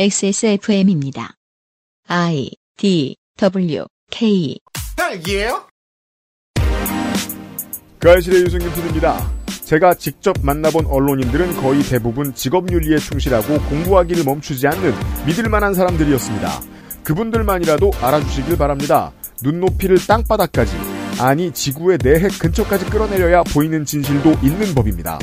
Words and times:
XSFM입니다. 0.00 1.34
I 2.06 2.52
D 2.76 3.16
W 3.36 3.84
K 4.12 4.56
딸기예요? 4.96 5.66
그 7.98 8.08
아실의 8.08 8.42
유승균 8.42 8.72
PD입니다. 8.74 9.28
제가 9.64 9.94
직접 9.94 10.36
만나본 10.40 10.86
언론인들은 10.86 11.60
거의 11.60 11.82
대부분 11.82 12.32
직업윤리에 12.32 12.98
충실하고 12.98 13.58
공부하기를 13.62 14.22
멈추지 14.22 14.68
않는 14.68 14.94
믿을 15.26 15.48
만한 15.48 15.74
사람들이었습니다. 15.74 16.48
그분들만이라도 17.02 17.90
알아주시길 18.00 18.56
바랍니다. 18.56 19.12
눈높이를 19.42 19.98
땅바닥까지, 20.06 20.76
아니 21.18 21.52
지구의 21.52 21.98
내핵 22.04 22.38
근처까지 22.38 22.84
끌어내려야 22.84 23.42
보이는 23.42 23.84
진실도 23.84 24.34
있는 24.44 24.76
법입니다. 24.76 25.18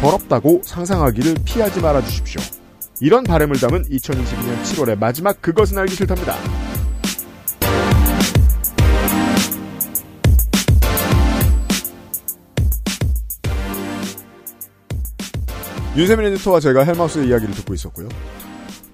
더럽다고 0.00 0.62
상상하기를 0.64 1.34
피하지 1.44 1.82
말아주십시오. 1.82 2.63
이런 3.00 3.24
바람을 3.24 3.56
담은 3.56 3.84
2022년 3.84 4.62
7월의 4.62 4.98
마지막 4.98 5.40
그것은 5.42 5.78
알기 5.78 5.94
싫답니다. 5.94 6.36
윤세민 15.96 16.26
에디터와 16.26 16.58
제가 16.58 16.84
헬마우스의 16.84 17.28
이야기를 17.28 17.54
듣고 17.54 17.74
있었고요. 17.74 18.08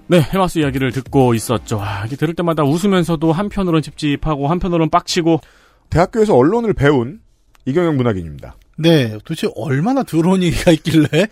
네, 0.06 0.20
헬마스 0.32 0.58
이야기를 0.58 0.92
듣고 0.92 1.34
있었죠. 1.34 1.80
아, 1.80 2.05
이게 2.05 2.16
들을 2.16 2.34
때마다 2.34 2.64
웃으면서도 2.64 3.32
한편으로는 3.32 3.80
찝찝하고 3.80 4.48
한편으로는 4.48 4.91
빡치고 4.91 5.41
대학교에서 5.88 6.34
언론을 6.34 6.74
배운 6.74 7.20
이경영 7.64 7.96
문학인입니다. 7.96 8.56
네, 8.77 9.19
도대체 9.24 9.48
얼마나 9.55 10.02
더러운 10.02 10.42
얘기가 10.42 10.72
있길래? 10.72 11.28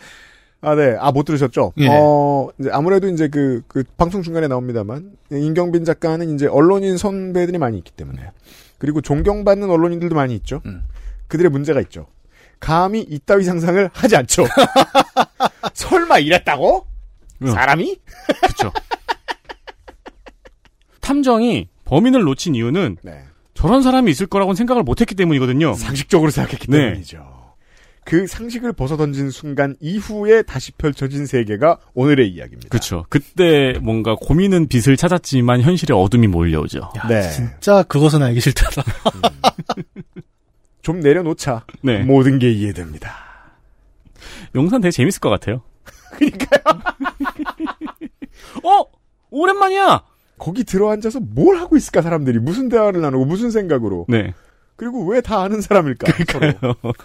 아, 0.60 0.74
네. 0.74 0.96
아, 0.98 1.12
못 1.12 1.24
들으셨죠? 1.24 1.72
예. 1.78 1.88
어, 1.88 2.48
이제 2.58 2.68
아무래도 2.72 3.08
이제 3.08 3.28
그, 3.28 3.62
그, 3.68 3.84
방송 3.96 4.22
중간에 4.22 4.48
나옵니다만, 4.48 5.12
임경빈 5.30 5.84
작가는 5.84 6.34
이제 6.34 6.46
언론인 6.46 6.96
선배들이 6.96 7.58
많이 7.58 7.78
있기 7.78 7.92
때문에. 7.92 8.30
그리고 8.78 9.00
존경받는 9.00 9.70
언론인들도 9.70 10.14
많이 10.14 10.34
있죠. 10.36 10.60
음. 10.66 10.82
그들의 11.28 11.50
문제가 11.50 11.80
있죠. 11.82 12.06
감히 12.58 13.00
이따위 13.02 13.44
상상을 13.44 13.90
하지 13.92 14.16
않죠. 14.16 14.44
설마 15.74 16.18
이랬다고? 16.18 16.86
응. 17.42 17.50
사람이? 17.52 18.00
그렇죠. 18.40 18.72
탐정이 21.00 21.68
범인을 21.84 22.22
놓친 22.22 22.54
이유는 22.54 22.98
네. 23.02 23.24
저런 23.54 23.82
사람이 23.82 24.10
있을 24.10 24.26
거라고는 24.26 24.56
생각을 24.56 24.82
못했기 24.82 25.14
때문이거든요. 25.14 25.74
상식적으로 25.74 26.30
생각했기 26.30 26.68
네. 26.68 26.78
때문이죠. 26.78 27.37
그 28.08 28.26
상식을 28.26 28.72
벗어던진 28.72 29.30
순간 29.30 29.76
이후에 29.80 30.40
다시 30.40 30.72
펼쳐진 30.72 31.26
세계가 31.26 31.78
오늘의 31.92 32.30
이야기입니다. 32.30 32.70
그렇죠. 32.70 33.04
그때 33.10 33.78
뭔가 33.82 34.14
고민은 34.18 34.68
빛을 34.68 34.96
찾았지만 34.96 35.60
현실의 35.60 35.94
어둠이 35.94 36.26
몰려오죠. 36.26 36.78
야, 36.96 37.06
네. 37.06 37.28
진짜 37.30 37.82
그것은 37.82 38.22
알기 38.22 38.40
싫다. 38.40 38.70
좀 40.80 41.00
내려놓자. 41.00 41.66
네. 41.82 41.98
모든 41.98 42.38
게 42.38 42.50
이해됩니다. 42.50 43.14
용산 44.54 44.80
되게 44.80 44.90
재밌을 44.90 45.20
것 45.20 45.28
같아요. 45.28 45.60
그러니까요. 46.16 46.80
어? 48.64 48.84
오랜만이야! 49.30 50.02
거기 50.38 50.64
들어앉아서 50.64 51.20
뭘 51.20 51.58
하고 51.58 51.76
있을까 51.76 52.00
사람들이 52.00 52.38
무슨 52.38 52.70
대화를 52.70 53.02
나누고 53.02 53.26
무슨 53.26 53.50
생각으로 53.50 54.06
네. 54.08 54.32
그리고 54.76 55.04
왜 55.04 55.20
다 55.20 55.42
아는 55.42 55.60
사람일까 55.60 56.10
서로. 56.32 56.74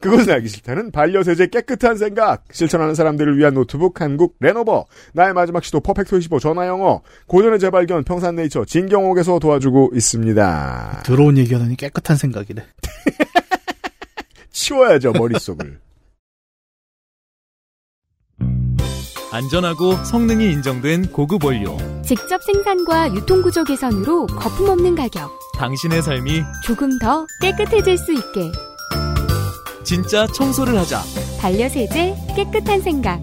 그것은 0.00 0.32
알기 0.32 0.48
싫다는 0.48 0.92
반려세제 0.92 1.48
깨끗한 1.48 1.96
생각 1.96 2.44
실천하는 2.52 2.94
사람들을 2.94 3.36
위한 3.36 3.54
노트북 3.54 4.00
한국 4.00 4.36
레노버 4.40 4.86
나의 5.12 5.32
마지막 5.32 5.64
시도 5.64 5.80
퍼펙트 5.80 6.18
25 6.18 6.38
전화영어 6.38 7.02
고전의 7.26 7.58
재발견 7.58 8.04
평산네이처 8.04 8.64
진경옥에서 8.64 9.38
도와주고 9.38 9.90
있습니다 9.94 11.02
더러운 11.04 11.36
얘기하더니 11.38 11.76
깨끗한 11.76 12.16
생각이래. 12.16 12.64
치워야죠 14.52 15.12
머릿속을 15.12 15.78
안전하고 19.30 20.04
성능이 20.04 20.50
인정된 20.52 21.12
고급 21.12 21.44
원료. 21.44 21.76
직접 22.02 22.42
생산과 22.42 23.14
유통구조 23.14 23.64
개선으로 23.64 24.26
거품 24.26 24.70
없는 24.70 24.94
가격. 24.94 25.30
당신의 25.58 26.02
삶이 26.02 26.42
조금 26.64 26.98
더 26.98 27.26
깨끗해질 27.42 27.98
수 27.98 28.12
있게. 28.12 28.50
진짜 29.84 30.26
청소를 30.26 30.76
하자. 30.78 31.02
반려세제 31.40 32.16
깨끗한 32.36 32.80
생각. 32.82 33.20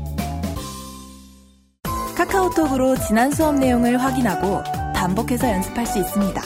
카카오톡으로 2.16 2.96
지난 3.08 3.32
수업 3.32 3.56
내용을 3.56 4.02
확인하고 4.02 4.64
반복해서 4.96 5.50
연습할 5.50 5.86
수 5.86 6.00
있습니다. 6.00 6.42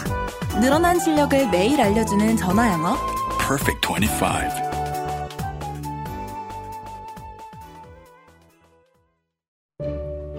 늘어난 0.60 1.00
실력을 1.00 1.50
매일 1.50 1.80
알려주는 1.80 2.38
전화 2.38 2.72
영어. 2.74 2.98
Perfect 3.38 3.88
25. 3.88 4.70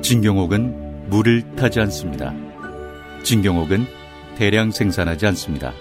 진경옥은 0.03 1.09
물을 1.09 1.55
타지 1.55 1.81
않습니다. 1.81 2.35
진경옥은 3.23 3.87
대량 4.37 4.71
생산하지 4.73 5.27
않습니다. 5.27 5.73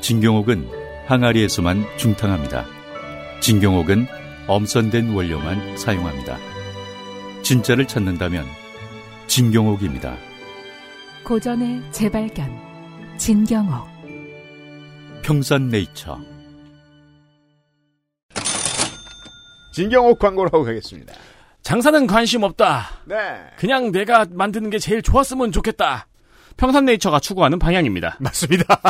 진경옥은 0.00 0.68
항아리에서만 1.06 1.84
중탕합니다. 1.96 2.81
진경옥은 3.42 4.06
엄선된 4.46 5.14
원료만 5.14 5.76
사용합니다. 5.76 6.38
진짜를 7.42 7.88
찾는다면 7.88 8.46
진경옥입니다. 9.26 10.16
고전의 11.24 11.82
재발견. 11.90 12.56
진경옥. 13.18 13.88
평산네이처 15.22 16.20
진경옥 19.74 20.18
광고를 20.20 20.52
하고 20.52 20.64
가겠습니다 20.64 21.12
장사는 21.62 22.06
관심 22.06 22.44
없다. 22.44 22.90
네 23.06 23.16
그냥 23.56 23.90
내가 23.90 24.24
만드는 24.30 24.70
게 24.70 24.78
제일 24.78 25.02
좋았으면 25.02 25.50
좋겠다. 25.50 26.06
평산네이처가 26.58 27.18
추구하는 27.18 27.58
방향입니다. 27.58 28.18
맞습니다 28.20 28.80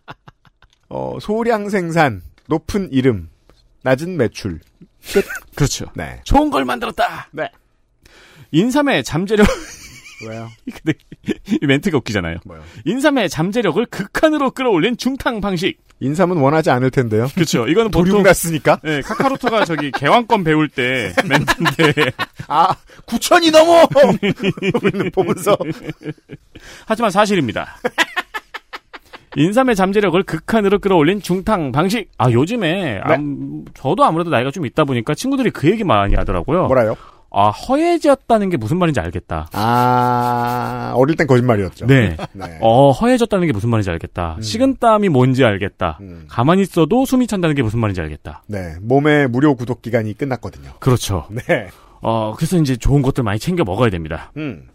어, 0.88 1.18
소량 1.20 1.68
생산 1.68 2.22
높은 2.48 2.88
이름 2.90 3.28
낮은 3.82 4.16
매출 4.16 4.60
그렇죠. 5.56 5.86
네 5.94 6.20
좋은 6.24 6.50
걸 6.50 6.64
만들었다. 6.64 7.28
네. 7.32 7.48
인삼의 8.52 9.04
잠재력, 9.04 9.46
왜요 10.28 10.48
근데 10.64 10.98
이 11.46 11.66
멘트가 11.66 11.98
웃기잖아요. 11.98 12.38
뭐요 12.44 12.62
인삼의 12.84 13.28
잠재력을 13.30 13.84
극한으로 13.86 14.50
끌어올린 14.50 14.96
중탕 14.96 15.40
방식. 15.40 15.78
인삼은 16.02 16.38
원하지 16.38 16.70
않을 16.70 16.90
텐데요 16.90 17.28
그렇죠. 17.34 17.68
이거는 17.68 17.90
보통 17.90 18.10
도륙났으니까 18.12 18.80
네, 18.82 19.02
카카로트가 19.02 19.66
저기 19.66 19.90
개왕권 19.90 20.44
배울 20.44 20.66
때 20.70 21.12
멘트인데 21.28 22.10
아 22.48 22.74
9천이 23.04 23.52
넘어 23.52 23.86
우리는 24.80 25.10
보면서 25.10 25.58
하지만 26.86 27.10
사실입니다. 27.10 27.76
인삼의 29.36 29.76
잠재력을 29.76 30.20
극한으로 30.24 30.78
끌어올린 30.80 31.20
중탕 31.20 31.72
방식. 31.72 32.10
아 32.18 32.30
요즘에 32.30 33.00
암- 33.02 33.64
저도 33.74 34.04
아무래도 34.04 34.30
나이가 34.30 34.50
좀 34.50 34.66
있다 34.66 34.84
보니까 34.84 35.14
친구들이 35.14 35.50
그 35.50 35.70
얘기 35.70 35.84
많이 35.84 36.14
하더라고요. 36.16 36.66
뭐라요 36.66 36.96
아 37.32 37.50
허해졌다는 37.50 38.50
게 38.50 38.56
무슨 38.56 38.78
말인지 38.78 38.98
알겠다. 38.98 39.48
아 39.52 40.92
어릴 40.96 41.14
땐 41.14 41.28
거짓말이었죠 41.28 41.86
네. 41.86 42.16
네. 42.32 42.58
어 42.60 42.90
허해졌다는 42.90 43.46
게 43.46 43.52
무슨 43.52 43.70
말인지 43.70 43.88
알겠다. 43.90 44.34
음. 44.38 44.42
식은땀이 44.42 45.08
뭔지 45.10 45.44
알겠다. 45.44 45.98
음. 46.00 46.24
가만히 46.28 46.62
있어도 46.62 47.04
숨이 47.04 47.28
찬다는 47.28 47.54
게 47.54 47.62
무슨 47.62 47.78
말인지 47.78 48.00
알겠다. 48.00 48.42
네, 48.48 48.74
몸의 48.82 49.28
무료 49.28 49.54
구독 49.54 49.80
기간이 49.80 50.14
끝났거든요. 50.14 50.70
그렇죠. 50.80 51.26
네. 51.30 51.68
어 52.02 52.34
그래서 52.36 52.56
이제 52.56 52.76
좋은 52.76 53.00
것들 53.00 53.22
많이 53.22 53.38
챙겨 53.38 53.62
먹어야 53.62 53.90
됩니다. 53.90 54.32
음. 54.36 54.66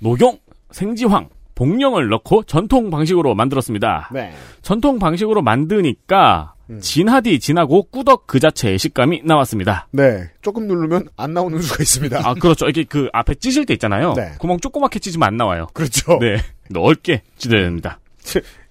녹용, 0.00 0.38
생지황, 0.70 1.28
복령을 1.58 2.08
넣고 2.08 2.44
전통 2.44 2.88
방식으로 2.88 3.34
만들었습니다. 3.34 4.10
네. 4.12 4.32
전통 4.62 5.00
방식으로 5.00 5.42
만드니까 5.42 6.54
음. 6.70 6.78
진하디 6.80 7.40
진하고 7.40 7.82
꾸덕 7.90 8.28
그 8.28 8.38
자체의 8.38 8.78
식감이 8.78 9.22
나왔습니다. 9.24 9.88
네. 9.90 10.30
조금 10.40 10.68
누르면 10.68 11.08
안 11.16 11.34
나오는 11.34 11.60
수가 11.60 11.82
있습니다. 11.82 12.20
아 12.22 12.34
그렇죠. 12.34 12.68
이게 12.68 12.84
그 12.84 13.08
앞에 13.12 13.34
찢을 13.34 13.66
때 13.66 13.74
있잖아요. 13.74 14.12
네. 14.12 14.34
구멍 14.38 14.60
조그맣게 14.60 15.00
찢으면 15.00 15.26
안 15.26 15.36
나와요. 15.36 15.66
그렇죠. 15.72 16.18
네, 16.20 16.36
넓게 16.70 17.22
찢어야 17.38 17.62
됩니다. 17.62 17.98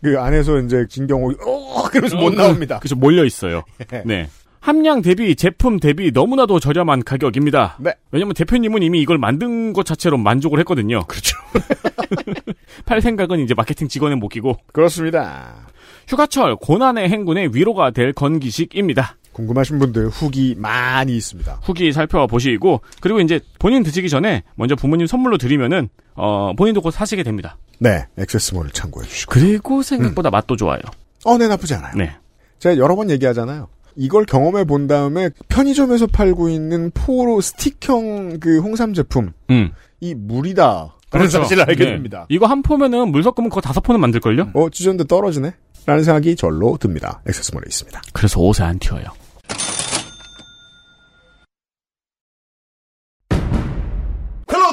그 0.02 0.18
안에서 0.18 0.60
이제 0.60 0.86
진경옥이 0.88 1.36
어 1.46 1.90
그러면서 1.90 2.16
못 2.16 2.34
나옵니다. 2.34 2.80
그래서 2.80 2.96
몰려 2.96 3.26
있어요. 3.26 3.64
네. 3.90 4.04
네. 4.06 4.30
함량 4.62 5.02
대비 5.02 5.36
제품 5.36 5.80
대비 5.80 6.12
너무나도 6.14 6.60
저렴한 6.60 7.04
가격입니다. 7.04 7.78
네. 7.80 7.94
왜냐면 8.12 8.34
대표님은 8.34 8.82
이미 8.84 9.02
이걸 9.02 9.18
만든 9.18 9.74
것 9.74 9.86
자체로 9.86 10.18
만족을 10.18 10.60
했거든요. 10.60 11.04
그렇죠. 11.08 11.38
팔 12.88 13.02
생각은 13.02 13.40
이제 13.42 13.54
마케팅 13.54 13.88
직원에 13.88 14.16
못 14.16 14.30
끼고 14.30 14.58
그렇습니다. 14.72 15.68
휴가철 16.08 16.56
고난의 16.56 17.10
행군의 17.10 17.50
위로가 17.54 17.92
될 17.92 18.14
건기식입니다. 18.14 19.18
궁금하신 19.34 19.78
분들 19.78 20.08
후기 20.08 20.56
많이 20.58 21.16
있습니다. 21.16 21.60
후기 21.64 21.92
살펴보시고 21.92 22.82
그리고 23.02 23.20
이제 23.20 23.40
본인 23.60 23.84
드시기 23.84 24.10
전에 24.10 24.44
먼저 24.56 24.76
부모님 24.76 25.06
선물로 25.06 25.38
드리면은 25.38 25.90
어 26.16 26.54
본인도 26.58 26.82
곧 26.82 26.92
사시게 26.92 27.22
됩니다. 27.22 27.58
네, 27.80 28.08
액세스몰을 28.18 28.72
참고해 28.72 29.08
주시고. 29.08 29.32
그리고 29.32 29.84
생각보다 29.84 30.32
맛도 30.32 30.56
좋아요. 30.56 30.80
어, 31.26 31.38
네, 31.38 31.48
나쁘지 31.48 31.76
않아요. 31.76 31.94
네. 31.96 32.16
제가 32.58 32.78
여러 32.78 32.96
번 32.96 33.12
얘기하잖아요. 33.12 33.68
이걸 33.96 34.26
경험해 34.26 34.64
본 34.64 34.88
다음에 34.88 35.30
편의점에서 35.50 36.08
팔고 36.08 36.50
있는 36.50 36.90
포로 36.92 37.42
스틱형 37.42 38.40
그 38.40 38.60
홍삼 38.60 38.94
제품 38.94 39.34
음. 39.52 39.72
이 40.00 40.16
물이다. 40.16 40.97
그런 41.10 41.30
사실을 41.30 41.64
알게 41.64 41.86
네. 41.86 41.92
됩니다. 41.92 42.26
이거 42.30 42.46
한 42.48 42.62
포면은 42.62 43.12
물 43.12 43.24
섞으면 43.24 43.50
그거 43.50 43.62
다섯 43.62 43.82
포는 43.82 44.02
만들걸요? 44.02 44.52
어, 44.54 44.70
찢었는데 44.70 45.06
떨어지네? 45.06 45.54
라는 45.86 46.04
생각이 46.04 46.36
절로 46.36 46.78
듭니다. 46.78 47.22
액세스몰에 47.28 47.64
있습니다. 47.68 48.02
그래서 48.14 48.42
옷에 48.42 48.64
안 48.64 48.78
튀어요. 48.78 49.06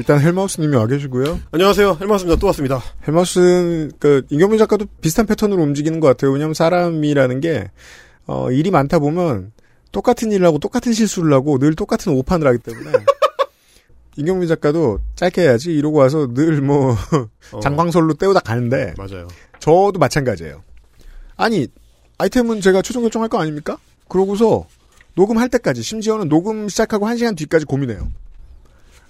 일단 0.00 0.18
헬마우스님이 0.18 0.76
와 0.76 0.86
계시고요. 0.86 1.40
안녕하세요 1.52 1.98
헬마우스입니다 2.00 2.40
또 2.40 2.46
왔습니다 2.46 2.80
헬마우스는 3.06 3.92
그 3.98 4.22
임경민 4.30 4.58
작가도 4.58 4.86
비슷한 5.02 5.26
패턴으로 5.26 5.62
움직이는 5.62 6.00
것 6.00 6.06
같아요. 6.06 6.32
왜냐하면 6.32 6.54
사람이라는 6.54 7.40
게 7.40 7.70
어, 8.26 8.50
일이 8.50 8.70
많다 8.70 8.98
보면 8.98 9.52
똑같은 9.92 10.32
일을 10.32 10.46
하고 10.46 10.58
똑같은 10.58 10.94
실수를 10.94 11.34
하고 11.34 11.58
늘 11.58 11.74
똑같은 11.74 12.14
오판을 12.14 12.46
하기 12.46 12.58
때문에 12.60 12.92
임경민 14.16 14.48
작가도 14.48 15.00
짧게 15.16 15.42
해야지 15.42 15.72
이러고 15.72 15.98
와서 15.98 16.28
늘뭐 16.32 16.96
장광설로 17.62 18.14
때우다 18.14 18.40
가는데 18.40 18.94
맞아요 18.96 19.28
저도 19.58 19.98
마찬가지예요. 19.98 20.62
아니 21.36 21.66
아이템은 22.16 22.62
제가 22.62 22.80
최종 22.80 23.02
결정할 23.02 23.28
거 23.28 23.38
아닙니까? 23.38 23.76
그러고서 24.08 24.66
녹음할 25.14 25.50
때까지 25.50 25.82
심지어는 25.82 26.30
녹음 26.30 26.70
시작하고 26.70 27.06
한 27.06 27.18
시간 27.18 27.34
뒤까지 27.34 27.66
고민해요. 27.66 28.08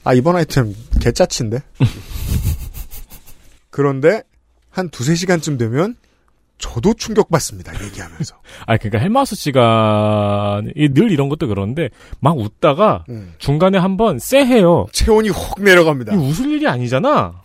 아 0.05 0.15
이번 0.15 0.37
아이템 0.37 0.75
개짜친데. 1.01 1.61
그런데 3.71 4.23
한 4.71 4.89
두세 4.89 5.15
시간쯤 5.15 5.59
되면 5.59 5.97
저도 6.59 6.95
충격받습니다. 6.95 7.85
얘기하면서. 7.85 8.37
아, 8.67 8.77
그러니까 8.77 8.99
헬마우스 8.99 9.35
씨가 9.35 10.63
이- 10.77 10.89
늘 10.91 11.11
이런 11.11 11.29
것도 11.29 11.49
그런데 11.49 11.89
막 12.21 12.37
웃다가 12.39 13.05
음. 13.09 13.35
중간에 13.39 13.79
한번 13.79 14.19
쎄해요. 14.19 14.87
체온이 14.93 15.31
확 15.31 15.63
내려갑니다. 15.63 16.15
이 16.15 16.17
웃을 16.17 16.51
일이 16.51 16.69
아니잖아. 16.69 17.41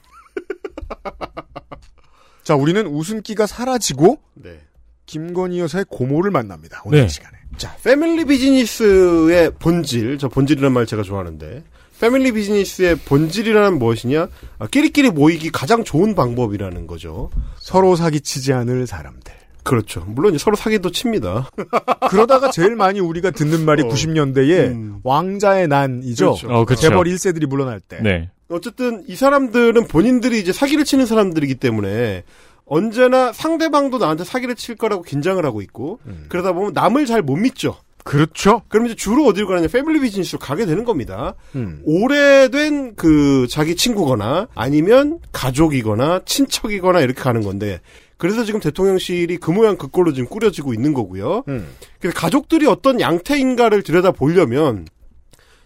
자, 2.43 2.55
우리는 2.55 2.85
웃음기가 2.85 3.47
사라지고 3.47 4.19
네. 4.35 4.59
김건희 5.05 5.59
여사의 5.59 5.85
고모를 5.89 6.31
만납니다. 6.31 6.81
오늘 6.85 6.99
네. 6.99 7.05
이 7.05 7.09
시간에. 7.09 7.37
자, 7.57 7.75
패밀리 7.83 8.25
비즈니스의 8.25 9.51
본질, 9.59 10.17
저 10.17 10.27
본질이라는 10.27 10.73
말 10.73 10.85
제가 10.85 11.03
좋아하는데, 11.03 11.63
패밀리 12.05 12.31
비즈니스의 12.33 12.97
본질이라는 12.97 13.79
무엇이냐? 13.79 14.27
아, 14.59 14.67
끼리끼리 14.67 15.09
모이기 15.09 15.49
가장 15.49 15.83
좋은 15.83 16.13
방법이라는 16.13 16.85
거죠. 16.85 17.31
서로 17.57 17.95
사기치지 17.95 18.53
않을 18.53 18.85
사람들. 18.85 19.33
그렇죠. 19.63 20.05
물론 20.07 20.37
서로 20.37 20.55
사기도 20.55 20.91
칩니다. 20.91 21.49
그러다가 22.11 22.51
제일 22.51 22.75
많이 22.75 22.99
우리가 22.99 23.31
듣는 23.31 23.65
말이 23.65 23.81
어. 23.81 23.87
90년대에 23.87 24.67
음. 24.67 24.99
왕자의 25.03 25.67
난이죠. 25.67 26.25
그렇죠. 26.25 26.47
어, 26.49 26.65
그쵸. 26.65 26.81
재벌 26.81 27.07
1세들이 27.07 27.47
물러날 27.47 27.79
때. 27.79 27.99
네. 28.03 28.29
어쨌든 28.49 29.03
이 29.07 29.15
사람들은 29.15 29.87
본인들이 29.87 30.39
이제 30.39 30.53
사기를 30.53 30.85
치는 30.85 31.07
사람들이기 31.07 31.55
때문에 31.55 32.23
언제나 32.67 33.33
상대방도 33.33 33.97
나한테 33.97 34.25
사기를 34.25 34.53
칠 34.53 34.75
거라고 34.75 35.01
긴장을 35.01 35.43
하고 35.43 35.63
있고 35.63 35.99
음. 36.05 36.27
그러다 36.29 36.53
보면 36.53 36.73
남을 36.73 37.07
잘 37.07 37.23
못 37.23 37.35
믿죠. 37.35 37.77
그렇죠. 38.05 38.61
그럼 38.67 38.85
이제 38.85 38.93
주로 38.93 39.25
어디로 39.25 39.47
가느냐 39.47 39.67
패밀리 39.67 39.99
비즈니스로 39.99 40.37
가게 40.37 40.67
되는 40.67 40.85
겁니다. 40.85 41.33
음. 41.55 41.81
오래된 41.85 42.95
그 42.95 43.47
자기 43.49 43.75
친구거나 43.75 44.47
아니면 44.53 45.19
가족이거나 45.31 46.21
친척이거나 46.23 47.01
이렇게 47.01 47.19
가는 47.19 47.41
건데 47.41 47.81
그래서 48.17 48.45
지금 48.45 48.59
대통령실이 48.59 49.37
그 49.37 49.49
모양 49.49 49.75
그 49.75 49.87
꼴로 49.87 50.13
지금 50.13 50.29
꾸려지고 50.29 50.75
있는 50.75 50.93
거고요. 50.93 51.45
음. 51.47 51.67
그래서 51.99 52.15
가족들이 52.15 52.67
어떤 52.67 53.01
양태인가를 53.01 53.81
들여다 53.81 54.11
보려면 54.11 54.87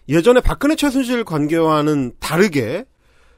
예전에 0.08 0.40
박근혜 0.40 0.78
최순실 0.78 1.26
관계와는 1.26 2.14
다르게 2.22 2.86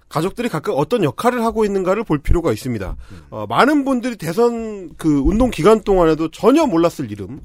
가족들이 0.09 0.47
각각 0.47 0.73
어떤 0.73 1.03
역할을 1.03 1.43
하고 1.43 1.65
있는가를 1.65 2.03
볼 2.03 2.19
필요가 2.19 2.51
있습니다. 2.51 2.95
어, 3.31 3.45
많은 3.47 3.83
분들이 3.83 4.15
대선 4.15 4.91
그 4.97 5.19
운동 5.21 5.49
기간 5.49 5.81
동안에도 5.81 6.29
전혀 6.29 6.67
몰랐을 6.67 7.09
이름 7.09 7.39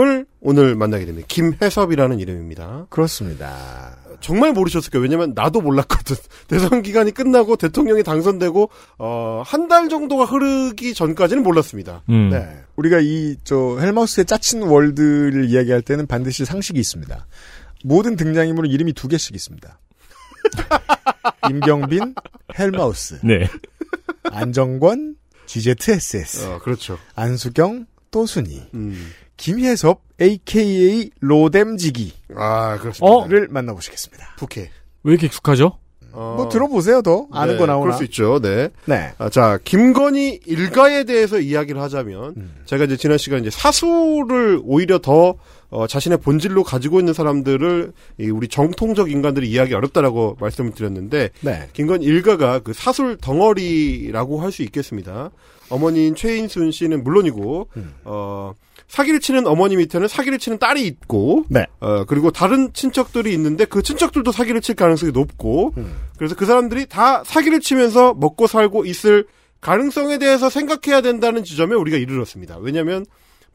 을 0.00 0.18
네. 0.20 0.24
오늘 0.40 0.74
만나게 0.74 1.04
됩니다. 1.04 1.26
김혜섭이라는 1.28 2.18
이름입니다. 2.18 2.86
그렇습니다. 2.88 3.96
정말 4.20 4.52
모르셨을 4.52 4.90
거예요. 4.90 5.02
왜냐면 5.02 5.32
나도 5.34 5.60
몰랐거든. 5.60 6.16
대선 6.48 6.82
기간이 6.82 7.10
끝나고 7.10 7.56
대통령이 7.56 8.02
당선되고 8.02 8.70
어, 8.98 9.42
한 9.44 9.68
달 9.68 9.88
정도가 9.88 10.24
흐르기 10.24 10.92
전까지는 10.94 11.42
몰랐습니다. 11.42 12.02
음. 12.10 12.30
네. 12.30 12.62
우리가 12.76 13.00
이, 13.00 13.36
저, 13.44 13.78
헬마우스의 13.80 14.26
짜친 14.26 14.62
월드를 14.62 15.46
이야기할 15.46 15.82
때는 15.82 16.06
반드시 16.06 16.44
상식이 16.44 16.78
있습니다. 16.78 17.26
모든 17.84 18.16
등장인물은 18.16 18.70
이름이 18.70 18.92
두 18.92 19.08
개씩 19.08 19.34
있습니다. 19.34 19.78
임경빈, 21.50 22.14
헬마우스, 22.58 23.20
네. 23.24 23.48
안정권, 24.24 25.16
GZSS, 25.46 26.46
어, 26.46 26.58
그렇죠. 26.58 26.98
안수경, 27.14 27.86
또순이, 28.10 28.68
음. 28.74 29.10
김혜섭, 29.42 30.00
AKA 30.20 31.10
로뎀지기를 31.18 32.12
아, 32.36 32.78
그렇습니다. 32.78 33.04
어? 33.04 33.26
만나보시겠습니다. 33.50 34.36
부캐. 34.36 34.70
왜 35.02 35.12
이렇게 35.12 35.26
익숙하죠? 35.26 35.78
어, 36.12 36.34
뭐 36.36 36.48
들어보세요, 36.48 37.02
더. 37.02 37.26
아는 37.32 37.54
네, 37.54 37.58
거 37.58 37.66
나오나. 37.66 37.82
그럴 37.86 37.96
수 37.96 38.04
있죠. 38.04 38.38
네. 38.40 38.68
네. 38.84 39.12
아, 39.18 39.28
자, 39.30 39.58
김건희 39.64 40.40
일가에 40.46 41.02
대해서 41.04 41.40
이야기를 41.40 41.80
하자면, 41.80 42.34
음. 42.36 42.54
제가 42.66 42.84
이제 42.84 42.96
지난 42.96 43.18
시간 43.18 43.40
이제 43.40 43.50
사수를 43.50 44.60
오히려 44.62 44.98
더, 45.00 45.34
어, 45.70 45.86
자신의 45.88 46.18
본질로 46.18 46.62
가지고 46.62 47.00
있는 47.00 47.12
사람들을, 47.12 47.92
이 48.20 48.26
우리 48.30 48.46
정통적 48.46 49.10
인간들이 49.10 49.50
이해하기 49.50 49.74
어렵다라고 49.74 50.36
말씀을 50.38 50.70
드렸는데, 50.72 51.30
네. 51.40 51.68
김건희 51.72 52.04
일가가 52.06 52.60
그 52.60 52.72
사술 52.74 53.16
덩어리라고 53.16 54.40
할 54.40 54.52
수 54.52 54.62
있겠습니다. 54.62 55.30
어머니인 55.68 56.14
최인순 56.14 56.70
씨는 56.70 57.02
물론이고, 57.02 57.68
음. 57.76 57.94
어, 58.04 58.52
사기를 58.92 59.20
치는 59.20 59.46
어머니 59.46 59.76
밑에는 59.76 60.06
사기를 60.06 60.38
치는 60.38 60.58
딸이 60.58 60.86
있고, 60.86 61.46
네. 61.48 61.64
어, 61.80 62.04
그리고 62.04 62.30
다른 62.30 62.74
친척들이 62.74 63.32
있는데 63.32 63.64
그 63.64 63.80
친척들도 63.80 64.32
사기를 64.32 64.60
칠 64.60 64.74
가능성이 64.74 65.12
높고, 65.12 65.72
음. 65.78 65.94
그래서 66.18 66.34
그 66.34 66.44
사람들이 66.44 66.84
다 66.90 67.24
사기를 67.24 67.60
치면서 67.60 68.12
먹고 68.12 68.46
살고 68.46 68.84
있을 68.84 69.24
가능성에 69.62 70.18
대해서 70.18 70.50
생각해야 70.50 71.00
된다는 71.00 71.42
지점에 71.42 71.74
우리가 71.74 71.96
이르렀습니다. 71.96 72.58
왜냐면, 72.58 73.06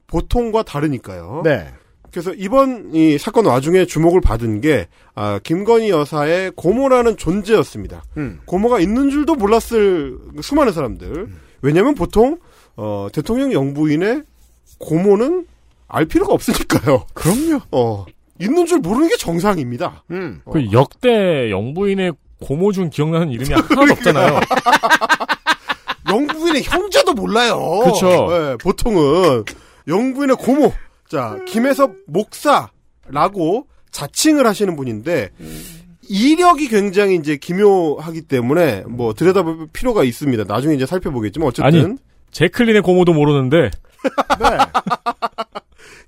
보통과 0.07 0.63
다르니까요. 0.63 1.43
네. 1.43 1.67
그래서 2.09 2.33
이번 2.33 2.95
이 2.95 3.19
사건 3.19 3.45
와중에 3.45 3.85
주목을 3.85 4.21
받은 4.21 4.61
게, 4.61 4.87
아, 5.13 5.39
김건희 5.43 5.91
여사의 5.91 6.53
고모라는 6.55 7.15
존재였습니다. 7.15 8.03
음. 8.17 8.39
고모가 8.45 8.79
있는 8.79 9.11
줄도 9.11 9.35
몰랐을 9.35 10.17
수많은 10.41 10.73
사람들. 10.73 11.27
왜냐면 11.61 11.93
보통, 11.93 12.39
어, 12.75 13.07
대통령 13.13 13.53
영부인의 13.53 14.23
고모는 14.79 15.45
알 15.87 16.05
필요가 16.05 16.33
없으니까요. 16.33 17.05
그럼요. 17.13 17.61
어, 17.71 18.05
있는 18.39 18.65
줄 18.65 18.79
모르는 18.79 19.09
게 19.09 19.15
정상입니다. 19.17 20.03
음. 20.11 20.41
그 20.51 20.71
역대 20.71 21.49
영부인의 21.49 22.13
고모 22.41 22.71
중 22.71 22.89
기억나는 22.89 23.31
이름이 23.31 23.49
하나도 23.53 23.93
없잖아요. 23.93 24.39
영부인의 26.09 26.63
형제도 26.63 27.13
몰라요. 27.13 27.57
그쵸. 27.85 28.27
예, 28.31 28.57
보통은 28.61 29.43
영부인의 29.87 30.35
고모. 30.37 30.73
자, 31.09 31.37
김혜섭 31.47 31.91
목사라고 32.07 33.67
자칭을 33.91 34.45
하시는 34.45 34.75
분인데 34.75 35.29
이력이 36.09 36.69
굉장히 36.69 37.15
이제 37.15 37.37
기묘하기 37.37 38.21
때문에 38.23 38.83
뭐 38.87 39.13
들여다볼 39.13 39.67
필요가 39.73 40.03
있습니다. 40.03 40.43
나중에 40.47 40.75
이제 40.75 40.85
살펴보겠지만 40.85 41.49
어쨌든 41.49 41.85
아니, 41.85 41.95
제클린의 42.31 42.81
고모도 42.81 43.13
모르는데 43.13 43.71
네. 44.39 44.57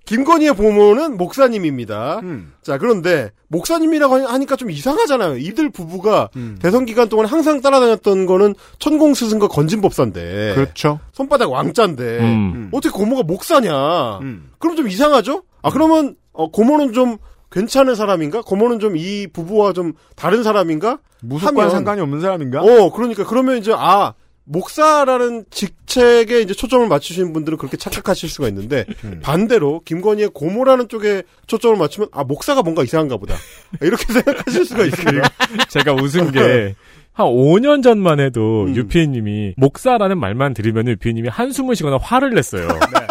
김건희의 0.06 0.56
보모는 0.56 1.18
목사님입니다. 1.18 2.20
음. 2.24 2.54
자, 2.64 2.78
그런데 2.80 3.32
목사님이라고 3.50 4.28
하니까 4.28 4.56
좀 4.56 4.72
이상하잖아요. 4.72 5.38
이들 5.38 5.70
부부가 5.70 6.30
음. 6.36 6.58
대선 6.60 6.86
기간 6.86 7.10
동안 7.10 7.28
항상 7.28 7.62
따라다녔던 7.62 8.26
거는 8.26 8.56
천공 8.80 9.14
스승과 9.14 9.48
건진법사인데 9.50 10.54
그렇죠. 10.56 11.00
손바닥 11.12 11.52
왕자인데 11.52 12.20
음. 12.22 12.70
어떻게 12.74 12.92
고모가 12.92 13.24
목사냐? 13.24 14.20
음. 14.20 14.50
그럼 14.58 14.76
좀 14.76 14.88
이상하죠? 14.88 15.44
아 15.62 15.70
그러면 15.70 16.16
어, 16.34 16.50
고모는 16.50 16.94
좀 16.94 17.18
괜찮은 17.52 17.94
사람인가? 17.96 18.42
고모는 18.42 18.80
좀 18.80 18.96
이 18.96 19.28
부부와 19.32 19.74
좀 19.74 19.94
다른 20.16 20.42
사람인가? 20.44 21.00
무속과 21.22 21.70
상관이 21.70 22.02
없는 22.02 22.22
사람인가? 22.22 22.62
어, 22.62 22.92
그러니까 22.92 23.26
그러면 23.26 23.58
이제 23.58 23.74
아 23.76 24.14
목사라는 24.50 25.46
직책에 25.52 26.42
이제 26.42 26.56
초점을 26.56 26.88
맞추시는 26.88 27.34
분들은 27.34 27.60
그렇게 27.60 27.78
착각하실 27.78 28.30
수가 28.30 28.48
있는데 28.48 28.86
음. 29.04 29.20
반대로 29.22 29.82
김건희의 29.86 30.32
고모라는 30.34 30.88
쪽에 30.88 31.22
초점을 31.46 31.78
맞추면 31.78 32.10
아 32.12 32.24
목사가 32.24 32.64
뭔가 32.64 32.84
이상한가 32.84 33.18
보다 33.18 33.36
이렇게 33.80 34.06
생각하실 34.12 34.66
수가 34.66 34.86
있습니다. 34.86 35.30
제가 35.70 35.94
웃은 35.94 36.32
게, 36.32 36.76
한 37.14 37.28
5년 37.28 37.84
전만 37.84 38.20
해도 38.20 38.64
음. 38.64 38.76
유피님이 38.76 39.54
목사라는 39.58 40.20
말만 40.20 40.56
들으면 40.56 40.88
유피님이 40.88 41.30
한숨을 41.30 41.76
쉬거나 41.76 41.98
화를 41.98 42.32
냈어요. 42.32 42.68
네. 42.94 43.08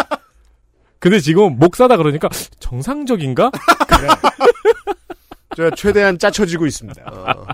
근데 0.98 1.20
지금 1.20 1.56
목사다 1.56 1.96
그러니까 1.96 2.28
정상적인가? 2.58 3.52
제가 5.56 5.70
최대한 5.76 6.18
짜쳐지고 6.18 6.66
있습니다. 6.66 7.02
어, 7.06 7.46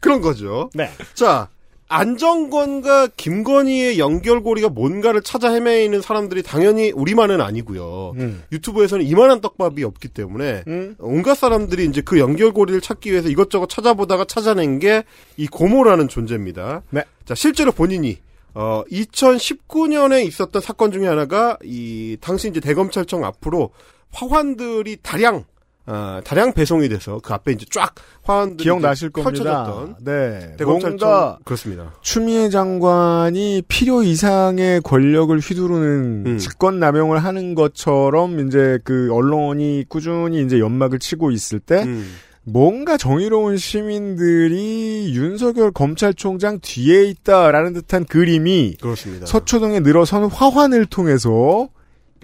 그런 0.00 0.20
거죠. 0.20 0.70
네. 0.74 0.90
자 1.14 1.48
안정권과 1.88 3.08
김건희의 3.16 3.98
연결고리가 3.98 4.68
뭔가를 4.68 5.22
찾아 5.22 5.50
헤매이는 5.52 6.02
사람들이 6.02 6.42
당연히 6.42 6.90
우리만은 6.92 7.40
아니고요. 7.40 8.12
음. 8.16 8.42
유튜브에서는 8.52 9.04
이만한 9.04 9.40
떡밥이 9.40 9.82
없기 9.84 10.08
때문에 10.08 10.64
음. 10.68 10.96
온갖 10.98 11.34
사람들이 11.34 11.86
이제 11.86 12.00
그 12.02 12.18
연결고리를 12.18 12.80
찾기 12.80 13.10
위해서 13.10 13.28
이것저것 13.28 13.68
찾아보다가 13.68 14.24
찾아낸 14.26 14.78
게 14.78 15.02
이 15.38 15.46
고모라는 15.46 16.08
존재입니다. 16.08 16.82
네. 16.90 17.04
자, 17.24 17.34
실제로 17.34 17.70
본인이 17.72 18.18
어 18.54 18.82
2019년에 18.90 20.26
있었던 20.26 20.60
사건 20.60 20.90
중에 20.90 21.06
하나가 21.06 21.56
이 21.62 22.16
당시 22.20 22.48
이제 22.48 22.58
대검찰청 22.60 23.24
앞으로 23.24 23.70
화환들이 24.12 24.96
다량 25.02 25.44
아, 25.90 26.20
다량 26.22 26.52
배송이 26.52 26.86
돼서 26.90 27.18
그 27.22 27.32
앞에 27.32 27.52
이제 27.52 27.64
쫙 27.70 27.94
화환들이 28.24 28.62
기억나실 28.62 29.08
겁니다. 29.08 29.64
펼쳐졌던 29.64 29.96
네. 30.04 30.54
뭔가 30.62 31.38
그렇습니다. 31.44 31.94
추미애 32.02 32.50
장관이 32.50 33.62
필요 33.68 34.02
이상의 34.02 34.82
권력을 34.82 35.36
휘두르는 35.38 36.24
음. 36.26 36.38
직권 36.38 36.78
남용을 36.78 37.24
하는 37.24 37.54
것처럼 37.54 38.46
이제 38.46 38.78
그 38.84 39.08
언론이 39.12 39.86
꾸준히 39.88 40.42
이제 40.42 40.60
연막을 40.60 40.98
치고 40.98 41.30
있을 41.30 41.58
때 41.58 41.84
음. 41.84 42.16
뭔가 42.44 42.98
정의로운 42.98 43.56
시민들이 43.56 45.12
윤석열 45.14 45.70
검찰총장 45.70 46.58
뒤에 46.60 47.04
있다라는 47.04 47.72
듯한 47.72 48.04
그림이 48.04 48.76
그렇습니다. 48.80 49.24
서초동에 49.24 49.80
늘어선 49.80 50.24
화환을 50.24 50.84
통해서 50.86 51.68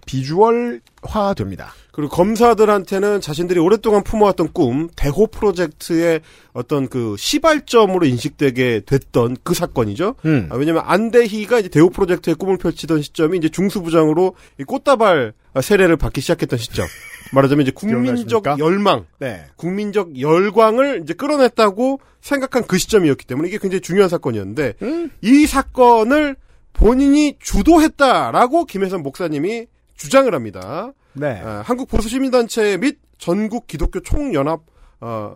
비주얼화됩니다. 0.05 1.73
그리고 1.95 2.11
검사들한테는 2.11 3.21
자신들이 3.21 3.61
오랫동안 3.61 4.03
품어왔던 4.03 4.49
꿈, 4.53 4.89
대호 4.97 5.29
프로젝트의 5.29 6.23
어떤 6.53 6.89
그 6.89 7.15
시발점으로 7.17 8.05
인식되게 8.05 8.81
됐던 8.85 9.37
그 9.45 9.55
사건이죠. 9.55 10.17
음. 10.25 10.49
아, 10.51 10.57
왜냐면 10.57 10.83
안대희가 10.87 11.61
이제 11.61 11.69
대호 11.69 11.91
프로젝트의 11.91 12.35
꿈을 12.35 12.59
펼치던 12.59 13.01
시점이 13.01 13.39
이제 13.39 13.49
중수부장으로 13.49 14.35
이 14.59 14.65
꽃다발 14.65 15.35
세례를 15.63 15.97
받기 15.97 16.21
시작했던 16.21 16.59
시점. 16.59 16.85
말하자면 17.33 17.63
이제 17.63 17.71
국민적 17.71 18.27
기억나십니까? 18.27 18.57
열망, 18.59 19.07
네. 19.21 19.45
국민적 19.55 20.21
열광을 20.21 21.03
이제 21.05 21.15
끌어냈다고 21.15 22.01
생각한 22.21 22.67
그 22.67 22.77
시점이었기 22.77 23.25
때문에 23.25 23.49
이게 23.49 23.59
굉장히 23.59 23.81
중요한 23.81 24.09
사건이었는데 24.09 24.75
음. 24.83 25.11
이 25.23 25.47
사건을 25.47 26.35
본인이 26.73 27.37
주도했다라고 27.39 28.65
김혜선 28.65 29.05
목사님이 29.05 29.67
주장을 29.97 30.35
합니다. 30.35 30.93
네. 31.15 31.41
아, 31.45 31.63
한국 31.65 31.89
보수 31.89 32.09
시민단체 32.09 32.77
및 32.79 32.99
전국 33.19 33.67
기독교 33.67 34.01
총연합 34.01 34.61
어, 35.01 35.35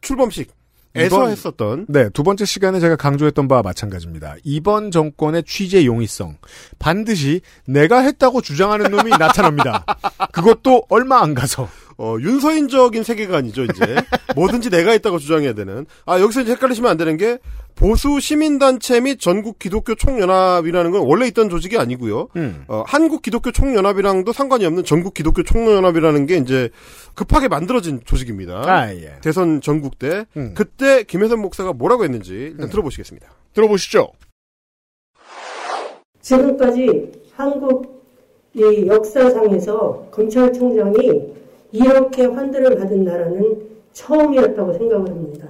출범식 0.00 0.54
에서 0.94 1.16
이번- 1.16 1.30
했었던 1.30 1.86
네, 1.90 2.08
두 2.08 2.22
번째 2.22 2.46
시간에 2.46 2.80
제가 2.80 2.96
강조했던 2.96 3.48
바와 3.48 3.60
마찬가지입니다. 3.62 4.36
이번 4.44 4.90
정권의 4.90 5.42
취재 5.44 5.84
용이성. 5.84 6.38
반드시 6.78 7.42
내가 7.66 8.00
했다고 8.00 8.40
주장하는 8.40 8.90
놈이 8.90 9.10
나타납니다. 9.10 9.84
그것도 10.32 10.84
얼마 10.88 11.20
안 11.20 11.34
가서. 11.34 11.68
어, 11.98 12.16
윤서인적인 12.20 13.02
세계관이죠, 13.02 13.64
이제. 13.64 13.96
뭐든지 14.36 14.70
내가 14.70 14.94
있다고 14.94 15.18
주장해야 15.18 15.54
되는. 15.54 15.86
아, 16.04 16.20
여기서 16.20 16.42
이제 16.42 16.52
헷갈리시면 16.52 16.90
안 16.90 16.96
되는 16.96 17.16
게, 17.16 17.38
보수 17.74 18.20
시민단체 18.20 19.00
및 19.00 19.20
전국 19.20 19.58
기독교 19.58 19.94
총연합이라는 19.94 20.90
건 20.90 21.02
원래 21.06 21.26
있던 21.28 21.50
조직이 21.50 21.78
아니고요. 21.78 22.28
음. 22.36 22.64
어, 22.68 22.82
한국 22.86 23.20
기독교 23.22 23.50
총연합이랑도 23.50 24.32
상관이 24.32 24.64
없는 24.64 24.84
전국 24.84 25.14
기독교 25.14 25.42
총연합이라는 25.42 26.26
게 26.26 26.38
이제 26.38 26.70
급하게 27.14 27.48
만들어진 27.48 28.00
조직입니다. 28.04 28.62
아, 28.66 28.94
예. 28.94 29.16
대선 29.22 29.60
전국 29.60 29.98
때. 29.98 30.24
음. 30.36 30.54
그때 30.54 31.02
김혜선 31.02 31.40
목사가 31.40 31.72
뭐라고 31.74 32.04
했는지 32.04 32.32
일단 32.32 32.70
들어보시겠습니다. 32.70 33.28
들어보시죠. 33.52 34.10
지금까지 36.20 37.12
한국 37.34 37.96
이 38.54 38.86
역사상에서 38.86 40.08
검찰총장이 40.10 41.36
이렇게 41.76 42.24
환대를 42.24 42.76
받은 42.76 43.04
나라는 43.04 43.66
처음이었다고 43.92 44.72
생각을 44.72 45.10
합니다. 45.10 45.46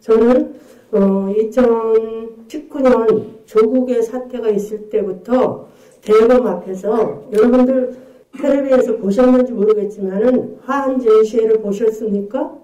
저는 0.00 0.54
어, 0.92 1.28
2019년 1.36 3.44
조국의 3.44 4.02
사태가 4.02 4.48
있을 4.50 4.88
때부터 4.88 5.68
대검 6.02 6.46
앞에서 6.46 7.24
여러분들 7.32 7.94
텔레비에서 8.40 8.96
보셨는지 8.96 9.52
모르겠지만은 9.52 10.60
화한 10.64 10.98
전시회를 11.00 11.60
보셨습니까? 11.60 12.56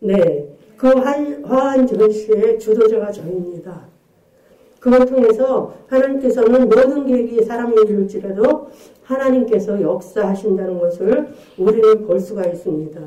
네, 0.00 0.48
그 0.76 0.88
한, 0.88 1.44
화한 1.44 1.86
전시회 1.86 2.58
주도자가 2.58 3.12
저입니다. 3.12 3.91
그걸 4.82 5.06
통해서 5.06 5.72
하나님께서는 5.88 6.68
모든 6.68 7.06
계획이 7.06 7.44
사람이 7.44 7.72
이룰지라도 7.86 8.68
하나님께서 9.04 9.80
역사하신다는 9.80 10.80
것을 10.80 11.32
우리는 11.56 12.04
볼 12.04 12.18
수가 12.18 12.44
있습니다. 12.46 13.00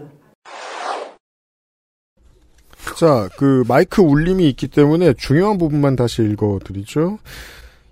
자, 2.98 3.28
그 3.38 3.66
마이크 3.68 4.02
울림이 4.02 4.48
있기 4.52 4.70
때문에 4.70 5.16
중요한 5.18 5.58
부분만 5.58 5.98
다시 5.98 6.24
읽어드리죠. 6.24 7.20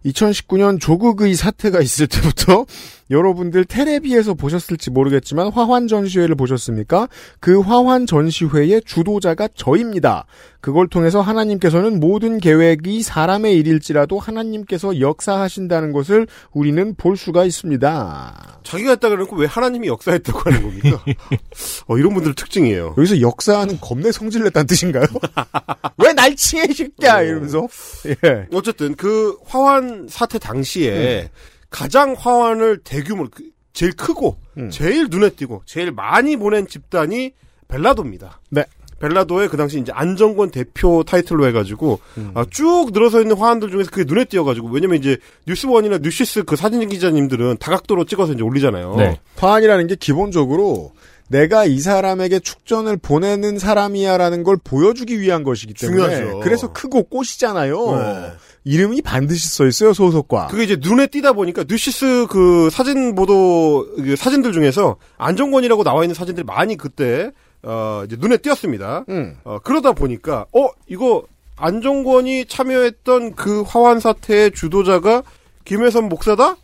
2019년 0.05 0.79
조국의 0.79 1.33
사태가 1.35 1.81
있을 1.81 2.07
때부터 2.07 2.65
여러분들 3.13 3.65
테레비에서 3.65 4.34
보셨을지 4.34 4.89
모르겠지만 4.89 5.51
화환 5.51 5.88
전시회를 5.88 6.36
보셨습니까? 6.36 7.08
그 7.39 7.62
화환 7.62 8.05
전시회의 8.05 8.82
주도자가 8.84 9.48
저입니다. 9.55 10.25
그걸 10.60 10.88
통해서 10.88 11.22
하나님께서는 11.22 12.00
모든 12.00 12.39
계획이 12.39 13.03
사람의 13.03 13.58
일일지라도 13.58 14.17
하나님께서 14.17 15.00
역사하신다는 15.00 15.91
것을 15.91 16.25
우리는 16.53 16.96
볼 16.96 17.17
수가 17.17 17.46
있습니다. 17.46 18.60
자기가 18.63 18.91
했다 18.91 19.10
그래놓고 19.10 19.36
왜 19.36 19.46
하나님이 19.46 19.89
역사했다고 19.89 20.39
하는 20.39 20.63
겁니까? 20.63 21.03
어, 21.88 21.98
이런 21.98 22.13
분들 22.13 22.34
특징이에요. 22.36 22.96
여기서 22.98 23.20
역사하는 23.22 23.79
겁내 23.79 24.12
성질냈다는 24.12 24.67
뜻인가요? 24.67 25.05
왜날 26.01 26.36
칭해 26.36 26.67
쉽냐 26.74 27.22
이러면서 27.22 27.67
예. 28.08 28.48
어쨌든 28.53 28.96
그 28.96 29.38
화환 29.46 30.08
사태 30.10 30.39
당시에 30.39 31.29
가장 31.73 32.15
화환을 32.17 32.81
대규모로 32.83 33.29
그- 33.33 33.49
제일 33.73 33.93
크고 33.93 34.37
음. 34.57 34.69
제일 34.69 35.07
눈에 35.09 35.31
띄고 35.31 35.63
제일 35.65 35.91
많이 35.91 36.37
보낸 36.37 36.67
집단이 36.67 37.33
벨라도입니다. 37.67 38.39
네. 38.51 38.63
벨라도의 38.99 39.49
그 39.49 39.57
당시 39.57 39.79
이제 39.79 39.91
안정권 39.93 40.51
대표 40.51 41.03
타이틀로 41.03 41.47
해가지고 41.47 41.99
음. 42.19 42.31
아, 42.35 42.45
쭉 42.51 42.91
늘어서 42.93 43.19
있는 43.19 43.35
화환들 43.35 43.71
중에서 43.71 43.89
그게 43.89 44.03
눈에 44.05 44.23
띄어가지고 44.25 44.69
왜냐면 44.69 44.99
이제 44.99 45.17
뉴스원이나 45.47 45.97
뉴시스 45.97 46.43
그 46.43 46.55
사진 46.55 46.87
기자님들은 46.87 47.57
다각도로 47.59 48.05
찍어서 48.05 48.33
이제 48.33 48.43
올리잖아요. 48.43 48.95
네. 48.97 49.19
화환이라는 49.37 49.87
게 49.87 49.95
기본적으로 49.95 50.91
내가 51.27 51.65
이 51.65 51.79
사람에게 51.79 52.39
축전을 52.39 52.97
보내는 52.97 53.57
사람이야라는 53.57 54.43
걸 54.43 54.57
보여주기 54.63 55.19
위한 55.19 55.43
것이기 55.43 55.73
때문에 55.73 55.97
중요하죠. 56.15 56.39
그래서 56.41 56.71
크고 56.71 57.03
꽃이잖아요. 57.05 57.95
네. 57.97 58.31
이름이 58.65 59.01
반드시 59.01 59.50
써 59.50 59.65
있어요 59.67 59.93
소속과. 59.93 60.48
그게 60.48 60.63
이제 60.63 60.77
눈에 60.79 61.08
띄다 61.08 61.34
보니까 61.34 61.65
뉴시스 61.67 62.27
그 62.29 62.70
사진 62.70 63.15
보도 63.15 63.86
그 63.96 64.15
사진들 64.15 64.53
중에서 64.53 64.98
안정권이라고 65.17 65.84
나와 65.84 66.03
있는 66.03 66.15
사진들이 66.15 66.46
많이 66.46 66.77
그때 66.77 67.32
어 67.62 68.03
이제 68.05 68.15
눈에 68.20 68.38
띄었습니다. 68.38 69.05
음. 69.10 69.36
어 69.43 69.60
그러다 69.63 69.91
보니까 69.91 70.46
어 70.53 70.70
이거 70.88 71.24
안정권이 71.58 72.46
참여했던 72.46 73.36
그 73.36 73.62
화환 73.62 74.00
사태의 74.00 74.51
주도자가 74.51 75.24
김혜선 75.65 76.10
목사다? 76.10 76.58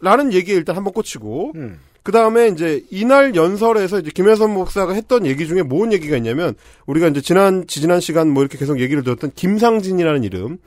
라는 0.00 0.32
얘기에 0.32 0.54
일단 0.54 0.76
한번 0.76 0.92
꽂히고 0.92 1.52
음. 1.56 1.78
그 2.02 2.12
다음에 2.12 2.48
이제 2.48 2.84
이날 2.90 3.34
연설에서 3.34 3.98
이제 3.98 4.10
김혜선 4.14 4.52
목사가 4.54 4.92
했던 4.92 5.26
얘기 5.26 5.46
중에 5.48 5.62
뭔 5.62 5.92
얘기가 5.92 6.16
있냐면 6.18 6.54
우리가 6.86 7.08
이제 7.08 7.20
지난 7.20 7.66
지지난 7.66 8.00
시간 8.00 8.30
뭐 8.30 8.42
이렇게 8.42 8.58
계속 8.58 8.78
얘기를 8.78 9.02
들었던 9.02 9.32
김상진이라는 9.34 10.22
이름. 10.22 10.58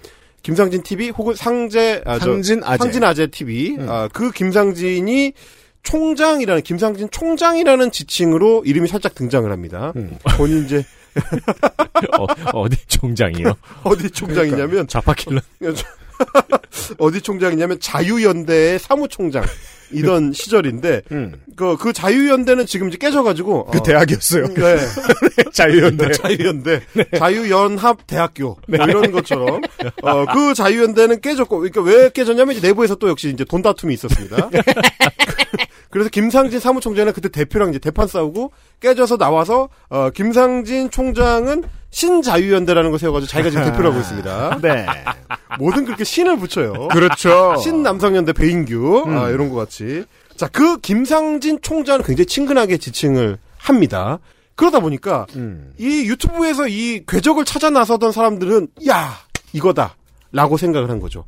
김상진 0.43 0.83
TV 0.83 1.09
혹은 1.09 1.35
상제 1.35 2.03
아, 2.05 2.19
저, 2.19 2.25
상진 2.25 2.61
아재. 2.63 2.77
상진 2.83 3.03
아재 3.03 3.27
TV 3.27 3.77
아, 3.87 4.09
그 4.13 4.31
김상진이 4.31 5.33
총장이라는 5.83 6.61
김상진 6.61 7.09
총장이라는 7.11 7.91
지칭으로 7.91 8.63
이름이 8.65 8.87
살짝 8.87 9.15
등장을 9.15 9.49
합니다. 9.51 9.93
본인 10.37 10.65
이제 10.65 10.83
어, 12.53 12.69
디 12.69 12.77
총장이요? 12.87 13.53
어디 13.83 14.09
총장이냐면 14.09 14.87
좌파킬러. 14.87 15.41
어디 16.97 17.21
총장이냐면 17.21 17.79
자유연대의 17.79 18.79
사무총장 18.79 19.43
이던 19.91 20.33
시절인데 20.33 21.01
그, 21.59 21.75
그 21.75 21.91
자유연대는 21.91 22.65
지금 22.67 22.87
이제 22.87 22.97
깨져가지고 22.97 23.65
그 23.65 23.79
어, 23.79 23.83
대학이었어요. 23.83 24.47
네. 24.53 24.77
자유연대. 25.51 26.11
자유연대. 26.15 26.81
자유연합 27.17 28.07
대학교. 28.07 28.57
뭐 28.65 28.85
이런 28.85 29.11
것처럼. 29.11 29.61
어, 30.01 30.25
그 30.33 30.53
자유연대는 30.53 31.19
깨졌고, 31.19 31.57
그러니까 31.57 31.81
왜 31.81 32.09
깨졌냐면 32.11 32.55
이제 32.55 32.65
내부에서 32.65 32.95
또 32.95 33.09
역시 33.09 33.27
이제 33.27 33.43
돈 33.43 33.61
다툼이 33.61 33.93
있었습니다. 33.93 34.49
그래서 35.89 36.09
김상진 36.09 36.61
사무총장은 36.61 37.11
그때 37.11 37.27
대표랑 37.27 37.71
이제 37.71 37.79
대판 37.79 38.07
싸우고 38.07 38.53
깨져서 38.79 39.17
나와서, 39.17 39.67
어, 39.89 40.11
김상진 40.11 40.91
총장은 40.91 41.65
신자유연대라는 41.91 42.89
걸 42.91 42.99
세워가지고 42.99 43.29
자기가 43.29 43.49
지금 43.49 43.65
대표를 43.65 43.89
하고 43.89 43.99
있습니다. 44.01 44.59
네. 44.61 44.85
뭐든 45.57 45.85
그렇게 45.85 46.03
신을 46.03 46.37
붙여요. 46.37 46.87
그렇죠. 46.89 47.55
신남성연대 47.57 48.33
배인규, 48.33 49.05
아, 49.07 49.29
이런 49.29 49.49
것 49.49 49.55
같이. 49.55 50.05
자, 50.35 50.47
그 50.47 50.77
김상진 50.79 51.59
총장은 51.61 52.03
굉장히 52.03 52.25
친근하게 52.25 52.77
지칭을 52.77 53.37
합니다. 53.57 54.19
그러다 54.55 54.79
보니까 54.79 55.25
이 55.77 56.05
유튜브에서 56.09 56.67
이 56.67 57.03
궤적을 57.07 57.45
찾아 57.45 57.69
나서던 57.69 58.11
사람들은 58.11 58.67
야 58.87 59.17
이거다. 59.53 59.95
라고 60.31 60.57
생각을 60.57 60.89
한 60.89 60.99
거죠. 60.99 61.25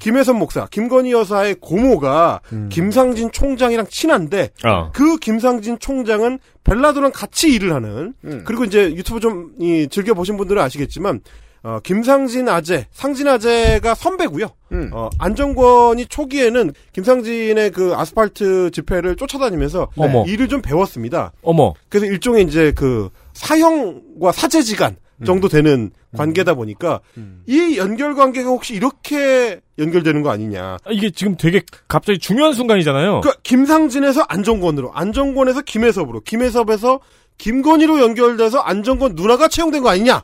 김혜선 0.00 0.38
목사, 0.38 0.66
김건희 0.66 1.12
여사의 1.12 1.56
고모가 1.60 2.40
김상진 2.70 3.30
총장이랑 3.30 3.86
친한데 3.88 4.50
어. 4.64 4.90
그 4.94 5.18
김상진 5.18 5.78
총장은 5.78 6.38
벨라도랑 6.64 7.12
같이 7.14 7.52
일을 7.52 7.74
하는 7.74 8.14
그리고 8.44 8.64
이제 8.64 8.84
유튜브 8.94 9.20
좀 9.20 9.52
이, 9.60 9.86
즐겨 9.90 10.14
보신 10.14 10.36
분들은 10.36 10.62
아시겠지만 10.62 11.20
어, 11.62 11.80
김상진 11.82 12.48
아재, 12.48 12.86
상진 12.92 13.26
아재가 13.26 13.94
선배고요. 13.94 14.46
어, 14.92 15.10
안정권이 15.18 16.06
초기에는 16.06 16.72
김상진의 16.92 17.70
그 17.72 17.94
아스팔트 17.96 18.70
집회를 18.70 19.16
쫓아다니면서 19.16 19.88
어머. 19.96 20.24
일을 20.24 20.48
좀 20.48 20.62
배웠습니다. 20.62 21.32
어머. 21.42 21.74
그래서 21.88 22.06
일종의 22.06 22.44
이제 22.44 22.72
그 22.76 23.10
사형과 23.32 24.32
사제지간 24.32 24.96
정도 25.24 25.48
되는 25.48 25.90
관계다 26.16 26.54
보니까 26.54 27.00
이 27.46 27.76
연결 27.76 28.14
관계가 28.14 28.48
혹시 28.48 28.74
이렇게 28.74 29.60
연결되는 29.78 30.22
거 30.22 30.30
아니냐. 30.30 30.78
아, 30.84 30.90
이게 30.90 31.10
지금 31.10 31.36
되게 31.36 31.62
갑자기 31.86 32.18
중요한 32.18 32.52
순간이잖아요. 32.52 33.20
그러니까 33.20 33.40
김상진에서 33.42 34.22
안정권으로, 34.28 34.92
안정권에서 34.92 35.62
김혜섭으로, 35.62 36.20
김혜섭에서 36.20 37.00
김건희로 37.38 38.00
연결돼서 38.00 38.58
안정권 38.58 39.14
누나가 39.14 39.48
채용된 39.48 39.82
거 39.82 39.90
아니냐? 39.90 40.22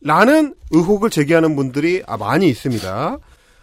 라는 0.00 0.54
의혹을 0.70 1.10
제기하는 1.10 1.56
분들이 1.56 2.02
아, 2.06 2.16
많이 2.16 2.48
있습니다. 2.48 3.18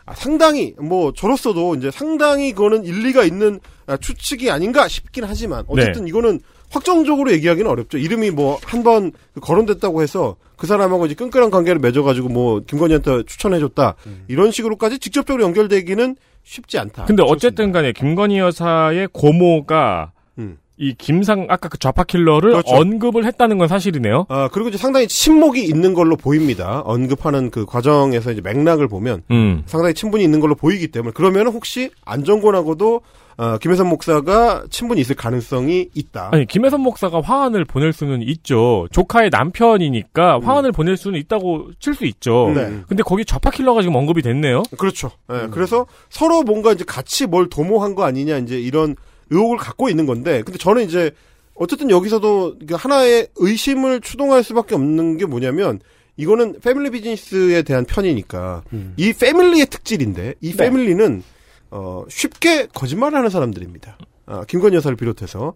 아, 0.05 0.15
상당히 0.15 0.73
뭐 0.79 1.13
저로서도 1.13 1.75
이제 1.75 1.91
상당히 1.91 2.53
그거는 2.53 2.83
일리가 2.83 3.23
있는 3.23 3.59
아, 3.85 3.97
추측이 3.97 4.49
아닌가 4.49 4.87
싶긴 4.87 5.23
하지만 5.23 5.63
어쨌든 5.67 6.07
이거는 6.07 6.39
확정적으로 6.71 7.31
얘기하기는 7.31 7.69
어렵죠. 7.69 7.97
이름이 7.97 8.31
뭐 8.31 8.57
한 8.65 8.83
번 8.83 9.11
거론됐다고 9.41 10.01
해서 10.01 10.35
그 10.57 10.65
사람하고 10.67 11.05
이제 11.05 11.13
끈끈한 11.15 11.49
관계를 11.51 11.79
맺어가지고 11.79 12.29
뭐 12.29 12.61
김건희한테 12.65 13.23
추천해줬다 13.27 13.95
이런 14.27 14.51
식으로까지 14.51 14.97
직접적으로 14.99 15.43
연결되기는 15.43 16.15
쉽지 16.43 16.79
않다. 16.79 17.05
근데 17.05 17.23
어쨌든 17.25 17.71
간에 17.71 17.91
김건희 17.91 18.39
여사의 18.39 19.09
고모가 19.11 20.11
음. 20.39 20.57
이 20.77 20.95
김상 20.97 21.45
아까 21.49 21.69
그 21.69 21.77
좌파 21.77 22.03
킬러를 22.03 22.51
그렇죠. 22.53 22.73
언급을 22.75 23.25
했다는 23.25 23.59
건 23.59 23.67
사실이네요. 23.67 24.25
아 24.29 24.49
그리고 24.51 24.69
이제 24.69 24.79
상당히 24.79 25.07
친목이 25.07 25.63
있는 25.63 25.93
걸로 25.93 26.15
보입니다. 26.15 26.81
언급하는 26.85 27.51
그 27.51 27.65
과정에서 27.67 28.31
이제 28.31 28.41
맥락을 28.41 28.87
보면 28.87 29.21
음. 29.29 29.61
상당히 29.67 29.93
친분이 29.93 30.23
있는 30.23 30.39
걸로 30.39 30.55
보이기 30.55 30.87
때문에 30.87 31.11
그러면 31.13 31.47
혹시 31.47 31.91
안정권하고도 32.05 33.01
어, 33.41 33.57
김혜선 33.57 33.87
목사가 33.87 34.63
친분이 34.69 35.01
있을 35.01 35.15
가능성이 35.15 35.89
있다. 35.95 36.29
아니 36.31 36.45
김혜선 36.45 36.79
목사가 36.81 37.21
화환을 37.21 37.65
보낼 37.65 37.91
수는 37.91 38.21
있죠. 38.21 38.87
조카의 38.91 39.31
남편이니까 39.31 40.41
화환을 40.43 40.71
보낼 40.71 40.95
수는 40.95 41.19
있다고 41.19 41.71
칠 41.79 41.95
수 41.95 42.05
있죠. 42.05 42.49
음. 42.49 42.53
네. 42.53 42.81
근데 42.87 43.01
거기 43.01 43.25
좌파 43.25 43.49
킬러가 43.49 43.81
지금 43.81 43.95
언급이 43.95 44.21
됐네요. 44.21 44.61
그렇죠. 44.77 45.09
예, 45.33 45.47
그래서 45.49 45.87
서로 46.11 46.43
뭔가 46.43 46.71
이제 46.71 46.83
같이 46.85 47.25
뭘 47.25 47.49
도모한 47.49 47.95
거 47.95 48.03
아니냐 48.03 48.37
이제 48.37 48.59
이런 48.59 48.95
의혹을 49.31 49.57
갖고 49.57 49.89
있는 49.89 50.05
건데, 50.05 50.43
근데 50.43 50.59
저는 50.59 50.83
이제 50.83 51.09
어쨌든 51.55 51.89
여기서도 51.89 52.57
그 52.67 52.75
하나의 52.75 53.27
의심을 53.37 54.01
추동할 54.01 54.43
수밖에 54.43 54.75
없는 54.75 55.17
게 55.17 55.25
뭐냐면 55.25 55.79
이거는 56.15 56.59
패밀리 56.61 56.91
비즈니스에 56.91 57.63
대한 57.63 57.85
편이니까 57.85 58.61
이 58.97 59.13
패밀리의 59.13 59.65
특질인데 59.65 60.35
이 60.41 60.51
네. 60.51 60.57
패밀리는 60.57 61.23
어, 61.71 62.03
쉽게 62.09 62.67
거짓말하는 62.67 63.29
사람들입니다. 63.29 63.97
아, 64.27 64.43
김건희 64.45 64.75
여사를 64.75 64.95
비롯해서 64.95 65.55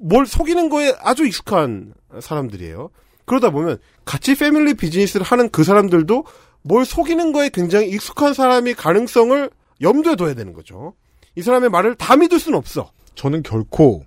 뭘 0.00 0.26
속이는 0.26 0.68
거에 0.68 0.94
아주 1.00 1.26
익숙한 1.26 1.94
사람들이에요. 2.20 2.90
그러다 3.24 3.50
보면 3.50 3.78
같이 4.04 4.34
패밀리 4.34 4.74
비즈니스를 4.74 5.24
하는 5.24 5.50
그 5.50 5.64
사람들도 5.64 6.24
뭘 6.62 6.84
속이는 6.84 7.32
거에 7.32 7.50
굉장히 7.50 7.88
익숙한 7.90 8.34
사람이 8.34 8.74
가능성을 8.74 9.50
염두에 9.80 10.16
둬야 10.16 10.34
되는 10.34 10.52
거죠. 10.52 10.94
이 11.36 11.42
사람의 11.42 11.70
말을 11.70 11.94
다 11.96 12.16
믿을 12.16 12.38
수는 12.38 12.58
없어. 12.58 12.90
저는 13.14 13.42
결코 13.42 14.04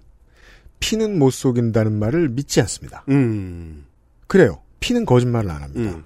피는 0.80 1.20
못 1.20 1.32
속인다는 1.32 1.98
말을 2.00 2.30
믿지 2.30 2.60
않습니다. 2.62 3.06
음. 3.10 3.86
그래요. 4.28 4.62
피는 4.80 5.06
거짓말을 5.06 5.50
안 5.50 5.62
합니다. 5.64 6.04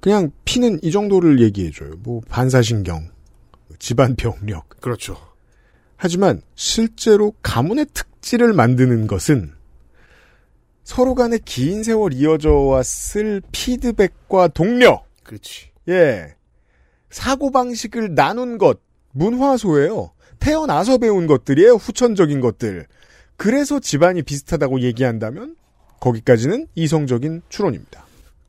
그냥 0.00 0.30
피는 0.44 0.80
이 0.82 0.90
정도를 0.90 1.40
얘기해줘요. 1.42 1.92
뭐 2.02 2.22
반사신경, 2.28 3.08
집안 3.78 4.16
병력. 4.16 4.68
그렇죠. 4.80 5.16
하지만 5.96 6.42
실제로 6.54 7.34
가문의 7.42 7.86
특질을 7.92 8.52
만드는 8.52 9.06
것은 9.06 9.52
서로 10.84 11.14
간에 11.14 11.38
긴 11.44 11.82
세월 11.82 12.14
이어져 12.14 12.50
왔을 12.50 13.42
피드백과 13.52 14.48
동료. 14.48 15.02
그렇지. 15.22 15.70
예. 15.88 16.34
사고방식을 17.10 18.14
나눈 18.14 18.58
것, 18.58 18.80
문화소예요. 19.12 20.12
태어나서 20.38 20.98
배운 20.98 21.26
것들이에요. 21.26 21.74
후천적인 21.74 22.40
것들. 22.40 22.86
그래서 23.36 23.80
집안이 23.80 24.22
비슷하다고 24.22 24.80
얘기한다면 24.80 25.56
거기까지는 26.00 26.68
이성적인 26.74 27.42
추론입니다. 27.48 28.07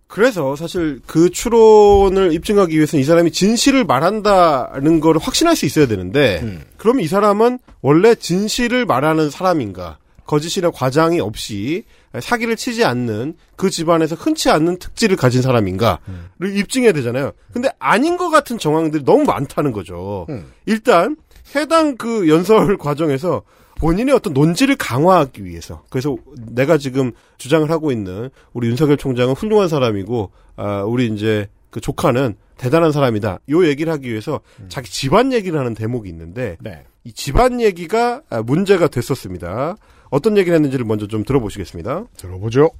그래서 0.09 0.55
사실 0.55 0.99
그 1.05 1.29
추론을 1.29 2.33
입증하기 2.33 2.75
위해서는 2.75 3.01
이 3.01 3.05
사람이 3.05 3.31
진실을 3.31 3.85
말한다는 3.85 4.99
걸 4.99 5.19
확신할 5.19 5.55
수 5.55 5.67
있어야 5.67 5.85
되는데, 5.85 6.41
그럼 6.77 6.99
이 6.99 7.07
사람은 7.07 7.59
원래 7.81 8.15
진실을 8.15 8.85
말하는 8.87 9.29
사람인가, 9.29 9.99
거짓이나 10.25 10.71
과장이 10.71 11.19
없이 11.19 11.83
사기를 12.19 12.55
치지 12.55 12.85
않는 12.85 13.35
그 13.55 13.69
집안에서 13.69 14.15
흔치 14.15 14.49
않는 14.49 14.79
특질을 14.79 15.15
가진 15.15 15.43
사람인가를 15.43 16.57
입증해야 16.57 16.91
되잖아요. 16.91 17.31
근데 17.53 17.69
아닌 17.77 18.17
것 18.17 18.31
같은 18.31 18.57
정황들이 18.57 19.05
너무 19.05 19.25
많다는 19.25 19.71
거죠. 19.71 20.25
일단 20.65 21.17
해당 21.55 21.97
그 21.97 22.27
연설 22.27 22.77
과정에서 22.81 23.43
본인의 23.79 24.13
어떤 24.13 24.33
논지를 24.33 24.75
강화하기 24.75 25.45
위해서 25.45 25.83
그래서 25.89 26.17
내가 26.51 26.77
지금 26.77 27.13
주장을 27.37 27.69
하고 27.71 27.91
있는 27.91 28.29
우리 28.53 28.67
윤석열 28.67 28.97
총장은 28.97 29.33
훌륭한 29.33 29.69
사람이고 29.69 30.31
아 30.57 30.83
우리 30.83 31.07
이제 31.07 31.47
그 31.69 31.79
조카는 31.79 32.35
대단한 32.57 32.91
사람이다. 32.91 33.39
요 33.49 33.65
얘기를 33.65 33.91
하기 33.93 34.09
위해서 34.09 34.41
자기 34.67 34.91
집안 34.91 35.31
얘기를 35.31 35.57
하는 35.57 35.73
대목이 35.73 36.09
있는데 36.09 36.57
이 37.05 37.13
집안 37.13 37.61
얘기가 37.61 38.21
아, 38.29 38.41
문제가 38.41 38.87
됐었습니다. 38.87 39.77
어떤 40.09 40.37
얘기를 40.37 40.55
했는지를 40.55 40.85
먼저 40.85 41.07
좀 41.07 41.23
들어보시겠습니다. 41.23 42.05
들어보죠. 42.17 42.71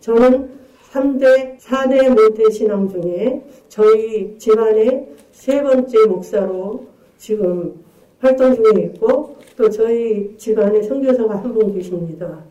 저는 0.00 0.60
3대, 0.92 1.58
4대 1.60 2.08
모태 2.08 2.50
신앙 2.50 2.88
중에 2.88 3.42
저희 3.68 4.38
집안의 4.38 5.08
세 5.32 5.62
번째 5.62 6.06
목사로 6.06 6.88
지금 7.20 7.74
활동 8.18 8.54
중에 8.54 8.82
있고 8.84 9.36
또 9.56 9.68
저희 9.68 10.34
집안에 10.38 10.82
선교사가 10.82 11.36
한 11.42 11.52
분 11.52 11.72
계십니다. 11.74 12.42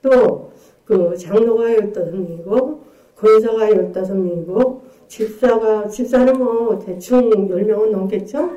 또 0.00 0.52
그 0.84 1.16
장로가 1.16 1.64
15명이고 1.64 2.78
권사가 3.16 3.68
15명이고 3.70 4.80
집사가 5.08 5.88
집사는 5.88 6.36
뭐 6.36 6.78
대충 6.78 7.30
10명은 7.30 7.90
넘겠죠? 7.90 8.50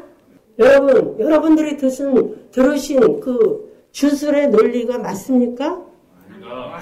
여러분, 0.58 1.16
여러분들이 1.20 1.78
드신, 1.78 2.36
들으신 2.52 3.20
그 3.20 3.72
주술의 3.92 4.50
논리가 4.50 4.98
맞습니까? 4.98 5.86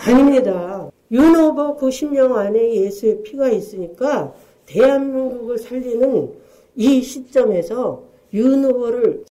아닙니다. 0.07 0.89
윤호버 1.11 1.75
그 1.75 1.91
심령 1.91 2.37
안에 2.37 2.75
예수의 2.75 3.21
피가 3.23 3.49
있으니까 3.49 4.33
대한민국을 4.65 5.57
살리는 5.57 6.31
이 6.75 7.01
시점에서 7.01 8.03
윤호버를 8.33 9.23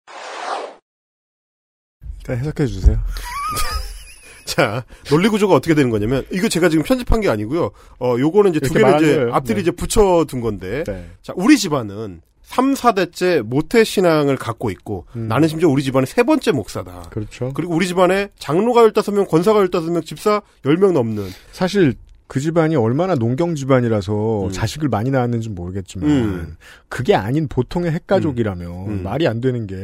자, 2.23 2.33
해석해 2.33 2.67
주세요. 2.67 2.99
자, 4.45 4.85
논리 5.09 5.27
구조가 5.27 5.55
어떻게 5.55 5.73
되는 5.73 5.89
거냐면, 5.89 6.23
이거 6.31 6.47
제가 6.47 6.69
지금 6.69 6.83
편집한 6.83 7.19
게 7.19 7.29
아니고요. 7.29 7.71
어, 7.99 8.15
요거는 8.19 8.51
이제 8.51 8.59
두 8.59 8.73
개를 8.73 8.95
이제 8.97 9.15
거예요. 9.15 9.33
앞뒤로 9.33 9.55
네. 9.55 9.61
이제 9.61 9.71
붙여 9.71 10.25
둔 10.27 10.41
건데, 10.41 10.83
자, 11.21 11.33
우리 11.35 11.57
집안은 11.57 12.21
3, 12.43 12.73
4대째 12.73 13.41
모태 13.41 13.83
신앙을 13.83 14.35
갖고 14.35 14.69
있고, 14.69 15.05
나는 15.13 15.47
심지어 15.47 15.69
우리 15.69 15.81
집안의 15.81 16.05
세 16.05 16.21
번째 16.21 16.51
목사다. 16.51 16.91
음. 16.91 17.09
그렇죠. 17.09 17.51
그리고 17.55 17.73
우리 17.73 17.87
집안에 17.87 18.29
장로가 18.37 18.89
15명, 18.89 19.27
권사가 19.27 19.65
15명, 19.65 20.05
집사 20.05 20.41
10명 20.63 20.91
넘는. 20.91 21.27
사실 21.53 21.95
그 22.31 22.39
집안이 22.39 22.77
얼마나 22.77 23.13
농경 23.13 23.55
집안이라서 23.55 24.51
자식을 24.53 24.87
많이 24.87 25.11
낳았는지 25.11 25.49
모르겠지만 25.49 26.09
음. 26.09 26.55
그게 26.87 27.13
아닌 27.13 27.49
보통의 27.49 27.91
핵가족이라면 27.91 29.03
말이 29.03 29.27
안 29.27 29.41
되는 29.41 29.67
게 29.67 29.75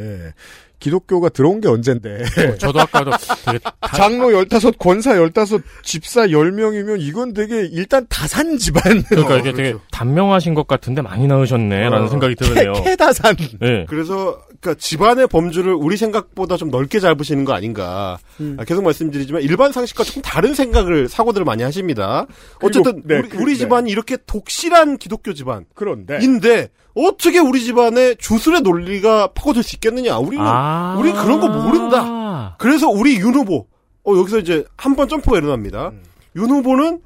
기독교가 0.78 1.28
들어온 1.28 1.60
게 1.60 1.68
언젠데. 1.68 2.24
저도 2.58 2.80
아까도 2.80 3.10
되게 3.44 3.58
장로 3.94 4.30
15, 4.30 4.72
권사 4.78 5.14
15, 5.16 5.58
집사 5.82 6.26
10명이면 6.28 6.98
이건 7.00 7.34
되게 7.34 7.66
일단 7.66 8.06
다 8.08 8.26
산 8.28 8.56
집안. 8.56 9.02
그러니까 9.02 9.36
이게 9.38 9.52
되게 9.52 9.74
단명하신 9.92 10.54
것 10.54 10.66
같은데 10.66 11.02
많이 11.02 11.26
나으셨네라는 11.26 12.06
어. 12.06 12.08
생각이 12.08 12.34
드네요. 12.36 12.72
캐- 12.74 12.82
캐다산. 12.90 13.36
네. 13.60 13.84
그래서 13.90 14.40
그러니까 14.60 14.80
집안의 14.80 15.28
범주를 15.28 15.72
우리 15.72 15.96
생각보다 15.96 16.56
좀 16.56 16.70
넓게 16.70 16.98
잡으시는 17.00 17.44
거 17.44 17.52
아닌가. 17.52 18.18
음. 18.40 18.56
아, 18.58 18.64
계속 18.64 18.82
말씀드리지만 18.82 19.42
일반 19.42 19.70
상식과 19.72 20.02
조금 20.04 20.22
다른 20.22 20.54
생각을 20.54 21.08
사고들을 21.08 21.44
많이 21.44 21.62
하십니다. 21.62 22.26
그리고, 22.58 22.66
어쨌든 22.66 23.02
네, 23.06 23.18
우리, 23.18 23.28
그, 23.28 23.38
우리 23.38 23.52
네. 23.52 23.58
집안이 23.58 23.90
이렇게 23.90 24.16
독실한 24.26 24.98
기독교 24.98 25.32
집안. 25.32 25.64
그런데 25.74 26.18
인데 26.22 26.70
어떻게 26.94 27.38
우리 27.38 27.62
집안에 27.62 28.16
주술의 28.16 28.62
논리가 28.62 29.28
파고들 29.28 29.62
수 29.62 29.76
있겠느냐? 29.76 30.18
우리는 30.18 30.44
아. 30.44 30.96
우리 30.98 31.12
그런 31.12 31.40
거 31.40 31.48
모른다. 31.48 32.56
그래서 32.58 32.88
우리 32.88 33.16
윤 33.18 33.34
후보 33.34 33.66
어 34.04 34.16
여기서 34.16 34.38
이제 34.38 34.64
한 34.76 34.96
번 34.96 35.08
점프가 35.08 35.38
일어납니다. 35.38 35.88
음. 35.90 36.02
윤 36.34 36.50
후보는 36.50 37.00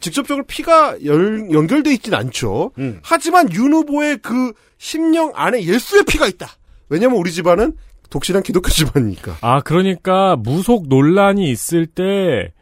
직접적으로 0.00 0.44
피가 0.46 1.04
열- 1.04 1.48
연결돼 1.52 1.92
있진 1.94 2.14
않죠. 2.14 2.72
음. 2.78 3.00
하지만 3.02 3.52
윤 3.52 3.72
후보의 3.72 4.18
그 4.22 4.52
심령 4.78 5.32
안에 5.34 5.64
예수의 5.64 6.04
피가 6.04 6.26
있다. 6.28 6.48
왜냐면 6.92 7.18
우리 7.18 7.32
집안은 7.32 7.72
독실한 8.10 8.42
기독교 8.42 8.68
집안이니까. 8.70 9.38
아, 9.40 9.60
그러니까 9.60 10.36
무속 10.36 10.88
논란이 10.88 11.50
있을 11.50 11.86
때 11.86 12.52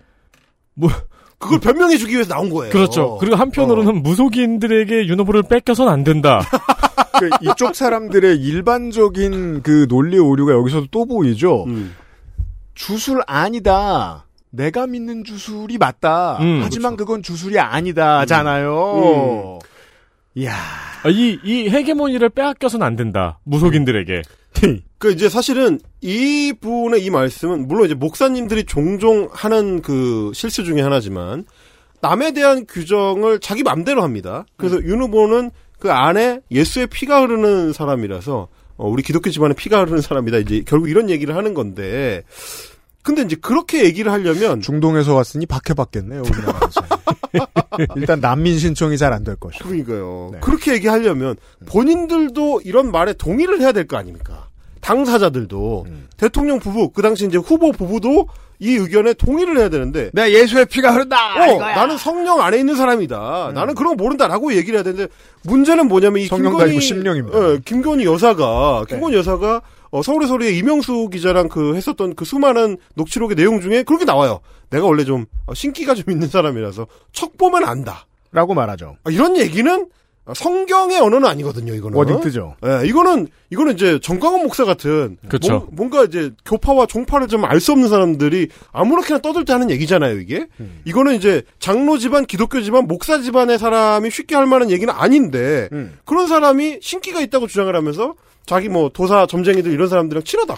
뭐 0.75 0.91
그걸 1.39 1.59
변명해 1.59 1.97
주기 1.97 2.15
위해서 2.15 2.35
나온 2.35 2.51
거예요. 2.51 2.73
그렇죠. 2.73 3.17
그리고 3.19 3.37
한편으로는 3.37 4.03
무속인들에게 4.03 5.07
윤호부를 5.07 5.45
뺏겨서는 5.45 5.91
안 5.93 6.05
된다. 6.05 6.41
그 7.19 7.31
이쪽 7.43 7.75
사람들의 7.75 8.37
일반적인 8.37 9.63
그 9.63 9.87
논리 9.89 10.19
오류가 10.19 10.53
여기서도 10.53 10.87
또 10.91 11.07
보이죠. 11.07 11.65
음. 11.65 11.95
주술 12.75 13.23
아니다. 13.27 14.27
내가 14.51 14.87
믿는 14.87 15.25
주술이 15.25 15.79
맞다. 15.79 16.39
음, 16.41 16.61
하지만 16.63 16.97
그건 16.97 17.23
주술이 17.23 17.59
아니다잖아요. 17.59 19.59
이야. 20.35 20.55
아, 21.03 21.09
이, 21.09 21.39
이 21.43 21.69
헤게모니를 21.69 22.29
빼앗겨서는 22.31 22.87
안 22.87 22.97
된다. 22.97 23.39
무속인들에게. 23.45 24.23
그 24.99 25.13
이제 25.13 25.29
사실은 25.29 25.81
이 26.01 26.53
분의 26.61 27.05
이 27.05 27.11
말씀은 27.11 27.67
물론 27.67 27.87
이제 27.87 27.95
목사님들이 27.95 28.65
종종 28.65 29.29
하는 29.33 29.81
그 29.81 30.31
실수 30.35 30.65
중에 30.65 30.83
하나지만 30.83 31.45
남에 32.03 32.33
대한 32.33 32.67
규정을 32.67 33.41
자기 33.41 33.63
맘대로 33.63 34.03
합니다. 34.03 34.45
그래서 34.57 34.77
음. 34.77 34.85
윤 34.85 35.03
후보는 35.03 35.51
그 35.79 35.91
안에 35.91 36.41
예수의 36.51 36.89
피가 36.89 37.23
흐르는 37.23 37.73
사람이라서 37.73 38.49
어, 38.77 38.89
우리 38.89 39.03
기독교 39.03 39.31
집안에 39.31 39.55
피가 39.55 39.81
흐르는 39.81 40.01
사람이다. 40.01 40.39
이제 40.39 40.63
결국 40.67 40.89
이런 40.89 41.11
얘기를 41.11 41.37
하는 41.37 41.55
건데 41.55 42.23
근데 43.03 43.23
이제 43.23 43.37
그렇게 43.41 43.85
얘기를 43.85 44.13
하려면 44.13 44.61
중동에서 44.61 45.15
왔으니 45.15 45.47
박해받겠네요, 45.47 46.21
우리나라에서. 46.23 46.81
일단 47.97 48.21
난민 48.21 48.59
신청이 48.59 48.99
잘 48.99 49.13
안 49.13 49.25
될 49.25 49.37
것이고. 49.37 49.65
그러니까요. 49.69 50.31
네. 50.33 50.39
그렇게 50.41 50.73
얘기하려면 50.75 51.37
본인들도 51.67 52.63
이런 52.65 52.91
말에 52.91 53.13
동의를 53.15 53.61
해야 53.61 53.73
될 53.73 53.87
거 53.87 53.97
아닙니까? 53.97 54.49
당사자들도 54.81 55.85
음. 55.89 56.09
대통령 56.17 56.59
부부 56.59 56.91
그 56.91 57.03
당시 57.03 57.27
이제 57.27 57.37
후보 57.39 57.71
부부도 57.73 58.27
이 58.59 58.73
의견에 58.75 59.15
동의를 59.15 59.57
해야 59.59 59.69
되는데 59.71 60.11
내 60.13 60.33
예수의 60.33 60.67
피가 60.67 60.93
흐른다. 60.93 61.17
어, 61.35 61.59
나는 61.59 61.97
성령 61.97 62.41
안에 62.43 62.59
있는 62.59 62.77
사람이다. 62.77 63.53
나는 63.55 63.75
그런 63.75 63.97
거 63.97 64.03
모른다라고 64.03 64.55
얘기를 64.55 64.77
해야 64.77 64.83
되는데 64.83 65.09
문제는 65.45 65.89
뭐냐면 65.89 66.21
이 66.21 66.25
음. 66.25 66.29
성령도 66.29 66.59
김건희 66.59 66.81
심령입니다. 66.81 67.39
네. 67.39 67.45
어, 67.47 67.59
김건희 67.65 68.05
여사가 68.05 68.85
김건희 68.89 69.17
여사가 69.17 69.63
어, 69.91 70.03
서울의 70.03 70.29
소리의 70.29 70.59
이명수 70.59 71.09
기자랑 71.11 71.49
그 71.49 71.75
했었던 71.75 72.15
그 72.15 72.25
수많은 72.25 72.77
녹취록의 72.95 73.37
내용 73.37 73.61
중에 73.61 73.83
그렇게 73.83 74.05
나와요. 74.05 74.41
내가 74.71 74.87
원래 74.87 75.05
좀 75.05 75.27
어, 75.47 75.55
신기가 75.55 75.95
좀 75.95 76.11
있는 76.11 76.29
사람이라서 76.29 76.87
척 77.13 77.37
보면 77.37 77.65
안다. 77.65 78.07
라고 78.33 78.55
말하죠. 78.55 78.97
아, 79.03 79.11
이런 79.11 79.37
얘기는 79.37 79.89
성경의 80.35 81.01
언어는 81.01 81.27
아니거든요, 81.29 81.75
이거는. 81.75 81.97
워딩 81.97 82.21
뜨죠. 82.21 82.55
예, 82.65 82.87
이거는, 82.87 83.27
이거는 83.51 83.75
이제 83.75 83.99
정광훈 84.01 84.43
목사 84.43 84.65
같은. 84.65 85.17
그쵸. 85.29 85.67
뭔, 85.73 85.91
가 85.91 86.05
이제 86.05 86.31
교파와 86.45 86.87
종파를 86.87 87.27
좀 87.27 87.45
알 87.45 87.59
수 87.59 87.73
없는 87.73 87.89
사람들이 87.89 88.49
아무렇게나 88.71 89.19
떠들 89.21 89.45
때 89.45 89.53
하는 89.53 89.71
얘기잖아요, 89.71 90.21
이게. 90.21 90.47
음. 90.61 90.81
이거는 90.85 91.15
이제 91.17 91.43
장로 91.59 91.99
집안, 91.99 92.27
기독교 92.27 92.61
집안, 92.61 92.87
목사 92.87 93.21
집안의 93.21 93.59
사람이 93.59 94.11
쉽게 94.11 94.37
할 94.37 94.47
만한 94.47 94.71
얘기는 94.71 94.93
아닌데, 94.95 95.69
음. 95.73 95.99
그런 96.05 96.29
사람이 96.29 96.79
신기가 96.81 97.21
있다고 97.23 97.47
주장을 97.49 97.75
하면서 97.75 98.15
자기 98.47 98.69
뭐 98.69 98.89
도사, 98.91 99.27
점쟁이들 99.27 99.73
이런 99.73 99.89
사람들이랑 99.89 100.23
친하다. 100.23 100.57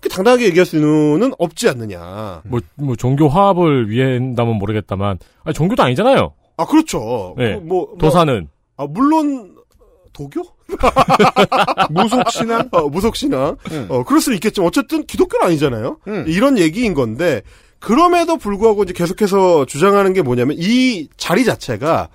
그 0.00 0.08
당당하게 0.08 0.46
얘기할 0.46 0.64
수는 0.64 1.32
없지 1.38 1.68
않느냐. 1.68 2.42
뭐, 2.44 2.60
뭐, 2.76 2.96
종교 2.96 3.28
화합을 3.28 3.90
위한다면 3.90 4.56
모르겠다만, 4.56 5.18
아 5.44 5.52
종교도 5.52 5.82
아니잖아요. 5.82 6.32
아, 6.56 6.66
그렇죠. 6.66 7.34
네. 7.36 7.54
뭐, 7.56 7.86
뭐, 7.88 7.96
도사는. 7.98 8.48
아, 8.76 8.86
물론, 8.86 9.56
도교? 10.12 10.42
무속신앙? 11.90 12.68
어, 12.72 12.88
무속신앙. 12.88 13.56
어, 13.88 14.04
그럴 14.04 14.20
수는 14.20 14.36
있겠지만, 14.36 14.68
어쨌든 14.68 15.04
기독교는 15.04 15.46
아니잖아요? 15.46 15.98
음. 16.08 16.24
이런 16.26 16.58
얘기인 16.58 16.94
건데, 16.94 17.42
그럼에도 17.78 18.36
불구하고 18.36 18.84
이제 18.84 18.92
계속해서 18.92 19.66
주장하는 19.66 20.12
게 20.12 20.22
뭐냐면, 20.22 20.56
이 20.58 21.08
자리 21.16 21.44
자체가, 21.44 22.08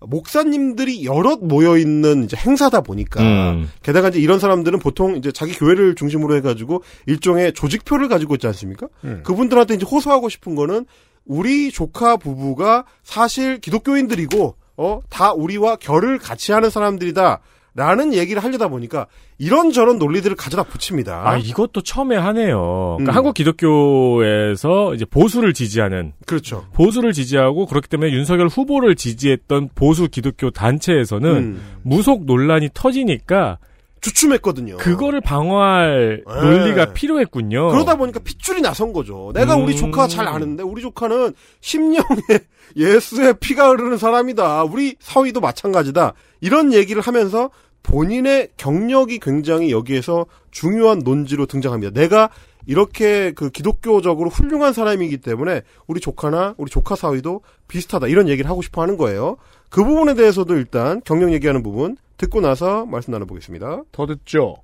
목사님들이 0.00 1.04
여럿 1.04 1.40
모여 1.44 1.76
있는 1.76 2.24
이제 2.24 2.36
행사다 2.36 2.80
보니까, 2.80 3.22
음. 3.22 3.70
게다가 3.82 4.08
이제 4.08 4.18
이런 4.18 4.38
사람들은 4.38 4.78
보통 4.78 5.16
이제 5.16 5.30
자기 5.30 5.52
교회를 5.52 5.94
중심으로 5.94 6.36
해가지고, 6.36 6.82
일종의 7.06 7.52
조직표를 7.52 8.08
가지고 8.08 8.34
있지 8.36 8.46
않습니까? 8.46 8.88
음. 9.04 9.22
그분들한테 9.24 9.74
이제 9.74 9.84
호소하고 9.84 10.28
싶은 10.28 10.54
거는, 10.54 10.86
우리 11.26 11.70
조카 11.70 12.16
부부가 12.16 12.84
사실 13.02 13.60
기독교인들이고, 13.60 14.56
어, 14.80 15.02
다 15.10 15.34
우리와 15.34 15.76
결을 15.76 16.18
같이 16.18 16.52
하는 16.52 16.70
사람들이다. 16.70 17.40
라는 17.74 18.12
얘기를 18.14 18.42
하려다 18.42 18.66
보니까 18.66 19.06
이런저런 19.38 19.98
논리들을 19.98 20.34
가져다 20.36 20.64
붙입니다. 20.64 21.22
아, 21.24 21.36
이것도 21.36 21.82
처음에 21.82 22.16
하네요. 22.16 22.96
그러니까 22.98 23.12
음. 23.12 23.16
한국 23.16 23.34
기독교에서 23.34 24.94
이제 24.94 25.04
보수를 25.04 25.52
지지하는. 25.52 26.12
그렇죠. 26.26 26.66
보수를 26.72 27.12
지지하고 27.12 27.66
그렇기 27.66 27.88
때문에 27.88 28.10
윤석열 28.10 28.48
후보를 28.48 28.96
지지했던 28.96 29.68
보수 29.76 30.08
기독교 30.08 30.50
단체에서는 30.50 31.30
음. 31.30 31.62
무속 31.82 32.24
논란이 32.24 32.70
터지니까 32.74 33.58
주춤했거든요. 34.00 34.78
그거를 34.78 35.20
방어할 35.20 36.24
네. 36.26 36.34
논리가 36.34 36.92
필요했군요. 36.92 37.68
그러다 37.68 37.96
보니까 37.96 38.20
핏줄이 38.20 38.60
나선 38.60 38.92
거죠. 38.92 39.30
내가 39.34 39.56
음. 39.56 39.64
우리 39.64 39.76
조카 39.76 40.08
잘 40.08 40.26
아는데 40.26 40.62
우리 40.62 40.82
조카는 40.82 41.34
심령에 41.60 42.04
예수의 42.76 43.34
피가 43.40 43.68
흐르는 43.70 43.98
사람이다. 43.98 44.64
우리 44.64 44.96
사위도 45.00 45.40
마찬가지다. 45.40 46.14
이런 46.40 46.72
얘기를 46.72 47.02
하면서 47.02 47.50
본인의 47.82 48.50
경력이 48.56 49.18
굉장히 49.20 49.70
여기에서 49.70 50.26
중요한 50.50 51.00
논지로 51.00 51.46
등장합니다. 51.46 51.98
내가 51.98 52.30
이렇게 52.66 53.32
그 53.32 53.50
기독교적으로 53.50 54.28
훌륭한 54.30 54.72
사람이기 54.72 55.18
때문에 55.18 55.62
우리 55.86 56.00
조카나 56.00 56.54
우리 56.58 56.70
조카 56.70 56.94
사위도 56.94 57.40
비슷하다. 57.68 58.08
이런 58.08 58.28
얘기를 58.28 58.50
하고 58.50 58.62
싶어 58.62 58.82
하는 58.82 58.96
거예요. 58.96 59.36
그 59.70 59.84
부분에 59.84 60.14
대해서도 60.14 60.56
일단 60.56 61.00
경력 61.04 61.32
얘기하는 61.32 61.62
부분 61.62 61.96
듣고 62.20 62.40
나서 62.40 62.86
말씀 62.86 63.12
나눠보겠습니다. 63.12 63.84
더 63.92 64.06
듣죠. 64.06 64.56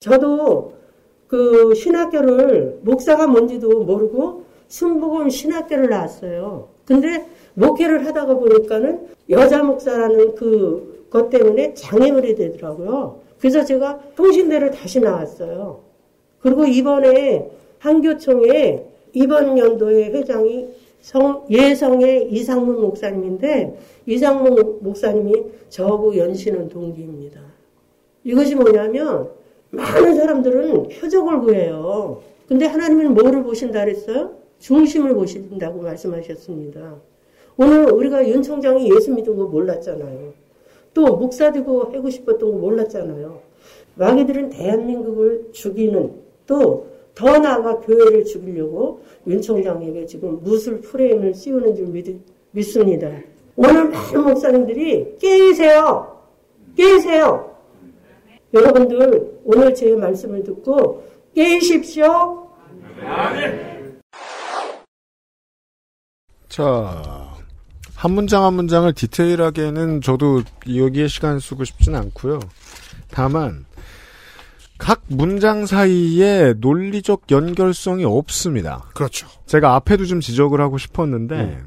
저도 0.00 0.74
그 1.26 1.74
신학교를 1.74 2.80
목사가 2.82 3.26
뭔지도 3.26 3.84
모르고 3.84 4.44
순복음 4.68 5.28
신학교를 5.28 5.88
나왔어요. 5.90 6.68
근데 6.86 7.28
목회를 7.54 8.06
하다가 8.06 8.34
보니까는 8.34 9.08
여자 9.28 9.62
목사라는 9.62 10.34
그 10.34 11.00
것 11.10 11.28
때문에 11.28 11.74
장애물이 11.74 12.36
되더라고요. 12.36 13.20
그래서 13.38 13.64
제가 13.64 13.98
통신대를 14.14 14.70
다시 14.70 15.00
나왔어요. 15.00 15.80
그리고 16.38 16.64
이번에 16.64 17.50
한교총회 17.78 18.86
이번 19.12 19.58
연도의 19.58 20.14
회장이 20.14 20.68
성, 21.00 21.46
예성의 21.50 22.30
이상문 22.30 22.80
목사님인데 22.80 23.78
이상문 24.06 24.80
목사님이 24.82 25.44
저하고 25.68 26.16
연신은 26.16 26.68
동기입니다. 26.68 27.40
이것이 28.24 28.54
뭐냐면 28.54 29.30
많은 29.70 30.14
사람들은 30.14 30.88
표적을 30.88 31.40
구해요. 31.40 32.22
근데 32.46 32.66
하나님은 32.66 33.14
뭐를 33.14 33.42
보신다 33.42 33.84
그랬어요? 33.84 34.32
중심을 34.58 35.14
보신다고 35.14 35.80
말씀하셨습니다. 35.80 36.96
오늘 37.56 37.90
우리가 37.90 38.28
윤 38.28 38.42
총장이 38.42 38.90
예수 38.94 39.12
믿은 39.14 39.36
거 39.36 39.44
몰랐잖아요. 39.44 40.32
또 40.92 41.16
목사 41.16 41.52
되고 41.52 41.84
하고 41.84 42.10
싶었던 42.10 42.50
거 42.50 42.58
몰랐잖아요. 42.58 43.40
마귀들은 43.94 44.50
대한민국을 44.50 45.48
죽이는 45.52 46.12
또 46.46 46.89
더 47.20 47.38
나아가 47.38 47.78
교회를 47.80 48.24
죽이려고 48.24 49.02
윤 49.26 49.42
총장에게 49.42 50.06
지금 50.06 50.42
무술 50.42 50.80
프레임을 50.80 51.34
씌우는 51.34 51.76
줄 51.76 51.86
믿, 51.88 52.18
믿습니다. 52.52 53.10
오늘 53.56 53.90
많은 53.90 54.24
목사님들이 54.24 55.18
깨이세요. 55.18 56.18
깨이세요. 56.74 57.54
여러분들 58.54 59.38
오늘 59.44 59.74
제 59.74 59.94
말씀을 59.94 60.42
듣고 60.44 61.04
깨이십시오. 61.34 62.48
자, 66.48 67.34
한 67.94 68.12
문장 68.12 68.44
한 68.44 68.54
문장을 68.54 68.90
디테일하게는 68.94 70.00
저도 70.00 70.40
여기에 70.74 71.08
시간 71.08 71.38
쓰고 71.38 71.64
싶진 71.64 71.94
않고요. 71.94 72.40
다만 73.10 73.66
각 74.80 75.02
문장 75.08 75.66
사이에 75.66 76.54
논리적 76.58 77.30
연결성이 77.30 78.04
없습니다. 78.04 78.84
그렇죠. 78.94 79.28
제가 79.46 79.74
앞에도 79.74 80.06
좀 80.06 80.20
지적을 80.20 80.60
하고 80.60 80.78
싶었는데 80.78 81.60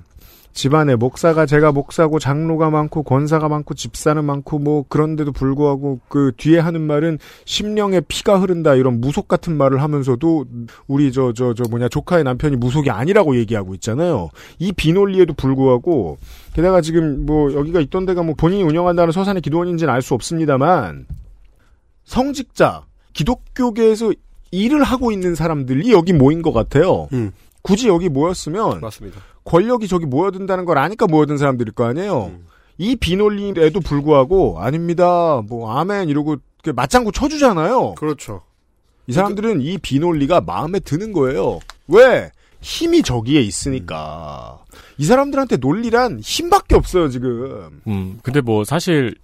집안에 0.54 0.96
목사가 0.96 1.48
제가 1.48 1.72
목사고 1.72 2.20
장로가 2.20 2.70
많고 2.70 3.02
권사가 3.04 3.50
많고 3.50 3.74
집사는 3.74 4.24
많고 4.24 4.60
뭐 4.60 4.86
그런데도 4.88 5.32
불구하고 5.32 6.00
그 6.10 6.32
뒤에 6.38 6.60
하는 6.60 6.82
말은 6.82 7.18
심령에 7.46 8.02
피가 8.02 8.40
흐른다 8.40 8.76
이런 8.76 9.02
무속 9.02 9.28
같은 9.28 9.58
말을 9.58 9.82
하면서도 9.82 10.46
우리 10.88 11.12
저 11.12 11.34
저 11.34 11.54
저 11.56 11.64
뭐냐 11.70 11.90
조카의 11.90 12.24
남편이 12.24 12.58
무속이 12.58 12.92
아니라고 12.92 13.36
얘기하고 13.38 13.74
있잖아요. 13.76 14.30
이 14.60 14.72
비논리에도 14.72 15.34
불구하고 15.34 16.18
게다가 16.54 16.82
지금 16.82 17.26
뭐 17.26 17.52
여기가 17.54 17.80
있던 17.82 18.06
데가 18.06 18.22
뭐 18.22 18.36
본인이 18.36 18.62
운영한다는 18.64 19.12
서산의 19.12 19.42
기도원인지는 19.42 19.92
알 19.92 20.02
수 20.04 20.14
없습니다만 20.14 21.08
성직자 22.04 22.84
기독교계에서 23.14 24.14
일을 24.52 24.84
하고 24.84 25.12
있는 25.12 25.36
사람들이 25.36 25.92
여기 25.92 26.14
모인 26.14 26.42
것 26.42 26.52
같아요. 26.54 27.08
굳이 27.62 27.88
여기 27.88 28.10
모였으면 28.10 28.82
맞습니다. 28.82 29.20
권력이 29.46 29.88
저기 29.88 30.06
모여든다는 30.06 30.66
걸 30.66 30.78
아니까 30.78 31.08
모여든 31.08 31.38
사람들일 31.38 31.74
거 31.74 31.86
아니에요. 31.86 32.32
이 32.78 32.96
비논리에도 32.96 33.80
불구하고 33.80 34.60
아닙니다. 34.60 35.42
뭐 35.48 35.72
아멘 35.72 36.10
이러고 36.10 36.38
맞장구 36.76 37.12
쳐주잖아요. 37.12 37.96
그렇죠. 37.96 38.42
이 39.08 39.14
사람들은 39.14 39.62
이 39.62 39.78
비논리가 39.78 40.42
마음에 40.42 40.80
드는 40.80 41.14
거예요. 41.14 41.60
왜? 41.88 42.32
힘이 42.62 43.04
저기에 43.04 43.42
있으니까. 43.42 44.60
이 44.98 45.06
사람들한테 45.06 45.58
논리란 45.58 46.20
힘밖에 46.22 46.76
없어요 46.76 47.10
지금. 47.10 47.82
음, 47.88 48.20
근데 48.24 48.40
뭐 48.40 48.64
사실 48.64 49.16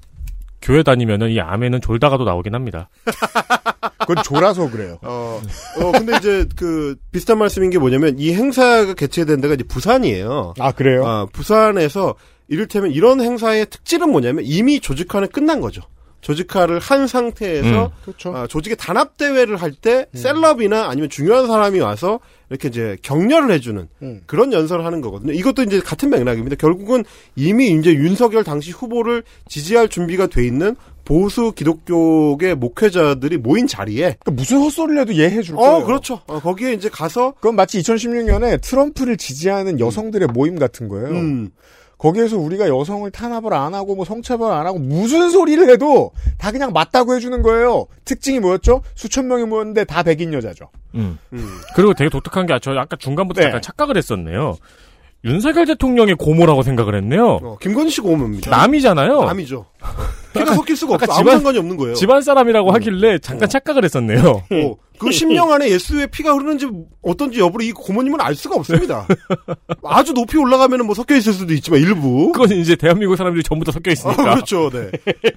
교회 0.61 0.83
다니면은 0.83 1.29
이 1.29 1.39
아멘은 1.39 1.81
졸다가도 1.81 2.23
나오긴 2.23 2.55
합니다. 2.55 2.89
그건 3.99 4.23
졸아서 4.23 4.69
그래요. 4.69 4.97
어, 5.01 5.41
어, 5.79 5.91
근데 5.91 6.17
이제 6.17 6.45
그 6.55 6.95
비슷한 7.11 7.37
말씀인 7.37 7.69
게 7.69 7.77
뭐냐면 7.77 8.17
이 8.17 8.33
행사가 8.33 8.93
개최된 8.93 9.41
데가 9.41 9.53
이제 9.53 9.63
부산이에요. 9.63 10.55
아, 10.59 10.71
그래요? 10.71 11.05
아, 11.05 11.27
부산에서 11.31 12.15
이를테면 12.47 12.91
이런 12.91 13.21
행사의 13.21 13.67
특질은 13.67 14.09
뭐냐면 14.09 14.43
이미 14.45 14.79
조직화는 14.79 15.29
끝난 15.29 15.61
거죠. 15.61 15.83
조직화를 16.21 16.79
한 16.79 17.07
상태에서 17.07 17.85
음. 17.85 17.91
그렇죠. 18.03 18.35
아, 18.35 18.47
조직의 18.47 18.77
단합 18.77 19.17
대회를 19.17 19.57
할때 19.57 20.05
셀럽이나 20.13 20.89
아니면 20.89 21.09
중요한 21.09 21.47
사람이 21.47 21.79
와서 21.79 22.19
이렇게 22.49 22.67
이제 22.67 22.97
격려를 23.01 23.51
해주는 23.51 23.87
음. 24.01 24.21
그런 24.25 24.51
연설을 24.51 24.85
하는 24.85 25.01
거거든요. 25.01 25.33
이것도 25.33 25.63
이제 25.63 25.79
같은 25.79 26.09
맥락입니다. 26.09 26.55
결국은 26.55 27.03
이미 27.35 27.69
이제 27.71 27.93
윤석열 27.93 28.43
당시 28.43 28.71
후보를 28.71 29.23
지지할 29.47 29.87
준비가 29.87 30.27
돼 30.27 30.45
있는 30.45 30.75
보수 31.05 31.53
기독교계 31.53 32.53
목회자들이 32.53 33.37
모인 33.37 33.65
자리에 33.65 34.17
그러니까 34.19 34.31
무슨 34.31 34.59
헛소리를 34.59 35.01
해도 35.01 35.11
이해해 35.11 35.41
줄 35.41 35.55
거예요. 35.55 35.77
어, 35.77 35.83
그렇죠. 35.83 36.21
어, 36.27 36.39
거기에 36.39 36.73
이제 36.73 36.89
가서 36.89 37.31
그건 37.31 37.55
마치 37.55 37.79
2016년에 37.79 38.61
트럼프를 38.61 39.17
지지하는 39.17 39.79
여성들의 39.79 40.27
모임 40.33 40.59
같은 40.59 40.87
거예요. 40.87 41.09
음. 41.99 42.01
거기에서 42.01 42.37
우리가 42.37 42.67
여성을 42.69 43.09
탄압을 43.11 43.53
안 43.53 43.73
하고 43.73 43.95
뭐 43.95 44.05
성차별 44.05 44.51
안 44.51 44.65
하고 44.65 44.79
무슨 44.79 45.29
소리를 45.29 45.69
해도 45.69 46.11
다 46.37 46.51
그냥 46.51 46.71
맞다고 46.73 47.15
해주는 47.15 47.41
거예요. 47.41 47.85
특징이 48.05 48.39
뭐였죠? 48.39 48.81
수천 48.95 49.27
명이 49.27 49.45
모였는데 49.45 49.83
다 49.83 50.01
백인 50.03 50.33
여자죠. 50.33 50.69
음. 50.95 51.19
그리고 51.75 51.93
되게 51.93 52.09
독특한 52.09 52.45
게, 52.45 52.57
저 52.61 52.71
아까 52.71 52.95
중간부터 52.95 53.41
네. 53.41 53.47
약간 53.47 53.61
착각을 53.61 53.97
했었네요. 53.97 54.55
윤석열 55.25 55.65
대통령의 55.65 56.15
고모라고 56.15 56.63
생각을 56.63 56.95
했네요. 56.95 57.39
어, 57.43 57.57
김건희 57.59 57.89
씨 57.89 57.99
고모입니다. 57.99 58.49
남이잖아요. 58.51 59.25
남이죠. 59.25 59.65
피가 60.33 60.53
섞일 60.53 60.77
수가 60.77 60.93
없어. 60.95 61.03
아까 61.05 61.13
아무 61.15 61.23
집안- 61.23 61.35
상관이 61.37 61.57
없는 61.57 61.75
거예요. 61.75 61.95
집안 61.95 62.21
사람이라고 62.21 62.71
하길래 62.71 63.19
잠깐 63.19 63.49
착각을 63.49 63.83
했었네요. 63.83 64.21
어, 64.29 64.75
그 64.97 65.11
심령 65.11 65.51
안에 65.51 65.69
예수의 65.71 66.07
피가 66.07 66.33
흐르는지 66.33 66.69
어떤지 67.01 67.39
여부를 67.41 67.65
이 67.65 67.71
고모님은 67.73 68.21
알 68.21 68.33
수가 68.35 68.55
없습니다. 68.55 69.05
아주 69.83 70.13
높이 70.13 70.37
올라가면 70.37 70.85
뭐 70.85 70.95
섞여 70.95 71.15
있을 71.15 71.33
수도 71.33 71.53
있지만 71.53 71.81
일부. 71.81 72.31
그건 72.31 72.51
이제 72.57 72.75
대한민국 72.77 73.17
사람들이 73.17 73.43
전부 73.43 73.65
다 73.65 73.71
섞여 73.73 73.89
아, 73.89 73.93
있으니까. 73.93 74.23
그렇죠, 74.35 74.69
네. 74.69 74.89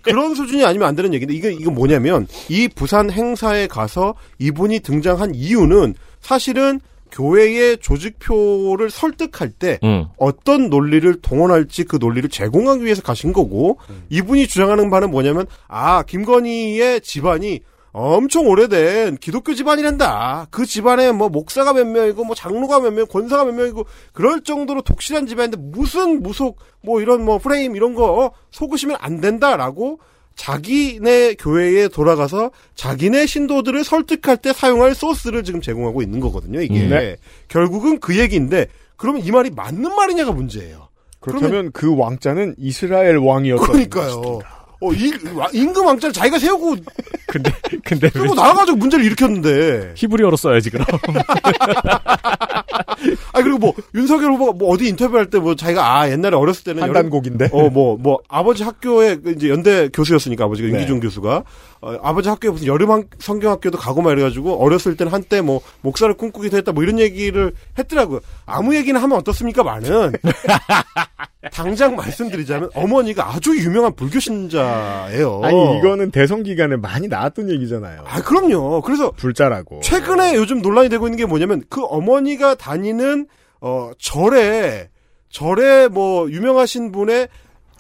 그런 0.03 0.35
수준이 0.37 0.65
아니면 0.65 0.87
안 0.89 0.95
되는 0.95 1.13
얘기인데, 1.15 1.35
이게, 1.35 1.53
이거 1.53 1.71
뭐냐면, 1.73 2.29
이 2.49 2.69
부산 2.69 3.11
행사에 3.11 3.67
가서 3.67 4.15
이분이 4.39 4.81
등장한 4.81 5.35
이유는 5.35 5.95
사실은 6.21 6.81
교회의 7.13 7.79
조직표를 7.79 8.91
설득할 8.91 9.51
때 9.51 9.79
음. 9.85 10.07
어떤 10.17 10.71
논리를 10.71 11.21
동원할지 11.21 11.85
그 11.85 11.99
논리를 12.01 12.29
제공하기 12.29 12.85
위해서 12.85 13.03
가신 13.03 13.33
거고, 13.33 13.79
이분이 14.09 14.49
주장하는 14.49 14.91
바는 14.91 15.11
뭐냐면, 15.11 15.47
아, 15.69 16.03
김건희의 16.03 17.03
집안이 17.03 17.61
엄청 17.93 18.47
오래된 18.47 19.19
기독교 19.19 19.55
집안이란다. 19.55 20.47
그 20.51 20.65
집안에 20.65 21.13
뭐 21.13 21.29
목사가 21.29 21.75
몇 21.75 21.87
명이고 21.87 22.25
뭐 22.25 22.35
장로가 22.35 22.81
몇 22.81 22.91
명, 22.93 23.07
권사가 23.07 23.45
몇 23.45 23.53
명이고 23.53 23.85
그럴 24.13 24.41
정도로 24.43 24.81
독실한 24.81 25.27
집안인데 25.27 25.59
무슨 25.59 26.23
무속 26.23 26.59
뭐 26.83 27.03
이런 27.03 27.23
뭐 27.23 27.39
프레임 27.39 27.77
이런 27.77 27.95
거 27.95 28.25
어, 28.25 28.33
속으시면 28.51 28.97
안 28.99 29.21
된다라고 29.21 30.01
자기네 30.35 31.35
교회에 31.35 31.89
돌아가서 31.89 32.51
자기네 32.75 33.27
신도들을 33.27 33.85
설득할 33.85 34.37
때 34.39 34.53
사용할 34.53 34.95
소스를 34.95 35.45
지금 35.45 35.61
제공하고 35.61 36.03
있는 36.03 36.21
거거든요. 36.21 36.61
이게 36.61 36.87
네. 36.87 37.17
결국은 37.49 38.01
그 38.01 38.19
얘기인데 38.19 38.67
그러면 38.97 39.25
이 39.25 39.31
말이 39.31 39.51
맞는 39.51 39.95
말이냐가 39.95 40.33
문제예요. 40.33 40.89
그렇다면 41.21 41.71
그 41.73 41.97
왕자는 41.97 42.57
이스라엘 42.59 43.17
왕이었던 43.17 43.67
그러니까요. 43.67 44.13
어, 44.15 44.39
이, 44.41 44.43
와- 45.35 45.49
임금 45.53 45.85
왕자를 45.87 46.13
자기가 46.13 46.39
세우고 46.39 46.77
근데 47.29 47.51
근데 47.85 48.09
세우고 48.11 48.35
나와가지고 48.35 48.77
문제를 48.77 49.05
일으켰는데. 49.05 49.93
히브리어로 49.97 50.37
써야지 50.37 50.71
그럼. 50.71 50.87
아 53.33 53.43
그리고 53.43 53.59
뭐 53.59 53.75
윤석열 53.95 54.33
후보가 54.33 54.53
뭐 54.53 54.71
어디 54.71 54.89
인터뷰할 54.89 55.27
때 55.31 55.39
뭐 55.43 55.57
자기가 55.57 55.99
아 56.01 56.09
옛날에 56.11 56.37
어렸을 56.37 56.63
때는 56.65 56.83
한단곡인데. 56.83 57.49
어 57.53 57.69
뭐 57.71 57.97
뭐 57.99 58.19
아버지 58.29 58.63
학교에 58.65 59.17
그 59.17 59.33
이제 59.33 59.49
연대 59.49 59.89
교수였으니까 59.89 60.45
아버지가 60.45 60.69
네. 60.69 60.75
윤기중 60.75 61.01
교수가 61.01 61.43
어, 61.83 61.99
아버지 62.03 62.29
학교에 62.29 62.51
무슨 62.51 62.67
여름 62.69 62.91
학- 62.93 63.07
성경학교도 63.19 63.77
가고 63.77 64.03
막 64.03 64.13
이래가지고 64.13 64.63
어렸을 64.65 64.97
때는 64.97 65.13
한때 65.13 65.41
뭐 65.41 65.61
목사를 65.83 66.15
꿈꾸기도 66.15 66.57
했다 66.57 66.71
뭐 66.73 66.83
이런 66.85 66.99
얘기를 67.01 67.53
했더라고요. 67.77 68.21
아무 68.47 68.75
얘기나 68.77 69.03
하면 69.03 69.19
어떻습니까? 69.19 69.65
많은 69.65 70.13
당장 71.53 71.97
말씀드리자면 71.97 72.71
어머니가 72.75 73.29
아주 73.35 73.57
유명한 73.59 73.93
불교 73.95 74.21
신자예요. 74.21 75.41
아니 75.43 75.79
이거는 75.79 76.13
대선 76.13 76.45
기간에 76.45 76.77
많이 76.77 77.09
나왔던 77.09 77.51
얘기잖아요. 77.51 78.05
아 78.07 78.23
그럼요. 78.23 78.81
그래서 78.83 79.11
불자라고. 79.11 79.81
최근에 79.81 80.37
요즘 80.37 80.63
논란이 80.63 80.89
되고 80.89 81.07
있는 81.07 81.17
게 81.19 81.27
뭐냐면 81.27 81.63
그 81.69 81.83
어머니가 81.85 82.55
다니는 82.55 83.27
어 83.61 83.91
절에 83.99 84.89
절에 85.31 85.89
뭐 85.89 86.31
유명하신 86.31 86.93
분의 86.93 87.27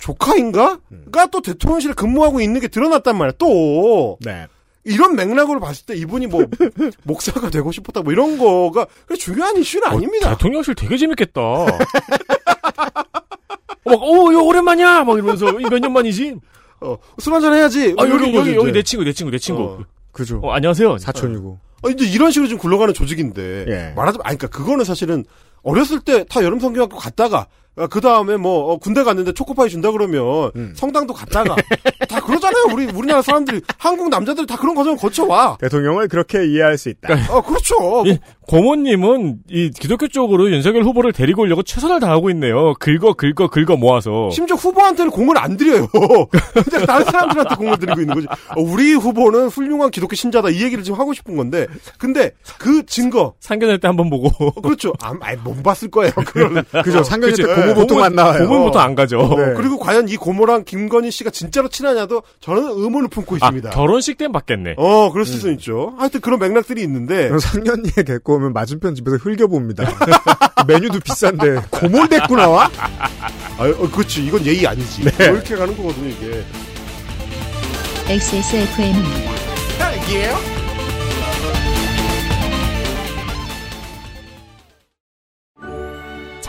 조카인가?가 0.03 1.27
또 1.31 1.41
대통령실에 1.41 1.95
근무하고 1.95 2.41
있는 2.41 2.61
게 2.61 2.67
드러났단 2.69 3.17
말이야. 3.17 3.35
또 3.39 4.19
네. 4.21 4.47
이런 4.85 5.15
맥락으로 5.15 5.61
봤을 5.61 5.87
때 5.87 5.95
이분이 5.95 6.27
뭐 6.27 6.45
목사가 7.05 7.51
되고 7.51 7.71
싶었다 7.71 8.03
뭐 8.03 8.13
이런 8.13 8.37
거가 8.37 8.87
중요한 9.17 9.57
이슈는 9.59 9.87
아닙니다. 9.87 10.31
대통령실 10.31 10.75
되게 10.75 10.97
재밌겠다. 10.97 11.41
막, 13.85 14.01
오, 14.03 14.31
이거 14.33 14.43
오랜만이야! 14.43 15.05
막 15.05 15.15
이러면서, 15.15 15.47
몇 15.53 15.79
년 15.81 15.93
만이지? 15.93 16.37
어, 16.81 16.97
술 17.19 17.35
한잔 17.35 17.53
해야지. 17.55 17.95
아, 17.99 18.05
여기, 18.09 18.35
여기, 18.35 18.55
여기. 18.55 18.73
내 18.73 18.83
친구, 18.83 19.05
내 19.05 19.13
친구, 19.13 19.31
내 19.31 19.39
친구. 19.39 19.63
어. 19.63 19.79
그죠. 20.13 20.41
어, 20.43 20.53
안녕하세요. 20.53 20.99
사촌이고. 20.99 21.59
어, 21.83 21.89
이제 21.91 22.05
이런 22.07 22.31
식으로 22.31 22.49
좀 22.49 22.59
굴러가는 22.59 22.95
조직인데 22.95 23.67
예. 23.69 23.93
말하자면 23.97 24.25
아니 24.25 24.39
그러니까 24.39 24.49
그거는 24.49 24.85
사실은 24.85 25.25
어렸을 25.63 26.01
때 26.01 26.25
다 26.25 26.43
여름 26.45 26.61
성경학교 26.61 26.97
갔다가 26.97 27.47
그 27.91 28.01
다음에 28.01 28.37
뭐 28.37 28.73
어, 28.73 28.77
군대 28.77 29.03
갔는데 29.03 29.33
초코파이 29.33 29.71
준다 29.71 29.91
그러면 29.91 30.51
음. 30.57 30.73
성당도 30.77 31.15
갔다가 31.15 31.57
다 32.09 32.21
그러잖아요. 32.21 32.67
우리 32.73 32.87
우리나라 32.87 33.23
사람들이 33.23 33.63
한국 33.79 34.11
남자들이 34.11 34.47
다 34.47 34.57
그런 34.57 34.75
과정을 34.75 34.99
거쳐와. 34.99 35.57
대통령을 35.59 36.09
그렇게 36.09 36.47
이해할 36.47 36.77
수 36.77 36.91
있다. 36.91 37.15
어 37.31 37.41
그렇죠. 37.41 38.05
이 38.07 38.19
고모님은 38.47 39.39
이 39.49 39.71
기독교 39.71 40.09
쪽으로 40.09 40.51
윤석열 40.51 40.83
후보를 40.83 41.13
데리고 41.13 41.43
오려고 41.43 41.63
최선을 41.63 42.01
다하고 42.01 42.29
있네요. 42.31 42.75
긁어, 42.79 43.15
긁어, 43.15 43.49
긁어 43.49 43.77
모아서. 43.77 44.29
심지어 44.31 44.57
후보한테는 44.57 45.11
공을 45.11 45.39
안 45.39 45.57
드려요. 45.57 45.87
근데 46.53 46.85
다른 46.85 47.07
사람들한테 47.07 47.55
공을 47.55 47.79
드리고 47.79 48.01
있는 48.01 48.15
거지. 48.15 48.27
어, 48.27 48.61
우리 48.61 48.93
후보는 48.93 49.49
훌륭한 49.49 49.91
기독교 49.91 50.15
신자다 50.17 50.51
이 50.51 50.63
얘기를 50.63 50.85
지금 50.85 50.99
하고 50.99 51.15
싶은 51.15 51.37
건데, 51.37 51.67
근데 51.99 52.33
그 52.59 52.85
증거 52.85 53.35
상견례 53.41 53.79
때 53.79 53.89
한번 53.89 54.11
보고. 54.11 54.29
어, 54.39 54.61
그렇죠. 54.61 54.93
아, 55.01 55.15
못 55.43 55.63
봤을 55.63 55.91
거예요. 55.91 56.13
그거는. 56.13 56.65
그죠. 56.85 57.03
상견례 57.03 57.35
때. 57.35 57.43
고모 57.69 57.75
보통 57.81 57.99
고모- 57.99 58.05
안 58.05 58.15
나와요. 58.15 58.39
고모는 58.47 58.65
보통 58.67 58.81
안 58.83 58.95
가죠. 58.95 59.19
네. 59.37 59.55
그리고 59.57 59.79
과연 59.79 60.09
이 60.09 60.17
고모랑 60.17 60.65
김건희 60.65 61.11
씨가 61.11 61.31
진짜로 61.31 61.69
친하냐도 61.69 62.23
저는 62.41 62.63
의문을 62.69 63.09
품고 63.09 63.37
아, 63.41 63.47
있습니다. 63.49 63.71
결혼식 63.71 64.17
때는 64.19 64.33
받겠네. 64.33 64.75
어, 64.77 65.11
그럴 65.13 65.25
수도 65.27 65.51
있죠. 65.53 65.95
하여튼 65.99 66.21
그런 66.21 66.39
맥락들이 66.39 66.83
있는데. 66.83 67.31
상년리에 67.39 68.03
데리고 68.05 68.35
오면 68.37 68.53
맞은편 68.53 68.95
집에서 68.95 69.17
흘겨봅니다. 69.17 69.85
메뉴도 70.67 71.01
비싼데 71.01 71.63
고몰 71.71 72.09
데리고 72.09 72.37
나와? 72.37 72.71
아, 73.59 73.65
어, 73.69 73.91
그렇지. 73.91 74.25
이건 74.25 74.45
예의 74.47 74.67
아니지. 74.67 75.05
네. 75.05 75.25
이렇게 75.25 75.57
가는 75.57 75.77
거거든요, 75.77 76.09
이게. 76.09 76.43
XSFM입니다. 78.09 79.31
딸기예요? 79.79 80.62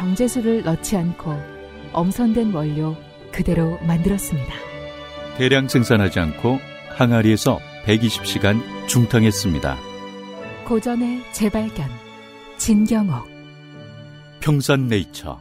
정제수를 0.04 0.63
넣지 0.63 0.98
않고 0.98 1.34
엄선된 1.94 2.52
원료 2.52 2.98
그대로 3.32 3.80
만들었습니다. 3.88 4.54
대량 5.38 5.70
생산하지 5.70 6.20
않고 6.20 6.60
항아리에서 6.89 7.60
120시간 7.86 8.60
중탕했습니다. 8.88 9.78
고전의 10.66 11.22
재발견 11.32 11.88
진경옥 12.58 13.30
평산네이처 14.42 15.39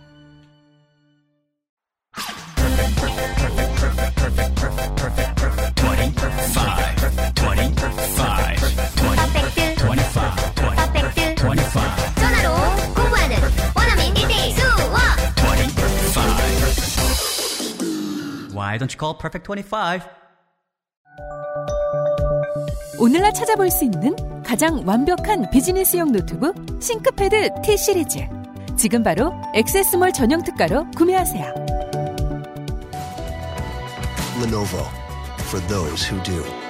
Why 18.73 18.79
don't 18.79 18.91
you 18.91 18.99
call 18.99 19.19
Perfect 19.19 19.45
25? 19.45 20.01
오늘날 22.99 23.35
찾아볼 23.35 23.71
수 23.71 23.85
있는 23.85 24.17
가장 24.43 24.83
완벽한 24.87 25.51
비즈니스용 25.51 26.11
노트북 26.11 26.55
싱크패드 26.81 27.51
T 27.63 27.77
시리즈 27.77 28.21
지금 28.79 29.03
바로 29.03 29.35
액세스몰 29.55 30.15
전용 30.15 30.43
특가로 30.43 30.91
구매하세요. 30.97 31.53
Lenovo 34.41 34.89
for 35.51 35.61
those 35.69 36.11
who 36.11 36.23
do. 36.23 36.62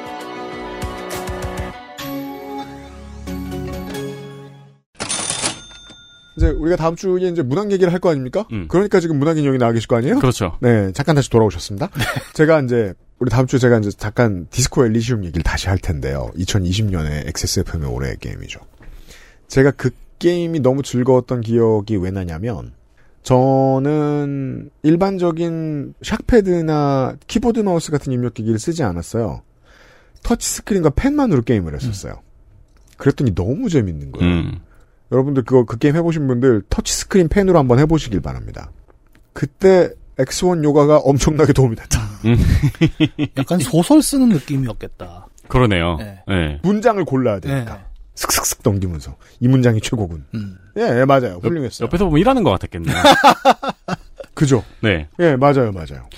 이제 6.43 6.51
우리가 6.51 6.77
다음 6.77 6.97
주에 6.97 7.29
이제 7.29 7.43
문학 7.43 7.71
얘기를 7.71 7.93
할 7.93 8.01
거 8.01 8.11
아닙니까? 8.11 8.47
음. 8.51 8.67
그러니까 8.69 8.99
지금 8.99 9.19
문학 9.19 9.39
인형이 9.39 9.59
나와 9.59 9.73
계실 9.73 9.87
거 9.87 9.97
아니에요? 9.97 10.19
그렇죠. 10.19 10.59
네, 10.61 10.91
잠깐 10.93 11.15
다시 11.15 11.31
돌아오셨습니다. 11.31 11.89
제가 12.35 12.61
이제 12.63 12.95
우리 13.21 13.31
다음 13.31 13.47
주에 13.47 13.61
제가 13.61 13.79
이제 13.79 13.91
잠깐 13.97 14.49
디스코 14.51 14.85
엘리시움 14.85 15.25
얘기를 15.25 15.43
다시 15.45 15.69
할 15.69 15.79
텐데요. 15.79 16.31
2020년에 16.37 17.29
XSFM의 17.29 17.89
올해의 17.89 18.17
게임이죠. 18.21 18.59
제가 19.47 19.71
그 19.73 19.91
게임이 20.19 20.61
너무 20.61 20.83
즐거웠던 20.83 21.43
기억이 21.43 21.97
왜 21.97 22.11
나냐면 22.11 22.73
저는 23.23 24.71
일반적인 24.83 25.95
샥패드나 26.03 27.19
키보드 27.29 27.61
마우스 27.61 27.93
같은 27.93 28.13
입력기기를 28.13 28.59
쓰지 28.59 28.83
않았어요. 28.83 29.43
터치 30.25 30.49
스크린과 30.49 30.91
펜만으로 30.91 31.43
게임을 31.43 31.75
했었어요. 31.75 32.15
그랬더니 32.97 33.35
너무 33.35 33.69
재밌는 33.69 34.11
거예요. 34.13 34.29
음. 34.33 34.61
여러분들 35.13 35.45
그거 35.45 35.65
그 35.65 35.79
게임 35.79 35.95
해보신 35.95 36.27
분들 36.27 36.63
터치 36.71 36.93
스크린 36.93 37.29
펜으로 37.29 37.59
한번 37.59 37.79
해보시길 37.79 38.21
바랍니다. 38.21 38.71
그때 39.35 39.91
X1 40.19 40.65
요가가 40.65 40.99
엄청나게 40.99 41.53
도움이 41.53 41.77
됐다. 41.77 42.01
약간 43.37 43.59
소설 43.59 44.03
쓰는 44.03 44.31
느낌이었겠다. 44.31 45.27
그러네요. 45.49 45.97
네. 45.99 46.23
네. 46.27 46.61
문장을 46.63 47.05
골라야 47.05 47.41
되니까 47.41 47.87
슥슥슥 48.15 48.61
넘기면서 48.63 49.17
이 49.41 49.49
문장이 49.49 49.81
최고군. 49.81 50.25
예, 50.79 51.01
예, 51.01 51.05
맞아요. 51.05 51.41
훌륭했어요. 51.43 51.87
옆에서 51.87 52.07
보면 52.07 52.21
일하는 52.21 52.43
것 52.43 52.51
같았겠네요. 52.51 52.95
그죠? 54.35 54.65
네. 54.81 55.09
예, 55.21 55.37
맞아요, 55.37 55.73
맞아요. 55.73 56.09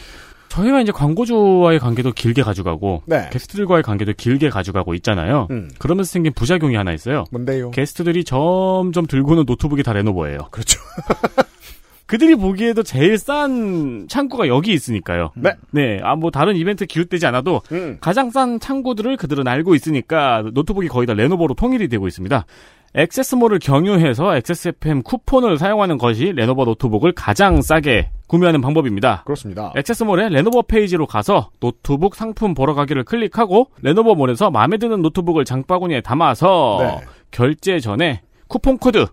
저희가 0.54 0.80
이제 0.80 0.92
광고주와의 0.92 1.80
관계도 1.80 2.12
길게 2.12 2.42
가져가고 2.42 3.02
네. 3.06 3.28
게스트들과의 3.32 3.82
관계도 3.82 4.12
길게 4.16 4.50
가져가고 4.50 4.94
있잖아요. 4.94 5.48
음. 5.50 5.68
그러면서 5.78 6.12
생긴 6.12 6.32
부작용이 6.32 6.76
하나 6.76 6.92
있어요. 6.92 7.24
뭔데요? 7.32 7.72
게스트들이 7.72 8.22
점점 8.22 9.06
들고는 9.06 9.44
노트북이 9.46 9.82
다 9.82 9.92
레노버예요. 9.92 10.48
그렇죠. 10.52 10.78
그들이 12.06 12.36
보기에도 12.36 12.84
제일 12.84 13.18
싼 13.18 14.06
창구가 14.08 14.46
여기 14.46 14.72
있으니까요. 14.72 15.32
네. 15.36 15.54
네. 15.72 15.98
아, 16.02 16.14
뭐, 16.14 16.30
다른 16.30 16.54
이벤트 16.54 16.84
기웃대지 16.84 17.26
않아도, 17.26 17.62
음. 17.72 17.96
가장 18.00 18.30
싼 18.30 18.60
창구들을 18.60 19.16
그들은 19.16 19.48
알고 19.48 19.74
있으니까, 19.74 20.44
노트북이 20.52 20.88
거의 20.88 21.06
다 21.06 21.14
레노버로 21.14 21.54
통일이 21.54 21.88
되고 21.88 22.06
있습니다. 22.06 22.44
액세스몰을 22.94 23.58
경유해서 23.58 24.36
XSFM 24.36 25.02
쿠폰을 25.02 25.58
사용하는 25.58 25.98
것이 25.98 26.32
레노버 26.36 26.64
노트북을 26.64 27.12
가장 27.12 27.60
싸게 27.60 28.10
구매하는 28.26 28.60
방법입니다. 28.60 29.22
그렇습니다. 29.24 29.72
액세스몰의 29.76 30.30
레노버 30.30 30.62
페이지로 30.62 31.06
가서 31.06 31.50
노트북 31.60 32.14
상품 32.14 32.54
보러 32.54 32.74
가기를 32.74 33.04
클릭하고 33.04 33.70
레노버몰에서 33.82 34.50
마음에 34.50 34.76
드는 34.78 35.02
노트북을 35.02 35.44
장바구니에 35.44 36.00
담아서 36.00 36.78
네. 36.80 37.06
결제 37.30 37.80
전에 37.80 38.22
쿠폰 38.48 38.78
코드 38.78 39.06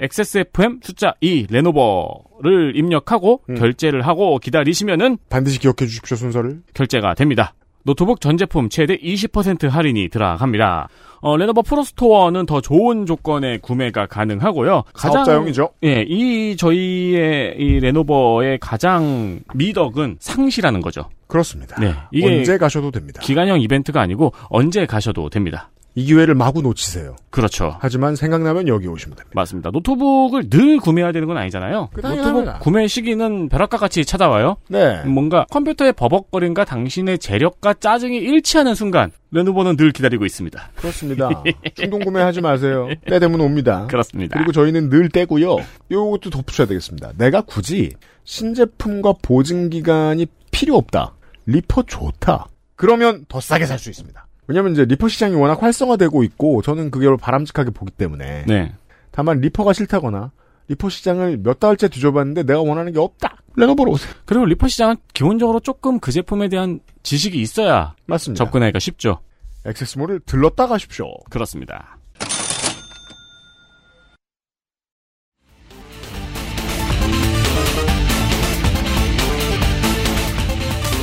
XSFM 0.00 0.80
숫자 0.82 1.14
2 1.20 1.46
레노버를 1.50 2.76
입력하고 2.76 3.42
음. 3.48 3.54
결제를 3.56 4.06
하고 4.06 4.38
기다리시면은 4.38 5.18
반드시 5.28 5.58
기억해 5.58 5.76
주십시오, 5.78 6.16
순서를. 6.16 6.62
결제가 6.74 7.14
됩니다. 7.14 7.54
노트북 7.88 8.20
전 8.20 8.36
제품 8.36 8.68
최대 8.68 8.98
20% 8.98 9.66
할인이 9.66 10.10
들어갑니다. 10.10 10.88
어, 11.20 11.36
레노버 11.38 11.62
프로스토어는 11.62 12.44
더 12.44 12.60
좋은 12.60 13.06
조건의 13.06 13.60
구매가 13.60 14.06
가능하고요. 14.08 14.84
사업자용이죠. 14.94 15.70
예, 15.84 16.04
이 16.06 16.54
저희의 16.58 17.54
이 17.56 17.80
레노버의 17.80 18.58
가장 18.60 19.40
미덕은 19.54 20.18
상시라는 20.20 20.82
거죠. 20.82 21.08
그렇습니다. 21.28 21.80
네, 21.80 21.94
언제 22.22 22.58
가셔도 22.58 22.90
됩니다. 22.90 23.22
기간형 23.22 23.62
이벤트가 23.62 24.02
아니고 24.02 24.34
언제 24.50 24.84
가셔도 24.84 25.30
됩니다. 25.30 25.70
이 25.98 26.04
기회를 26.04 26.36
마구 26.36 26.62
놓치세요. 26.62 27.16
그렇죠. 27.30 27.76
하지만 27.80 28.14
생각나면 28.14 28.68
여기 28.68 28.86
오시면 28.86 29.16
됩니다. 29.16 29.32
맞습니다. 29.34 29.70
노트북을 29.72 30.48
늘 30.48 30.78
구매해야 30.78 31.10
되는 31.10 31.26
건 31.26 31.36
아니잖아요. 31.38 31.88
그 31.92 32.00
노트북 32.00 32.22
당연합니다. 32.22 32.58
구매 32.60 32.86
시기는 32.86 33.48
벼락과 33.48 33.78
같이 33.78 34.04
찾아와요. 34.04 34.58
네. 34.68 35.02
뭔가 35.02 35.44
컴퓨터의 35.50 35.94
버벅거림과 35.94 36.64
당신의 36.66 37.18
재력과 37.18 37.74
짜증이 37.74 38.16
일치하는 38.18 38.76
순간 38.76 39.10
레노버는 39.32 39.76
늘 39.76 39.90
기다리고 39.90 40.24
있습니다. 40.24 40.70
그렇습니다. 40.76 41.42
충동 41.74 41.98
구매하지 41.98 42.42
마세요. 42.42 42.88
때 43.08 43.18
되면 43.18 43.40
옵니다. 43.40 43.88
그렇습니다. 43.88 44.36
그리고 44.36 44.52
저희는 44.52 44.90
늘 44.90 45.08
때고요. 45.08 45.56
요것도 45.90 46.30
덧붙여야 46.30 46.68
되겠습니다. 46.68 47.14
내가 47.18 47.40
굳이 47.40 47.90
신제품과 48.22 49.14
보증 49.20 49.68
기간이 49.68 50.26
필요 50.52 50.76
없다. 50.76 51.14
리퍼 51.46 51.82
좋다. 51.88 52.46
그러면 52.76 53.24
더 53.28 53.40
싸게 53.40 53.66
살 53.66 53.80
수 53.80 53.90
있습니다. 53.90 54.27
왜냐면 54.48 54.72
이제 54.72 54.84
리퍼 54.86 55.08
시장이 55.08 55.34
워낙 55.34 55.62
활성화되고 55.62 56.24
있고 56.24 56.62
저는 56.62 56.90
그게 56.90 57.06
바람직하게 57.20 57.70
보기 57.70 57.92
때문에 57.92 58.44
네. 58.46 58.72
다만 59.10 59.40
리퍼가 59.40 59.74
싫다거나 59.74 60.32
리퍼 60.68 60.88
시장을 60.88 61.38
몇 61.42 61.60
달째 61.60 61.88
뒤져봤는데 61.88 62.42
내가 62.44 62.60
원하는 62.60 62.92
게 62.92 62.98
없다. 62.98 63.36
레노버로 63.56 63.92
오세요. 63.92 64.12
그리고 64.24 64.46
리퍼 64.46 64.68
시장은 64.68 64.96
기본적으로 65.12 65.60
조금 65.60 66.00
그 66.00 66.12
제품에 66.12 66.48
대한 66.48 66.80
지식이 67.02 67.40
있어야 67.40 67.94
맞습니다. 68.06 68.44
접근하기가 68.44 68.78
쉽죠. 68.78 69.20
액세스몰을 69.66 70.20
들렀다 70.20 70.66
가십시오. 70.66 71.12
그렇습니다. 71.30 71.98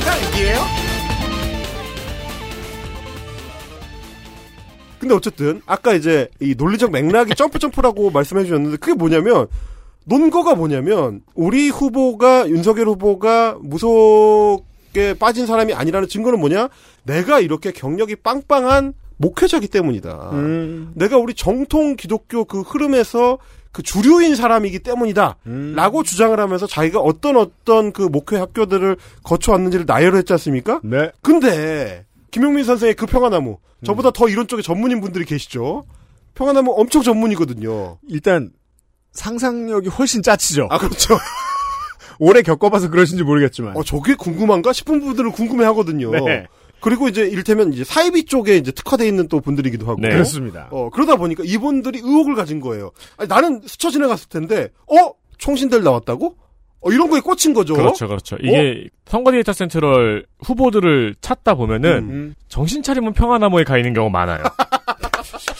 딸기예요? 0.04 0.75
근데 5.06 5.14
어쨌든 5.14 5.62
아까 5.66 5.94
이제 5.94 6.28
이 6.40 6.56
논리적 6.58 6.90
맥락이 6.90 7.36
점프 7.36 7.60
점프라고 7.60 8.10
말씀해 8.12 8.42
주셨는데 8.42 8.78
그게 8.78 8.92
뭐냐면 8.92 9.46
논거가 10.04 10.56
뭐냐면 10.56 11.22
우리 11.34 11.68
후보가 11.68 12.48
윤석열 12.48 12.88
후보가 12.88 13.58
무속에 13.60 15.14
빠진 15.18 15.46
사람이 15.46 15.74
아니라는 15.74 16.08
증거는 16.08 16.40
뭐냐? 16.40 16.68
내가 17.04 17.38
이렇게 17.38 17.70
경력이 17.70 18.16
빵빵한 18.16 18.94
목회자기 19.18 19.68
때문이다. 19.68 20.30
음. 20.32 20.92
내가 20.94 21.18
우리 21.18 21.34
정통 21.34 21.94
기독교 21.96 22.44
그 22.44 22.60
흐름에서 22.62 23.38
그 23.70 23.82
주류인 23.82 24.34
사람이기 24.34 24.80
때문이다. 24.80 25.36
음. 25.46 25.74
라고 25.76 26.02
주장을 26.02 26.38
하면서 26.38 26.66
자기가 26.66 27.00
어떤 27.00 27.36
어떤 27.36 27.92
그 27.92 28.02
목회 28.02 28.36
학교들을 28.36 28.96
거쳐왔는지를 29.22 29.86
나열을 29.86 30.18
했지 30.18 30.32
않습니까? 30.32 30.80
네. 30.82 31.10
근데 31.22 32.04
김용민 32.36 32.64
선생의 32.64 32.92
그 32.96 33.06
평화나무 33.06 33.56
저보다 33.82 34.10
더 34.10 34.28
이런 34.28 34.46
쪽에 34.46 34.60
전문인 34.60 35.00
분들이 35.00 35.24
계시죠. 35.24 35.86
평화나무 36.34 36.74
엄청 36.76 37.02
전문이거든요. 37.02 37.96
일단 38.08 38.50
상상력이 39.12 39.88
훨씬 39.88 40.22
짜치죠. 40.22 40.68
아 40.70 40.76
그렇죠. 40.76 41.16
오래 42.20 42.42
겪어봐서 42.42 42.90
그러신지 42.90 43.22
모르겠지만. 43.22 43.74
어 43.74 43.82
저게 43.82 44.14
궁금한가 44.14 44.74
싶은 44.74 45.00
분들은 45.00 45.32
궁금해하거든요. 45.32 46.10
네. 46.26 46.46
그리고 46.82 47.08
이제 47.08 47.22
이를테면 47.22 47.72
이제 47.72 47.84
사이비 47.84 48.26
쪽에 48.26 48.58
이제 48.58 48.70
특화돼 48.70 49.08
있는 49.08 49.28
또 49.28 49.40
분들이기도 49.40 49.86
하고. 49.86 49.98
네. 50.02 50.10
그렇습니다. 50.10 50.68
어 50.70 50.90
그러다 50.90 51.16
보니까 51.16 51.42
이분들이 51.46 52.00
의혹을 52.00 52.34
가진 52.34 52.60
거예요. 52.60 52.90
아니, 53.16 53.30
나는 53.30 53.62
스쳐 53.66 53.90
지나갔을 53.90 54.28
텐데 54.28 54.68
어 54.88 55.14
총신들 55.38 55.82
나왔다고? 55.82 56.36
어 56.86 56.90
이런 56.92 57.08
거에 57.10 57.20
꽂힌 57.20 57.52
거죠. 57.54 57.74
그렇죠, 57.74 58.06
그렇죠. 58.08 58.36
이게 58.40 58.88
선거 59.06 59.30
데이터 59.32 59.52
센트럴 59.52 60.26
후보들을 60.44 61.14
찾다 61.20 61.54
보면은 61.54 61.90
음. 62.10 62.34
정신 62.48 62.82
차리면 62.82 63.12
평화나무에 63.12 63.64
가 63.64 63.76
있는 63.76 63.92
경우가 63.94 64.12
많아요. 64.18 64.42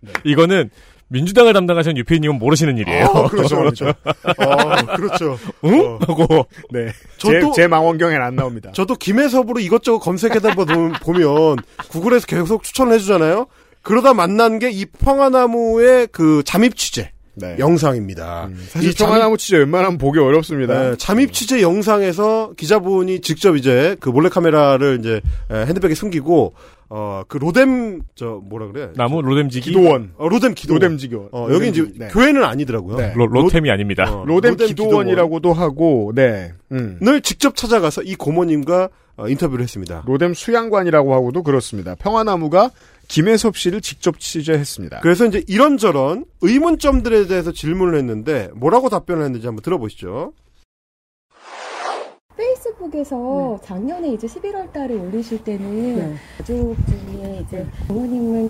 네. 0.00 0.12
이거는 0.24 0.70
민주당을 1.08 1.52
담당하시는 1.52 1.96
유피님은 1.96 2.38
모르시는 2.38 2.78
일이에요. 2.78 3.06
어, 3.06 3.28
그렇죠, 3.28 3.56
그렇죠. 3.56 3.88
어, 3.88 4.96
그렇죠. 4.96 5.36
응? 5.64 5.80
어. 5.80 5.98
하고 6.06 6.46
네. 6.70 6.86
저도- 7.18 7.52
제, 7.54 7.62
제 7.62 7.66
망원경엔 7.66 8.22
안 8.22 8.36
나옵니다. 8.36 8.70
저도 8.72 8.94
김해섭으로 8.94 9.58
이것저것 9.60 9.98
검색해다 9.98 10.54
보면, 10.54 10.92
보면 11.02 11.56
구글에서 11.90 12.26
계속 12.26 12.62
추천을 12.62 12.92
해주잖아요. 12.94 13.46
그러다 13.82 14.14
만난 14.14 14.58
게 14.60 14.70
이 14.70 14.86
평화나무의 14.86 16.08
그 16.12 16.42
잠입 16.44 16.76
취재 16.76 17.10
네. 17.40 17.56
영상입니다. 17.58 18.48
사실 18.68 18.90
이 18.90 18.94
잠입- 18.94 18.98
평화나무 19.08 19.36
취재 19.36 19.58
웬만하면 19.58 19.98
보기 19.98 20.18
어렵습니다. 20.18 20.90
네, 20.90 20.96
잠입 20.96 21.32
취재 21.32 21.62
영상에서 21.62 22.52
기자분이 22.56 23.20
직접 23.20 23.56
이제 23.56 23.96
그 24.00 24.08
몰래 24.10 24.28
카메라를 24.28 24.98
이제 25.00 25.20
에, 25.50 25.66
핸드백에 25.66 25.94
숨기고 25.94 26.54
어 26.92 27.22
그 27.28 27.36
로뎀 27.38 28.00
저 28.16 28.40
뭐라 28.42 28.66
그래 28.72 28.88
나무 28.96 29.22
로뎀지기 29.22 29.70
기도원. 29.70 30.12
어, 30.18 30.28
로뎀 30.28 30.54
기도원 30.54 30.80
로뎀 30.82 30.96
기도원. 30.96 31.28
어, 31.30 31.46
여기 31.52 31.68
이제 31.68 31.86
네. 31.96 32.08
교회는 32.08 32.42
아니더라고요. 32.42 32.96
네. 32.96 33.12
로, 33.14 33.26
로템이 33.28 33.70
아닙니다. 33.70 34.04
어, 34.12 34.24
로뎀, 34.26 34.52
로뎀 34.52 34.66
기도원이라고도 34.68 35.52
하고, 35.52 36.10
네. 36.14 36.52
음. 36.72 36.98
늘 37.00 37.20
직접 37.20 37.54
찾아가서 37.54 38.02
이 38.02 38.16
고모님과 38.16 38.88
어, 39.18 39.28
인터뷰를 39.28 39.62
했습니다. 39.62 40.02
로뎀 40.06 40.34
수양관이라고 40.34 41.14
하고도 41.14 41.42
그렇습니다. 41.44 41.94
평화나무가 41.94 42.70
김혜섭 43.10 43.56
씨를 43.56 43.80
직접 43.80 44.20
취재했습니다. 44.20 45.00
그래서 45.00 45.26
이제 45.26 45.42
이런저런 45.48 46.24
의문점들에 46.42 47.26
대해서 47.26 47.50
질문을 47.50 47.98
했는데 47.98 48.50
뭐라고 48.54 48.88
답변을 48.88 49.24
했는지 49.24 49.46
한번 49.46 49.62
들어보시죠. 49.62 50.32
페이스북에서 52.36 53.58
작년에 53.64 54.12
이제 54.12 54.28
11월 54.28 54.72
달에 54.72 54.94
올리실 54.94 55.42
때는 55.42 55.96
네. 55.96 56.14
가족 56.38 56.76
중에 56.86 57.42
이제 57.44 57.66
부모님은 57.88 58.48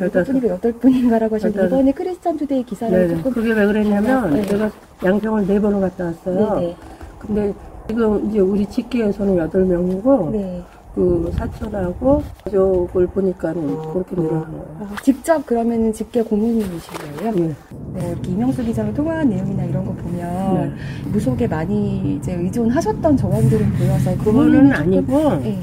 여덟. 0.00 0.24
분인가 0.24 0.48
여덟 0.48 0.72
분인가라고 0.72 1.36
하셨는데. 1.36 1.66
이번에 1.66 1.92
크리스찬 1.92 2.36
투데이 2.36 2.64
기사를 2.64 3.06
네네. 3.06 3.16
조금 3.18 3.32
그게 3.32 3.52
왜 3.52 3.66
그랬냐면 3.66 4.34
네. 4.34 4.44
제가 4.46 4.70
양평을 5.04 5.46
네 5.46 5.60
번을 5.60 5.80
갔다 5.80 6.06
왔어요. 6.06 6.56
네네. 6.56 6.76
근데 7.20 7.54
지금 7.86 8.28
이제 8.28 8.40
우리 8.40 8.66
직계에서는 8.66 9.36
여덟 9.38 9.64
명이고 9.64 10.30
네. 10.32 10.64
그 10.94 11.32
사촌하고 11.34 12.22
가족을 12.44 13.06
보니까는 13.06 13.76
그렇게 13.92 14.14
늘어나요. 14.14 14.66
아, 14.80 14.94
직접 15.02 15.44
그러면은 15.46 15.90
직계 15.92 16.22
고모님이신 16.22 16.94
거예요? 17.18 17.32
네. 17.34 17.54
네, 17.94 18.10
이렇게 18.10 18.30
이명수 18.32 18.62
기자랑 18.62 18.92
통화한 18.92 19.28
내용이나 19.30 19.64
이런 19.64 19.86
거 19.86 19.92
보면 19.92 20.54
네. 20.54 20.72
무속에 21.10 21.46
많이 21.46 22.16
이제 22.16 22.34
의존하셨던 22.34 23.16
정황들은 23.16 23.72
보여서 23.72 24.10
그거는 24.18 24.24
고모님은 24.24 24.70
조금- 24.70 24.82
아니고 24.82 25.34
네. 25.42 25.60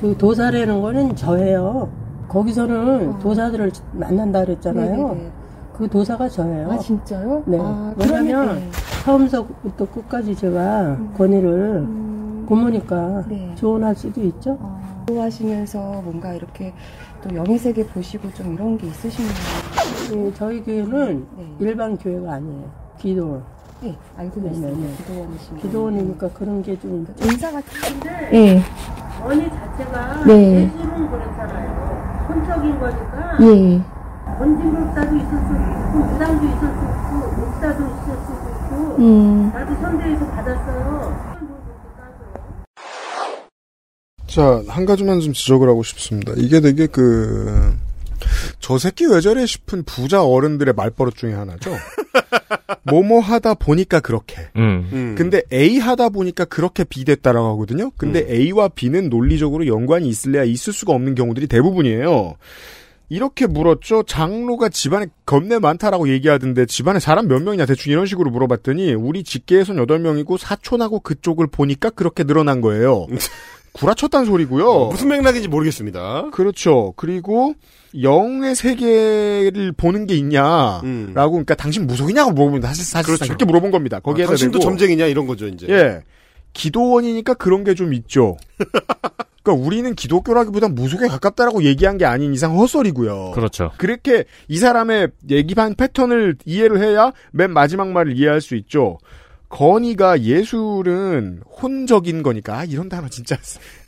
그 0.00 0.16
도사라는 0.16 0.80
거는 0.80 1.16
저예요. 1.16 1.88
거기서는 2.28 3.18
도사들을 3.18 3.72
만난다 3.92 4.44
그랬잖아요. 4.44 4.92
어. 5.04 5.08
네네네. 5.14 5.30
그 5.76 5.88
도사가 5.88 6.28
저예요. 6.28 6.70
아 6.70 6.78
진짜요? 6.78 7.42
네. 7.46 7.58
아, 7.60 7.92
왜냐면 7.98 8.54
네. 8.56 8.70
처음서부터 9.04 9.84
끝까지 9.90 10.36
제가 10.36 10.96
권위를 11.18 11.84
고모니까 12.46 13.24
네. 13.28 13.52
조언할 13.54 13.94
수도 13.94 14.22
있죠. 14.22 14.58
좋아하시면서 15.08 16.02
뭔가 16.02 16.32
이렇게 16.34 16.72
또 17.22 17.34
영의 17.34 17.58
세계 17.58 17.84
보시고 17.86 18.32
좀 18.34 18.54
이런 18.54 18.76
게 18.78 18.86
있으신가요? 18.86 19.34
네, 20.12 20.32
저희 20.34 20.62
교회는 20.62 21.26
일반 21.58 21.96
교회가 21.96 22.34
아니에요. 22.34 22.70
기도. 22.98 23.42
네, 23.80 23.94
알고 24.16 24.40
네, 24.40 24.50
있어요. 24.50 24.74
네, 24.74 24.76
네. 24.76 24.94
기도원이신 24.96 25.56
기도원이니까 25.58 26.28
그런 26.30 26.62
게 26.62 26.78
좀. 26.78 27.06
인사 27.22 27.50
같은 27.50 28.00
네. 28.30 28.62
언니 29.22 29.48
자체가 29.50 30.24
네. 30.24 30.64
예술은 30.64 31.10
그렇잖아요. 31.10 32.24
혼적인 32.28 32.78
거니까 32.78 33.36
예. 33.42 33.80
원진 34.40 34.72
목사도 34.72 35.16
있을 35.16 35.28
수 35.28 35.52
있고 35.54 35.98
무당도 35.98 36.46
있을 36.46 36.58
수 36.58 36.66
있고 36.66 37.40
목사도 37.40 37.84
있을 37.84 38.16
수 38.24 38.32
있고 38.32 38.96
음. 38.98 39.50
나도 39.52 39.74
선대에서 39.74 40.26
받았어요. 40.28 41.33
자, 44.34 44.64
한 44.66 44.84
가지만 44.84 45.20
좀 45.20 45.32
지적을 45.32 45.68
하고 45.68 45.84
싶습니다. 45.84 46.32
이게 46.36 46.60
되게 46.60 46.88
그, 46.88 47.72
저 48.58 48.78
새끼 48.78 49.06
왜 49.06 49.20
저래 49.20 49.46
싶은 49.46 49.84
부자 49.84 50.24
어른들의 50.24 50.74
말버릇 50.74 51.14
중에 51.14 51.34
하나죠. 51.34 51.70
뭐뭐 52.82 53.20
하다 53.20 53.54
보니까 53.54 54.00
그렇게. 54.00 54.48
음. 54.56 55.14
근데 55.16 55.42
A 55.52 55.78
하다 55.78 56.08
보니까 56.08 56.46
그렇게 56.46 56.82
B 56.82 57.04
됐다라고 57.04 57.46
하거든요. 57.50 57.92
근데 57.96 58.26
A와 58.28 58.70
B는 58.70 59.08
논리적으로 59.08 59.68
연관이 59.68 60.08
있을래야 60.08 60.42
있을 60.42 60.72
수가 60.72 60.92
없는 60.94 61.14
경우들이 61.14 61.46
대부분이에요. 61.46 62.34
이렇게 63.10 63.46
물었죠. 63.46 64.02
장로가 64.02 64.68
집안에 64.70 65.06
겁내 65.26 65.60
많다라고 65.60 66.08
얘기하던데 66.08 66.66
집안에 66.66 66.98
사람 66.98 67.28
몇 67.28 67.40
명이냐 67.40 67.66
대충 67.66 67.92
이런 67.92 68.06
식으로 68.06 68.32
물어봤더니 68.32 68.94
우리 68.94 69.22
직계에선 69.22 69.76
8명이고 69.76 70.38
사촌하고 70.38 70.98
그쪽을 71.00 71.46
보니까 71.46 71.90
그렇게 71.90 72.24
늘어난 72.24 72.60
거예요. 72.60 73.06
구라쳤단 73.74 74.24
소리고요. 74.24 74.86
무슨 74.86 75.08
맥락인지 75.08 75.48
모르겠습니다. 75.48 76.30
그렇죠. 76.32 76.94
그리고 76.96 77.54
영의 78.00 78.54
세계를 78.54 79.72
보는 79.76 80.06
게 80.06 80.14
있냐라고 80.14 81.32
그러니까 81.32 81.54
당신 81.54 81.86
무속이냐고 81.86 82.30
물어보면 82.32 82.62
사실 82.62 82.84
사실 82.84 83.06
그렇죠. 83.06 83.24
그렇게 83.26 83.44
물어본 83.44 83.70
겁니다. 83.72 84.00
거기에다 84.00 84.28
아, 84.28 84.32
당신도 84.32 84.58
대고 84.60 84.70
점쟁이냐 84.70 85.06
이런 85.06 85.26
거죠 85.26 85.46
이제. 85.48 85.66
예. 85.68 86.00
기도원이니까 86.52 87.34
그런 87.34 87.64
게 87.64 87.74
좀 87.74 87.92
있죠. 87.94 88.36
그러니까 89.42 89.66
우리는 89.66 89.92
기독교라기보단 89.94 90.74
무속에 90.74 91.06
가깝다라고 91.08 91.64
얘기한 91.64 91.98
게 91.98 92.04
아닌 92.06 92.32
이상 92.32 92.56
헛소리고요. 92.56 93.32
그렇죠. 93.34 93.72
그렇게 93.76 94.24
이 94.48 94.56
사람의 94.56 95.08
얘기반 95.30 95.74
패턴을 95.74 96.36
이해를 96.46 96.80
해야 96.80 97.12
맨 97.32 97.50
마지막 97.52 97.88
말을 97.88 98.16
이해할 98.16 98.40
수 98.40 98.54
있죠. 98.54 98.98
건의가 99.48 100.20
예술은 100.20 101.42
혼적인 101.60 102.22
거니까 102.22 102.58
아, 102.58 102.64
이런 102.64 102.88
단어 102.88 103.08
진짜 103.08 103.36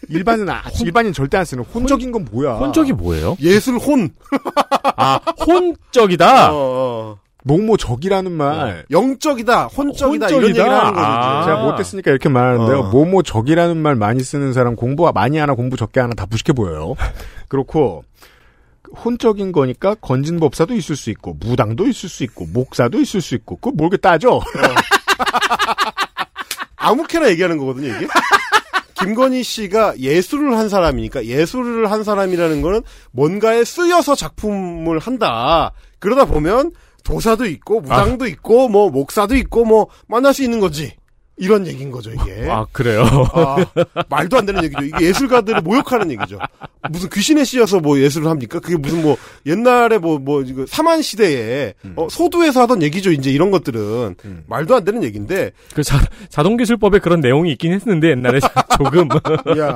일반은 0.08 0.48
아, 0.48 0.62
일반인 0.80 1.12
절대 1.12 1.36
안 1.38 1.44
쓰는 1.44 1.64
혼적인 1.64 2.12
건 2.12 2.26
뭐야? 2.30 2.54
혼적이 2.54 2.92
뭐예요? 2.92 3.36
예술 3.40 3.76
혼. 3.78 4.10
아 4.96 5.20
혼적이다. 5.46 6.50
어, 6.52 7.18
뭐뭐적이라는 7.44 8.32
말. 8.32 8.84
영적이다, 8.90 9.66
혼적이다, 9.66 10.28
이런 10.28 10.42
혼적이다. 10.42 10.48
얘기를 10.48 10.68
하는 10.68 10.92
거죠. 10.94 11.06
아. 11.06 11.44
제가 11.44 11.62
못했으니까 11.64 12.10
이렇게 12.10 12.28
말하는데요. 12.28 12.78
어. 12.80 12.90
뭐뭐적이라는 12.90 13.76
말 13.76 13.94
많이 13.94 14.22
쓰는 14.22 14.52
사람 14.52 14.74
공부 14.76 15.10
많이 15.14 15.38
하나 15.38 15.54
공부 15.54 15.76
적게 15.76 16.00
하나 16.00 16.14
다 16.14 16.26
부식해 16.26 16.52
보여요. 16.54 16.94
그렇고 17.48 18.04
혼적인 19.04 19.52
거니까 19.52 19.94
건진법사도 19.96 20.74
있을 20.74 20.96
수 20.96 21.10
있고 21.10 21.34
무당도 21.40 21.86
있을 21.86 22.08
수 22.08 22.24
있고 22.24 22.46
목사도 22.46 23.00
있을 23.00 23.20
수 23.20 23.34
있고 23.34 23.56
그걸 23.56 23.74
뭘게 23.76 23.96
따져. 23.96 24.40
아무렇게나 26.76 27.30
얘기하는 27.30 27.58
거거든요, 27.58 27.88
이게. 27.88 28.06
김건희 28.94 29.42
씨가 29.42 29.98
예술을 29.98 30.56
한 30.56 30.68
사람이니까 30.68 31.26
예술을 31.26 31.90
한 31.90 32.02
사람이라는 32.02 32.62
거는 32.62 32.82
뭔가에 33.12 33.64
쓰여서 33.64 34.14
작품을 34.14 34.98
한다. 34.98 35.72
그러다 35.98 36.24
보면 36.24 36.72
도사도 37.04 37.46
있고 37.46 37.80
무당도 37.80 38.26
있고 38.26 38.68
뭐 38.68 38.90
목사도 38.90 39.36
있고 39.36 39.64
뭐 39.64 39.88
만날 40.08 40.34
수 40.34 40.42
있는 40.42 40.60
거지. 40.60 40.96
이런 41.38 41.66
얘기인 41.66 41.90
거죠, 41.90 42.10
이게. 42.10 42.48
아, 42.50 42.66
그래요? 42.72 43.04
아, 43.32 43.56
말도 44.08 44.38
안 44.38 44.46
되는 44.46 44.64
얘기죠. 44.64 44.82
이게 44.84 45.06
예술가들을 45.06 45.60
모욕하는 45.62 46.10
얘기죠. 46.12 46.38
무슨 46.90 47.08
귀신에 47.10 47.44
씌어서 47.44 47.80
뭐 47.80 47.98
예술을 47.98 48.28
합니까? 48.28 48.60
그게 48.60 48.76
무슨 48.76 49.02
뭐 49.02 49.16
옛날에 49.44 49.98
뭐, 49.98 50.18
뭐, 50.18 50.42
이거 50.42 50.64
사만 50.66 51.02
시대에 51.02 51.74
어, 51.96 52.06
소두에서 52.08 52.62
하던 52.62 52.82
얘기죠. 52.82 53.12
이제 53.12 53.30
이런 53.30 53.50
것들은. 53.50 54.16
말도 54.46 54.76
안 54.76 54.84
되는 54.84 55.02
얘기인데. 55.02 55.50
그 55.74 55.82
자, 55.82 55.98
자동기술법에 56.28 57.00
그런 57.00 57.20
내용이 57.20 57.52
있긴 57.52 57.72
했는데 57.72 58.10
옛날에 58.10 58.40
조금. 58.78 59.08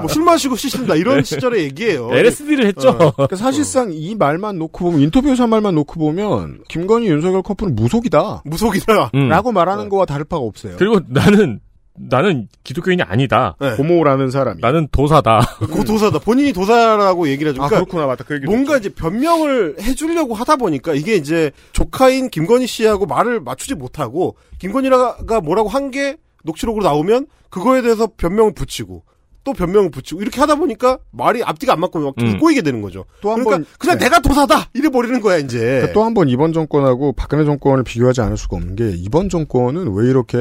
뭐술 0.01 0.23
마시고 0.25 0.57
씻는다. 0.57 0.95
이런 0.95 1.17
네. 1.17 1.23
시절의 1.23 1.65
얘기예요. 1.65 2.11
LSD를 2.13 2.67
했죠. 2.67 2.91
어. 2.91 3.11
그러니까 3.17 3.37
사실상 3.37 3.91
이 3.93 4.15
말만 4.15 4.59
놓고 4.59 4.85
보면 4.85 5.01
인터뷰에서 5.01 5.45
한 5.45 5.51
말만 5.51 5.75
놓고 5.75 5.99
보면 5.99 6.61
김건희 6.69 7.09
윤석열 7.09 7.43
커플은 7.43 7.75
무속이다. 7.75 8.43
무속이다. 8.45 9.11
음. 9.15 9.29
라고 9.29 9.53
말하는 9.53 9.89
거와 9.89 10.07
다를 10.07 10.25
바가 10.25 10.43
없어요. 10.43 10.77
그리고 10.79 11.01
나는 11.09 11.50
나는 11.95 12.49
기독교인이 12.65 13.03
아니다. 13.03 13.57
네. 13.61 13.75
고모라는 13.77 14.31
사람이. 14.31 14.61
나는 14.61 14.89
도사다. 14.91 15.41
그 15.59 15.85
도사다. 15.85 16.19
본인이 16.21 16.53
도사라고 16.53 17.29
얘기를 17.29 17.53
하죠. 17.53 17.63
아, 17.63 17.69
그러니까 17.69 17.85
그렇구나. 17.87 18.07
맞다. 18.07 18.25
그 18.25 18.35
얘기 18.37 18.47
뭔가 18.47 18.79
이제 18.79 18.89
변명을 18.89 19.77
해주려고 19.81 20.35
하다 20.35 20.57
보니까 20.57 20.95
이게 20.95 21.17
이제 21.17 21.51
조카인 21.73 22.31
김건희 22.31 22.67
씨하고 22.67 23.07
말을 23.07 23.41
맞추지 23.41 23.75
못하고 23.75 24.37
김건희가 24.59 25.19
뭐라고 25.43 25.69
한 25.69 25.91
게 25.91 26.17
녹취록으로 26.45 26.85
나오면 26.85 27.27
그거에 27.51 27.83
대해서 27.83 28.09
변명을 28.17 28.55
붙이고 28.55 29.03
또 29.43 29.53
변명을 29.53 29.91
붙이고 29.91 30.23
이렇게 30.23 30.39
하다 30.41 30.55
보니까 30.55 30.99
말이 31.11 31.43
앞뒤가 31.43 31.73
안 31.73 31.81
맞고 31.81 31.99
막 31.99 32.15
음. 32.21 32.39
꼬이게 32.39 32.63
되는 32.63 32.81
거죠. 32.81 33.05
또한 33.21 33.43
그러니까 33.43 33.57
번- 33.57 33.67
그냥 33.79 33.99
네. 33.99 34.05
내가 34.05 34.21
도사다 34.21 34.69
이래 34.75 34.89
버리는 34.89 35.21
거야 35.21 35.39
이제. 35.39 35.59
그러니까 35.59 35.93
또한 35.93 36.15
번 36.15 36.29
이번 36.29 36.53
정권하고 36.53 37.13
박근혜 37.15 37.45
정권을 37.45 37.83
비교하지 37.85 38.21
않을 38.21 38.37
수가 38.37 38.57
없는 38.59 38.77
게 38.77 38.91
이번 38.97 39.29
정권은 39.29 39.93
왜 39.95 40.09
이렇게 40.09 40.39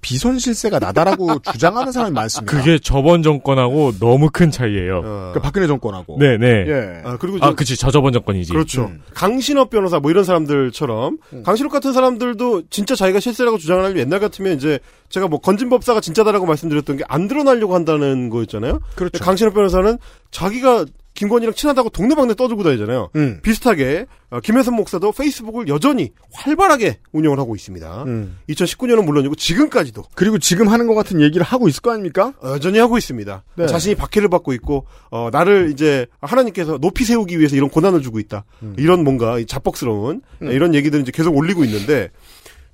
비선 0.00 0.38
실세가 0.38 0.78
나다라고 0.78 1.38
주장하는 1.52 1.92
사람이 1.92 2.12
많습니다. 2.14 2.56
그게 2.56 2.78
저번 2.78 3.22
정권하고 3.22 3.92
너무 3.98 4.30
큰 4.32 4.50
차이예요. 4.50 5.02
그러니까 5.02 5.40
박근혜 5.40 5.66
정권하고. 5.66 6.18
네네. 6.18 6.46
예. 6.46 7.02
아, 7.04 7.16
그리고 7.18 7.38
아, 7.40 7.54
그치. 7.54 7.76
저저번 7.76 8.12
정권이지. 8.12 8.52
그렇죠. 8.52 8.84
음. 8.86 9.02
강신업 9.14 9.70
변호사 9.70 9.98
뭐 9.98 10.10
이런 10.10 10.22
사람들처럼 10.24 11.18
강신업 11.44 11.72
같은 11.72 11.92
사람들도 11.92 12.62
진짜 12.70 12.94
자기가 12.94 13.18
실세라고 13.20 13.58
주장을 13.58 13.82
하려면 13.82 14.00
옛날 14.02 14.20
같으면 14.20 14.56
이제 14.56 14.78
제가 15.08 15.26
뭐 15.26 15.40
건진법사가 15.40 16.00
진짜다라고 16.00 16.46
말씀드렸던 16.46 16.96
게 16.98 17.04
안 17.08 17.26
드러나려고 17.26 17.74
한다는 17.74 18.28
거였잖아요. 18.28 18.80
그렇죠. 18.94 19.24
강신업 19.24 19.54
변호사는 19.54 19.98
자기가 20.30 20.84
김건희랑 21.18 21.52
친하다고 21.52 21.90
동네방네 21.90 22.34
떠들고 22.34 22.62
다니잖아요. 22.62 23.10
음. 23.16 23.40
비슷하게 23.42 24.06
어, 24.30 24.38
김혜선 24.38 24.74
목사도 24.74 25.10
페이스북을 25.10 25.66
여전히 25.66 26.12
활발하게 26.32 27.00
운영을 27.10 27.40
하고 27.40 27.56
있습니다. 27.56 28.04
음. 28.04 28.38
2019년은 28.48 29.04
물론이고 29.04 29.34
지금까지도 29.34 30.04
그리고 30.14 30.38
지금 30.38 30.68
하는 30.68 30.86
것 30.86 30.94
같은 30.94 31.20
얘기를 31.20 31.44
하고 31.44 31.66
있을 31.66 31.82
거 31.82 31.90
아닙니까? 31.90 32.34
어, 32.40 32.50
여전히 32.50 32.78
하고 32.78 32.98
있습니다. 32.98 33.42
네. 33.56 33.66
자신이 33.66 33.96
박해를 33.96 34.28
받고 34.28 34.52
있고 34.54 34.86
어, 35.10 35.30
나를 35.32 35.70
이제 35.72 36.06
하나님께서 36.20 36.78
높이 36.78 37.04
세우기 37.04 37.36
위해서 37.40 37.56
이런 37.56 37.68
고난을 37.68 38.00
주고 38.00 38.20
있다. 38.20 38.44
이런 38.76 39.02
뭔가 39.02 39.40
이 39.40 39.46
자뻑스러운 39.46 40.22
음. 40.42 40.52
이런 40.52 40.72
얘기들을 40.72 41.02
이제 41.02 41.10
계속 41.10 41.36
올리고 41.36 41.64
있는데 41.64 42.10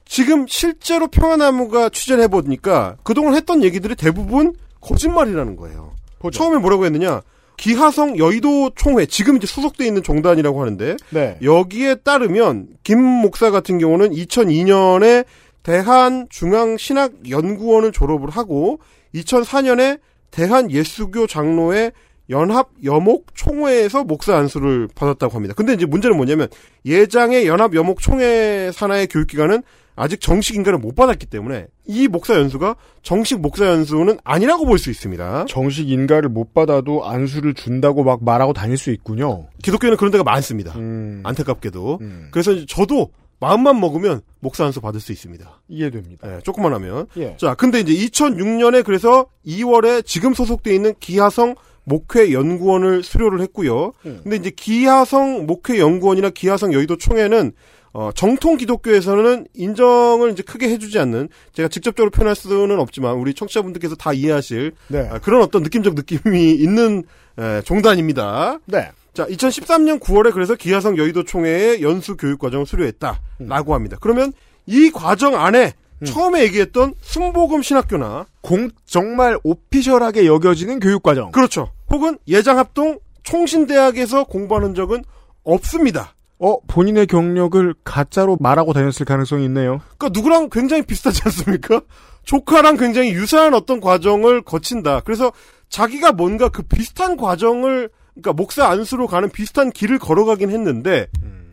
지금 0.04 0.46
실제로 0.46 1.08
평화나무가 1.08 1.88
취재를 1.88 2.24
해보니까 2.24 2.96
그동안 3.04 3.36
했던 3.36 3.64
얘기들이 3.64 3.94
대부분 3.94 4.52
거짓말이라는 4.82 5.56
거예요. 5.56 5.92
처음에 6.30 6.58
뭐라고 6.58 6.84
했느냐? 6.84 7.22
기하성 7.56 8.18
여의도 8.18 8.70
총회 8.74 9.06
지금 9.06 9.36
이제 9.36 9.46
소속돼 9.46 9.86
있는 9.86 10.02
종단이라고 10.02 10.60
하는데 10.60 10.96
네. 11.10 11.38
여기에 11.42 11.96
따르면 11.96 12.68
김 12.82 13.00
목사 13.00 13.50
같은 13.50 13.78
경우는 13.78 14.10
2002년에 14.10 15.24
대한 15.62 16.26
중앙 16.30 16.76
신학 16.76 17.12
연구원을 17.28 17.92
졸업을 17.92 18.30
하고 18.30 18.80
2004년에 19.14 20.00
대한 20.30 20.70
예수교 20.70 21.26
장로회 21.26 21.92
연합 22.30 22.70
여목 22.84 23.34
총회에서 23.34 24.04
목사 24.04 24.36
안수를 24.36 24.88
받았다고 24.94 25.34
합니다. 25.34 25.54
근데 25.56 25.74
이제 25.74 25.86
문제는 25.86 26.16
뭐냐면 26.16 26.48
예장의 26.86 27.46
연합 27.46 27.74
여목 27.74 28.00
총회 28.00 28.70
산하의 28.72 29.08
교육기관은 29.08 29.62
아직 29.96 30.20
정식 30.20 30.56
인가를 30.56 30.78
못 30.78 30.94
받았기 30.94 31.26
때문에 31.26 31.66
이 31.86 32.08
목사 32.08 32.34
연수가 32.34 32.76
정식 33.02 33.40
목사 33.40 33.66
연수는 33.66 34.18
아니라고 34.24 34.66
볼 34.66 34.78
수 34.78 34.90
있습니다. 34.90 35.44
정식 35.48 35.88
인가를 35.90 36.28
못 36.28 36.52
받아도 36.54 37.04
안수를 37.06 37.54
준다고 37.54 38.02
막 38.04 38.24
말하고 38.24 38.52
다닐 38.52 38.76
수 38.76 38.90
있군요. 38.90 39.46
기독교에는 39.62 39.96
그런 39.96 40.10
데가 40.10 40.24
많습니다. 40.24 40.72
음. 40.76 41.20
안타깝게도. 41.24 42.00
그래서 42.32 42.52
이제 42.52 42.66
저도 42.68 43.10
마음만 43.40 43.78
먹으면 43.80 44.22
목사 44.40 44.64
안수 44.64 44.80
받을 44.80 45.00
수 45.00 45.12
있습니다. 45.12 45.60
이해됩니다. 45.68 46.36
예, 46.36 46.40
조금만 46.40 46.72
하면. 46.74 47.06
예. 47.16 47.36
자, 47.38 47.54
근데 47.54 47.80
이제 47.80 47.92
2006년에 47.92 48.84
그래서 48.84 49.26
2월에 49.46 50.04
지금 50.06 50.32
소속돼 50.34 50.74
있는 50.74 50.94
기하성 51.00 51.54
목회 51.84 52.32
연구원을 52.32 53.02
수료를 53.02 53.40
했고요. 53.42 53.92
음. 54.06 54.20
근데 54.22 54.36
이제 54.36 54.50
기하성 54.50 55.46
목회 55.46 55.78
연구원이나 55.78 56.30
기하성 56.30 56.72
여의도 56.72 56.96
총회는 56.96 57.52
어, 57.94 58.10
정통 58.12 58.56
기독교에서는 58.56 59.46
인정을 59.54 60.32
이제 60.32 60.42
크게 60.42 60.68
해주지 60.68 60.98
않는 60.98 61.28
제가 61.52 61.68
직접적으로 61.68 62.10
표현할 62.10 62.34
수는 62.34 62.80
없지만 62.80 63.14
우리 63.14 63.34
청취자분들께서 63.34 63.94
다 63.94 64.12
이해하실 64.12 64.72
네. 64.88 65.08
아, 65.10 65.20
그런 65.20 65.42
어떤 65.42 65.62
느낌적 65.62 65.94
느낌이 65.94 66.54
있는 66.54 67.04
에, 67.38 67.62
종단입니다. 67.62 68.58
네. 68.66 68.90
자, 69.14 69.24
2013년 69.26 70.00
9월에 70.00 70.32
그래서 70.32 70.56
기하성 70.56 70.98
여의도 70.98 71.22
총회의 71.22 71.82
연수 71.82 72.16
교육 72.16 72.40
과정을 72.40 72.66
수료했다라고 72.66 73.72
음. 73.72 73.72
합니다. 73.72 73.96
그러면 74.00 74.32
이 74.66 74.90
과정 74.90 75.36
안에 75.36 75.74
처음에 76.04 76.42
얘기했던 76.42 76.94
순복음 77.00 77.62
신학교나 77.62 78.26
공 78.40 78.70
정말 78.84 79.38
오피셜하게 79.44 80.26
여겨지는 80.26 80.80
교육 80.80 81.04
과정. 81.04 81.30
그렇죠. 81.30 81.70
혹은 81.90 82.18
예장합동 82.26 82.98
총신대학에서 83.22 84.24
공부하는 84.24 84.74
적은 84.74 85.04
없습니다. 85.44 86.13
어, 86.38 86.60
본인의 86.66 87.06
경력을 87.06 87.74
가짜로 87.84 88.36
말하고 88.40 88.72
다녔을 88.72 89.04
가능성이 89.06 89.44
있네요. 89.46 89.80
그러니까 89.96 90.08
누구랑 90.10 90.50
굉장히 90.50 90.82
비슷하지 90.82 91.22
않습니까? 91.26 91.80
조카랑 92.24 92.76
굉장히 92.76 93.12
유사한 93.12 93.54
어떤 93.54 93.80
과정을 93.80 94.42
거친다. 94.42 95.00
그래서 95.00 95.32
자기가 95.68 96.12
뭔가 96.12 96.48
그 96.48 96.62
비슷한 96.62 97.16
과정을 97.16 97.90
그러니까 98.14 98.32
목사 98.32 98.68
안수로 98.68 99.06
가는 99.06 99.28
비슷한 99.28 99.70
길을 99.70 99.98
걸어가긴 99.98 100.50
했는데 100.50 101.08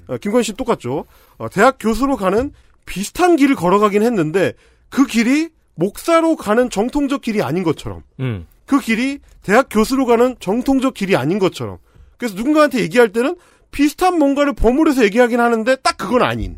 어, 0.08 0.18
김건희 0.18 0.44
씨 0.44 0.54
똑같죠. 0.54 1.06
어, 1.38 1.50
대학 1.50 1.78
교수로 1.80 2.18
가는 2.18 2.52
비슷한 2.86 3.36
길을 3.36 3.56
걸어가긴 3.56 4.04
했는데 4.04 4.54
그 4.90 5.06
길이 5.06 5.50
목사로 5.76 6.36
가는 6.36 6.70
정통적 6.70 7.22
길이 7.22 7.42
아닌 7.42 7.64
것처럼 7.64 8.04
음. 8.20 8.46
그 8.66 8.80
길이 8.80 9.20
대학 9.42 9.68
교수로 9.70 10.06
가는 10.06 10.36
정통적 10.40 10.94
길이 10.94 11.16
아닌 11.16 11.40
것처럼 11.40 11.78
그래서 12.18 12.36
누군가한테 12.36 12.80
얘기할 12.82 13.12
때는 13.12 13.36
비슷한 13.72 14.20
뭔가를 14.20 14.54
버무려서 14.54 15.04
얘기하긴 15.06 15.40
하는데 15.40 15.76
딱 15.78 15.98
그건 15.98 16.22
아닌 16.22 16.58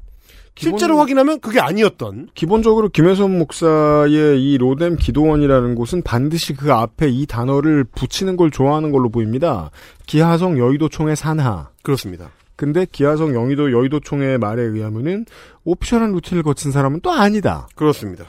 실제로 0.56 1.00
확인하면 1.00 1.40
그게 1.40 1.60
아니었던 1.60 2.30
기본적으로 2.36 2.90
김혜선 2.90 3.38
목사의 3.40 4.44
이 4.44 4.58
로뎀 4.58 4.98
기도원이라는 4.98 5.76
곳은 5.76 6.04
반드시 6.04 6.54
그 6.54 6.72
앞에 6.72 7.10
이 7.10 7.26
단어를 7.26 7.84
붙이는 7.84 8.38
걸 8.38 8.52
좋아하는 8.52 8.92
걸로 8.92 9.10
보입니다. 9.10 9.72
기하성 10.06 10.60
여의도총회 10.60 11.16
산하. 11.16 11.70
그렇습니다. 11.82 12.30
근데 12.56 12.86
기하성 12.92 13.34
여의도 13.34 13.72
여의도총회 13.72 14.38
말에 14.38 14.62
의하면은 14.62 15.26
오피셜한 15.64 16.12
루틴을 16.12 16.44
거친 16.44 16.72
사람은 16.72 17.00
또 17.02 17.12
아니다. 17.12 17.68
그렇습니다. 17.76 18.26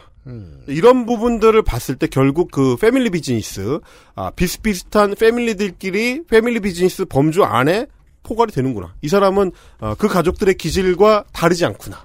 이런 0.67 1.05
부분들을 1.05 1.61
봤을 1.63 1.97
때 1.97 2.07
결국 2.07 2.51
그 2.51 2.77
패밀리 2.81 3.11
비즈니스 3.11 3.81
아, 4.15 4.31
비슷비슷한 4.31 5.15
패밀리들끼리 5.21 6.23
패밀리 6.27 6.61
비즈니스 6.61 7.05
범주 7.05 7.45
안에 7.45 7.87
포괄이 8.25 8.51
되는구나. 8.51 8.95
이 9.03 9.09
사람은 9.09 9.53
어, 9.81 9.95
그 9.97 10.09
가족들의 10.09 10.55
기질과 10.57 11.25
다르지 11.33 11.65
않구나. 11.65 12.05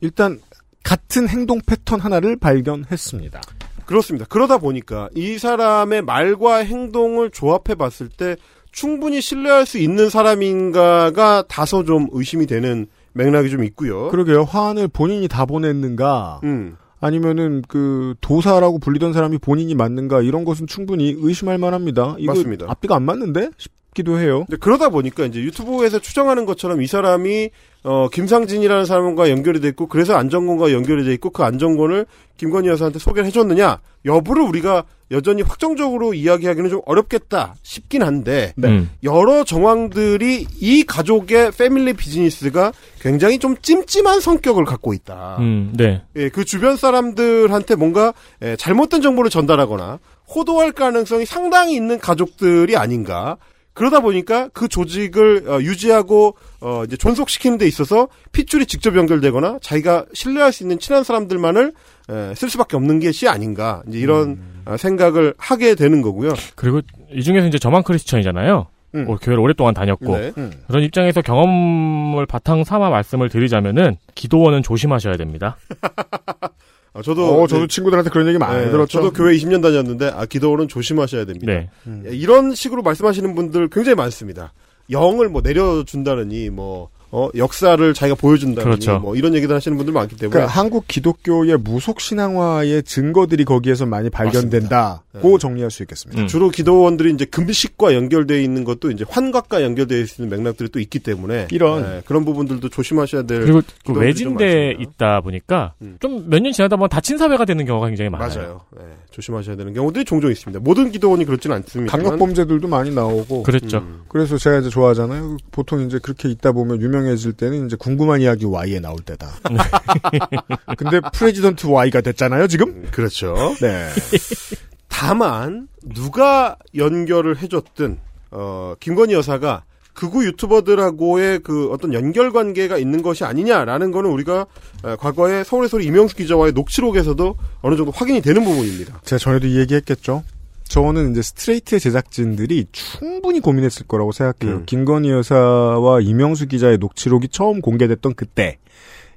일단 0.00 0.38
같은 0.84 1.28
행동 1.28 1.60
패턴 1.66 1.98
하나를 1.98 2.36
발견했습니다. 2.36 3.40
그렇습니다. 3.86 4.26
그러다 4.28 4.58
보니까 4.58 5.08
이 5.14 5.38
사람의 5.38 6.02
말과 6.02 6.58
행동을 6.58 7.30
조합해 7.30 7.74
봤을 7.76 8.08
때 8.08 8.36
충분히 8.70 9.20
신뢰할 9.20 9.66
수 9.66 9.78
있는 9.78 10.10
사람인가가 10.10 11.44
다소 11.48 11.84
좀 11.84 12.08
의심이 12.12 12.46
되는 12.46 12.86
맥락이 13.12 13.50
좀 13.50 13.64
있고요. 13.64 14.08
그러게요. 14.08 14.42
화환을 14.44 14.88
본인이 14.88 15.28
다 15.28 15.46
보냈는가? 15.46 16.40
음. 16.44 16.76
아니면은 17.00 17.62
그 17.68 18.14
도사라고 18.20 18.78
불리던 18.78 19.12
사람이 19.12 19.38
본인이 19.38 19.74
맞는가? 19.74 20.22
이런 20.22 20.44
것은 20.44 20.66
충분히 20.66 21.14
의심할 21.16 21.58
만합니다. 21.58 22.16
이거 22.18 22.32
맞습니다. 22.32 22.66
앞뒤가 22.68 22.96
안 22.96 23.04
맞는데? 23.04 23.50
싶기도 23.94 24.18
해요. 24.18 24.44
근데 24.46 24.56
그러다 24.58 24.88
보니까 24.88 25.24
이제 25.24 25.40
유튜브에서 25.40 26.00
추정하는 26.00 26.44
것처럼 26.44 26.82
이 26.82 26.86
사람이 26.86 27.50
어 27.84 28.08
김상진이라는 28.08 28.84
사람과 28.84 29.30
연결이 29.30 29.60
돼 29.60 29.68
있고 29.68 29.86
그래서 29.86 30.16
안정권과 30.16 30.72
연결이 30.72 31.04
돼 31.04 31.12
있고 31.14 31.30
그 31.30 31.42
안정권을 31.42 32.06
김건희 32.36 32.68
여사한테 32.68 32.98
소개를 32.98 33.26
해줬느냐 33.26 33.80
여부를 34.04 34.42
우리가 34.42 34.84
여전히 35.10 35.42
확정적으로 35.42 36.14
이야기하기는 36.14 36.70
좀 36.70 36.80
어렵겠다 36.86 37.54
싶긴 37.62 38.02
한데 38.02 38.52
네. 38.56 38.68
음. 38.68 38.90
여러 39.02 39.44
정황들이 39.44 40.46
이 40.60 40.84
가족의 40.84 41.52
패밀리 41.52 41.92
비즈니스가 41.92 42.72
굉장히 43.00 43.38
좀 43.38 43.54
찜찜한 43.60 44.20
성격을 44.20 44.64
갖고 44.64 44.94
있다. 44.94 45.36
음, 45.40 45.72
네. 45.76 46.02
예, 46.16 46.30
그 46.30 46.44
주변 46.44 46.76
사람들한테 46.76 47.76
뭔가 47.76 48.14
예, 48.42 48.56
잘못된 48.56 49.02
정보를 49.02 49.30
전달하거나 49.30 49.98
호도할 50.34 50.72
가능성이 50.72 51.26
상당히 51.26 51.74
있는 51.74 51.98
가족들이 51.98 52.76
아닌가. 52.76 53.36
그러다 53.74 54.00
보니까 54.00 54.48
그 54.52 54.68
조직을 54.68 55.48
어, 55.48 55.60
유지하고 55.60 56.36
어, 56.60 56.84
이제 56.86 56.96
존속시키는 56.96 57.58
데 57.58 57.66
있어서 57.66 58.08
핏줄이 58.32 58.66
직접 58.66 58.96
연결되거나 58.96 59.58
자기가 59.60 60.06
신뢰할 60.12 60.52
수 60.52 60.62
있는 60.62 60.78
친한 60.78 61.04
사람들만을 61.04 61.72
에, 62.10 62.34
쓸 62.34 62.48
수밖에 62.48 62.76
없는 62.76 63.00
것이 63.00 63.28
아닌가 63.28 63.82
이제 63.88 63.98
이런 63.98 64.38
어, 64.64 64.76
생각을 64.76 65.34
하게 65.36 65.74
되는 65.74 66.02
거고요. 66.02 66.34
그리고 66.54 66.80
이 67.12 67.22
중에서 67.22 67.48
이제 67.48 67.58
저만 67.58 67.82
크리스천이잖아요. 67.82 68.68
음. 68.94 69.06
어, 69.08 69.16
교회를 69.16 69.42
오랫동안 69.42 69.74
다녔고 69.74 70.16
네. 70.16 70.32
음. 70.38 70.52
그런 70.68 70.84
입장에서 70.84 71.20
경험을 71.20 72.26
바탕 72.26 72.62
삼아 72.62 72.90
말씀을 72.90 73.28
드리자면은 73.28 73.96
기도원은 74.14 74.62
조심하셔야 74.62 75.16
됩니다. 75.16 75.56
아, 76.94 77.02
저도 77.02 77.42
어, 77.42 77.46
저도 77.48 77.66
친구들한테 77.66 78.08
그런 78.10 78.28
얘기 78.28 78.38
많이 78.38 78.64
네, 78.64 78.70
들었죠. 78.70 78.98
저도 78.98 79.12
교회 79.12 79.36
20년 79.36 79.60
다녔는데 79.60 80.12
아 80.14 80.26
기도원은 80.26 80.68
조심하셔야 80.68 81.24
됩니다. 81.24 81.46
네. 81.46 81.68
예, 82.06 82.14
이런 82.14 82.54
식으로 82.54 82.82
말씀하시는 82.82 83.34
분들 83.34 83.68
굉장히 83.68 83.96
많습니다. 83.96 84.52
영을 84.90 85.28
뭐 85.28 85.42
내려준다느니 85.42 86.50
뭐 86.50 86.88
어, 87.10 87.28
역사를 87.36 87.94
자기가 87.94 88.16
보여준다느니 88.16 88.64
그렇죠. 88.64 88.98
뭐 88.98 89.16
이런 89.16 89.34
얘기들 89.34 89.54
하시는 89.54 89.76
분들 89.76 89.92
많기 89.92 90.16
때문에 90.16 90.32
그러니까 90.32 90.52
한국 90.52 90.86
기독교의 90.88 91.58
무속 91.58 92.00
신앙화의 92.00 92.82
증거들이 92.84 93.44
거기에서 93.44 93.86
많이 93.86 94.10
발견된다 94.10 95.03
고 95.20 95.38
정리할 95.38 95.70
수 95.70 95.82
있겠습니다. 95.82 96.22
음. 96.22 96.26
주로 96.26 96.48
기도원들이 96.48 97.12
이제 97.12 97.24
금식과 97.24 97.94
연결되어 97.94 98.38
있는 98.38 98.64
것도 98.64 98.90
이제 98.90 99.04
환각과 99.08 99.62
연결되어 99.62 99.98
있는 99.98 100.28
맥락들이 100.28 100.68
또 100.70 100.80
있기 100.80 100.98
때문에 100.98 101.48
이런. 101.50 101.82
네, 101.82 102.02
그런 102.04 102.24
부분들도 102.24 102.68
조심하셔야 102.68 103.22
될 103.22 103.40
그리고 103.42 103.62
그 103.86 103.92
외진데. 103.92 104.76
있다 104.78 105.20
보니까 105.20 105.74
좀몇 106.00 106.42
년 106.42 106.52
지나다 106.52 106.76
보면 106.76 106.88
다친 106.88 107.18
사회가 107.18 107.44
되는 107.44 107.64
경우가 107.64 107.86
굉장히 107.88 108.10
많아요. 108.10 108.28
맞아요. 108.28 108.60
네, 108.76 108.84
조심하셔야 109.10 109.56
되는 109.56 109.72
경우들이 109.72 110.04
종종 110.04 110.30
있습니다. 110.30 110.60
모든 110.60 110.90
기도원이 110.90 111.24
그렇지는 111.24 111.56
않습니다. 111.56 111.96
강력 111.96 112.18
범죄들도 112.18 112.66
많이 112.68 112.92
나오고. 112.92 113.44
그랬죠. 113.44 113.78
음. 113.78 114.02
그래서 114.08 114.36
제가 114.36 114.58
이제 114.58 114.68
좋아하잖아요. 114.68 115.36
보통 115.52 115.80
이제 115.82 115.98
그렇게 116.02 116.28
있다 116.28 116.52
보면 116.52 116.80
유명해질 116.80 117.34
때는 117.34 117.66
이제 117.66 117.76
궁금한 117.76 118.20
이야기 118.20 118.44
Y에 118.44 118.80
나올 118.80 118.98
때다. 118.98 119.28
근데 120.76 121.00
프레지던트 121.12 121.66
Y가 121.66 122.00
됐잖아요, 122.00 122.48
지금? 122.48 122.86
그렇죠. 122.90 123.34
네. 123.60 123.88
다만 124.96 125.66
누가 125.82 126.56
연결을 126.76 127.42
해줬든 127.42 127.98
어, 128.30 128.74
김건희 128.78 129.14
여사가 129.14 129.64
극우 129.92 130.24
유튜버들하고의 130.24 131.40
그 131.40 131.68
어떤 131.72 131.92
연결 131.92 132.30
관계가 132.30 132.78
있는 132.78 133.02
것이 133.02 133.24
아니냐라는 133.24 133.90
거는 133.90 134.08
우리가 134.08 134.46
어, 134.84 134.96
과거에 134.96 135.42
서울의 135.42 135.68
소리 135.68 135.84
이명수 135.86 136.14
기자와의 136.14 136.52
녹취록에서도 136.52 137.36
어느 137.62 137.76
정도 137.76 137.90
확인이 137.90 138.20
되는 138.20 138.44
부분입니다. 138.44 139.00
제가 139.02 139.18
전에도 139.18 139.48
이 139.48 139.58
얘기했겠죠. 139.58 140.22
저는 140.62 141.10
이제 141.10 141.22
스트레이트의 141.22 141.80
제작진들이 141.80 142.66
충분히 142.70 143.40
고민했을 143.40 143.88
거라고 143.88 144.12
생각해요. 144.12 144.58
음. 144.58 144.64
김건희 144.64 145.10
여사와 145.10 146.02
이명수 146.02 146.46
기자의 146.46 146.78
녹취록이 146.78 147.28
처음 147.28 147.60
공개됐던 147.60 148.14
그때, 148.14 148.58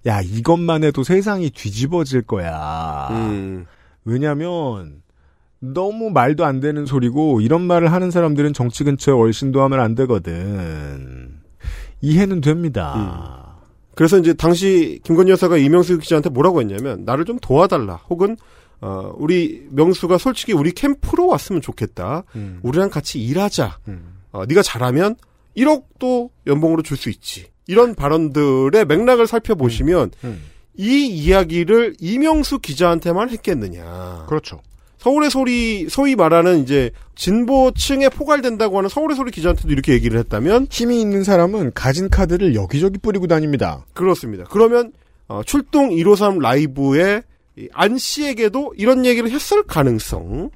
야 0.07 0.21
이것만 0.21 0.83
해도 0.83 1.03
세상이 1.03 1.51
뒤집어질 1.51 2.23
거야. 2.23 3.09
음. 3.11 3.65
왜냐하면 4.05 5.01
너무 5.73 6.09
말도 6.09 6.45
안 6.45 6.59
되는 6.59 6.85
소리고 6.85 7.41
이런 7.41 7.61
말을 7.61 7.91
하는 7.91 8.11
사람들은 8.11 8.53
정치 8.53 8.83
근처에 8.83 9.13
얼씬도 9.13 9.61
하면 9.61 9.79
안 9.79 9.95
되거든. 9.95 11.39
이해는 12.01 12.41
됩니다. 12.41 13.55
그래서 13.95 14.17
이제 14.19 14.33
당시 14.33 14.99
김건희 15.03 15.31
여사가 15.31 15.57
이명수 15.57 15.97
기자한테 15.97 16.29
뭐라고 16.29 16.61
했냐면 16.61 17.03
나를 17.05 17.25
좀 17.25 17.39
도와달라 17.39 17.95
혹은 18.09 18.37
어, 18.79 19.11
우리 19.17 19.65
명수가 19.71 20.19
솔직히 20.19 20.53
우리 20.53 20.71
캠프로 20.71 21.27
왔으면 21.27 21.61
좋겠다. 21.61 22.23
음. 22.35 22.59
우리랑 22.61 22.89
같이 22.91 23.19
일하자. 23.19 23.79
어, 24.31 24.45
네가 24.45 24.61
잘하면 24.61 25.15
1억도 25.55 26.29
연봉으로 26.45 26.83
줄 26.83 26.95
수 26.97 27.09
있지. 27.09 27.47
이런 27.65 27.95
발언들의 27.95 28.85
맥락을 28.85 29.25
살펴보시면 29.25 30.11
음. 30.23 30.43
이 30.75 31.07
이야기를 31.07 31.95
이명수 31.99 32.59
기자한테만 32.59 33.29
했겠느냐. 33.31 34.25
그렇죠. 34.29 34.61
서울의 35.07 35.29
소리, 35.29 35.87
소위 35.89 36.17
말하는 36.17 36.63
이제 36.63 36.91
진보층에 37.15 38.09
포괄된다고 38.09 38.77
하는 38.77 38.89
서울의 38.89 39.15
소리 39.15 39.31
기자한테도 39.31 39.71
이렇게 39.71 39.93
얘기를 39.93 40.19
했다면 40.19 40.67
힘이 40.69 40.99
있는 40.99 41.23
사람은 41.23 41.71
가진 41.73 42.09
카드를 42.09 42.55
여기저기 42.55 42.97
뿌리고 42.97 43.25
다닙니다. 43.25 43.85
그렇습니다. 43.93 44.43
그러면 44.49 44.91
어, 45.29 45.43
출동 45.45 45.95
153 45.95 46.39
라이브의 46.39 47.23
이안 47.55 47.97
씨에게도 47.97 48.73
이런 48.75 49.05
얘기를 49.05 49.29
했을 49.29 49.63
가능성. 49.63 50.49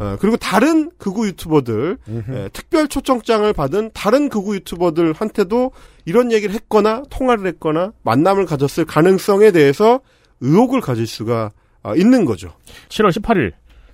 어, 0.00 0.16
그리고 0.18 0.36
다른 0.36 0.90
극우 0.98 1.24
유튜버들, 1.28 1.98
에, 2.28 2.48
특별 2.52 2.88
초청장을 2.88 3.52
받은 3.52 3.92
다른 3.94 4.28
극우 4.28 4.56
유튜버들한테도 4.56 5.70
이런 6.06 6.32
얘기를 6.32 6.52
했거나 6.56 7.04
통화를 7.08 7.46
했거나 7.46 7.92
만남을 8.02 8.46
가졌을 8.46 8.84
가능성에 8.84 9.52
대해서 9.52 10.00
의혹을 10.40 10.80
가질 10.80 11.06
수가 11.06 11.52
아, 11.82 11.94
있는 11.96 12.24
거죠. 12.24 12.52
7월 12.88 13.10
18일 13.10 13.52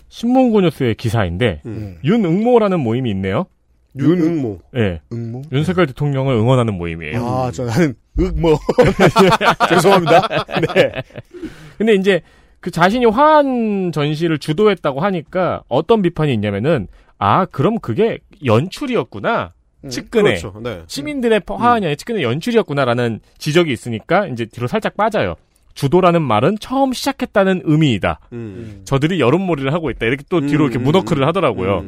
신문고 0.09 0.61
뉴스의 0.63 0.95
기사인데 0.95 1.63
윤응모라는 2.05 2.81
모임이 2.81 3.11
있네요. 3.11 3.47
윤응모. 3.99 4.59
예. 4.77 5.01
응모? 5.13 5.43
윤석열 5.51 5.87
대통령을 5.87 6.35
응원하는 6.35 6.75
모임이에요. 6.75 7.27
아, 7.27 7.51
저 7.53 7.65
나는 7.65 7.95
윽뭐 8.19 8.59
죄송합니다. 9.69 10.29
네. 10.75 10.93
근데 11.79 11.95
이제 11.95 12.21
그 12.61 12.71
자신이 12.71 13.07
화한 13.07 13.93
전시를 13.93 14.39
주도했다고 14.39 15.01
하니까 15.01 15.63
어떤 15.69 16.03
비판이 16.03 16.33
있냐면은 16.35 16.89
아 17.19 17.45
그럼 17.47 17.79
그게 17.79 18.19
연출이었구나. 18.45 19.53
측근의 19.89 20.41
그렇죠. 20.41 20.61
네. 20.61 20.83
시민들의 20.89 21.43
화환이 21.47 21.87
아니라 21.87 21.95
측근의 21.95 22.25
연출이었구나라는 22.25 23.21
지적이 23.39 23.73
있으니까 23.73 24.27
이제 24.27 24.45
뒤로 24.45 24.67
살짝 24.67 24.97
빠져요. 24.97 25.37
주도라는 25.79 26.23
말은 26.23 26.57
처음 26.59 26.93
시작했다는 26.93 27.63
의미이다. 27.65 28.19
음. 28.33 28.81
저들이 28.85 29.21
여론몰이를 29.21 29.73
하고 29.73 29.91
있다. 29.91 30.07
이렇게 30.07 30.25
또 30.29 30.41
뒤로 30.41 30.65
이렇게 30.65 30.81
음, 30.81 30.83
문어크를 30.83 31.25
하더라고요. 31.29 31.85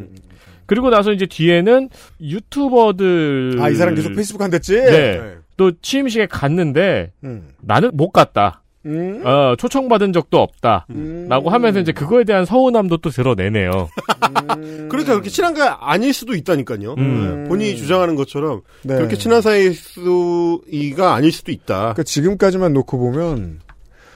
그리고 0.66 0.90
나서 0.90 1.10
이제 1.10 1.26
뒤에는 1.26 1.88
유튜버들 2.20 3.58
아, 3.58 3.68
이 3.68 3.74
사람 3.74 3.96
계속 3.96 4.14
페이스북 4.14 4.42
한댔지? 4.42 4.76
네. 4.76 5.20
또 5.56 5.72
취임식에 5.82 6.26
갔는데 6.26 7.10
음. 7.24 7.48
나는 7.62 7.90
못 7.94 8.12
갔다. 8.12 8.62
음? 8.86 9.26
어, 9.26 9.56
초청받은 9.58 10.12
적도 10.12 10.40
없다. 10.40 10.86
라고 11.28 11.50
하면서 11.50 11.80
이제 11.80 11.90
그거에 11.90 12.22
대한 12.22 12.44
서운함도 12.44 12.98
또 12.98 13.10
드러내네요. 13.10 13.88
그러니까 14.88 15.14
그렇게 15.14 15.30
친한 15.30 15.52
게 15.52 15.62
아닐 15.62 16.12
수도 16.12 16.36
있다니까요. 16.36 16.94
음. 16.96 17.42
네, 17.42 17.48
본인이 17.48 17.76
주장하는 17.76 18.14
것처럼 18.14 18.60
네. 18.84 18.94
그렇게 18.94 19.16
친한 19.16 19.42
사이일 19.42 19.74
수가 19.74 21.12
아닐 21.12 21.32
수도 21.32 21.50
있다. 21.50 21.78
그러니까 21.78 22.04
지금까지만 22.04 22.72
놓고 22.72 22.96
보면 22.96 23.58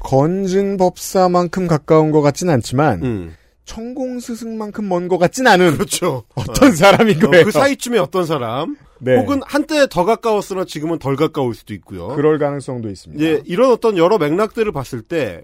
건진 0.04 0.76
법사만큼 0.76 1.66
가까운 1.66 2.10
것 2.12 2.20
같진 2.20 2.50
않지만 2.50 3.34
천공 3.64 4.20
스승만큼 4.20 4.88
먼 4.88 5.08
것 5.08 5.16
같진 5.18 5.46
않은 5.46 5.66
음. 5.68 5.74
그렇죠. 5.74 6.24
어떤 6.34 6.76
사람인 6.76 7.16
어, 7.16 7.30
거예요. 7.30 7.44
그 7.46 7.50
사이쯤에 7.50 7.98
어떤 7.98 8.26
사람 8.26 8.76
네. 9.00 9.16
혹은 9.16 9.40
한때 9.44 9.86
더 9.88 10.04
가까웠으나 10.04 10.66
지금은 10.66 10.98
덜 10.98 11.16
가까울 11.16 11.54
수도 11.54 11.72
있고요. 11.74 12.08
그럴 12.08 12.38
가능성도 12.38 12.90
있습니다. 12.90 13.22
이제 13.22 13.42
이런 13.46 13.70
어떤 13.70 13.96
여러 13.96 14.18
맥락들을 14.18 14.70
봤을 14.72 15.00
때 15.00 15.42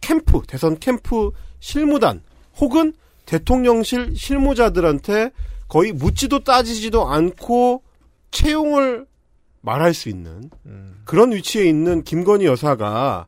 캠프 0.00 0.42
대선 0.46 0.78
캠프 0.78 1.30
실무단 1.60 2.22
혹은 2.58 2.92
대통령실 3.26 4.14
실무자들한테 4.16 5.30
거의 5.68 5.92
묻지도 5.92 6.42
따지지도 6.42 7.06
않고 7.08 7.84
채용을 8.32 9.06
말할 9.60 9.94
수 9.94 10.08
있는 10.08 10.50
그런 11.04 11.32
위치에 11.32 11.64
있는 11.64 12.02
김건희 12.02 12.46
여사가 12.46 13.26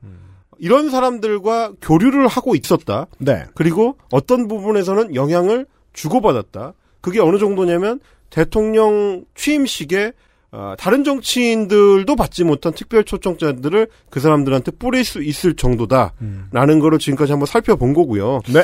이런 0.63 0.91
사람들과 0.91 1.73
교류를 1.83 2.29
하고 2.29 2.55
있었다. 2.55 3.09
네. 3.19 3.43
그리고 3.57 3.97
어떤 4.13 4.47
부분에서는 4.47 5.17
영향을 5.17 5.67
주고받았다. 5.93 6.75
그게 7.01 7.19
어느 7.19 7.39
정도냐면 7.39 7.99
대통령 8.31 9.25
취임식에 9.35 10.13
어, 10.53 10.75
다른 10.79 11.03
정치인들도 11.03 12.15
받지 12.15 12.45
못한 12.45 12.73
특별 12.75 13.03
초청자들을 13.03 13.89
그 14.09 14.21
사람들한테 14.21 14.71
뿌릴 14.73 15.05
수 15.05 15.21
있을 15.21 15.57
정도다라는 15.57 16.79
거를 16.79 17.01
지금까지 17.01 17.33
한번 17.33 17.47
살펴본 17.47 17.93
거고요. 17.93 18.39
네. 18.47 18.63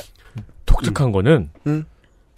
독특한 0.66 1.10
거는 1.10 1.50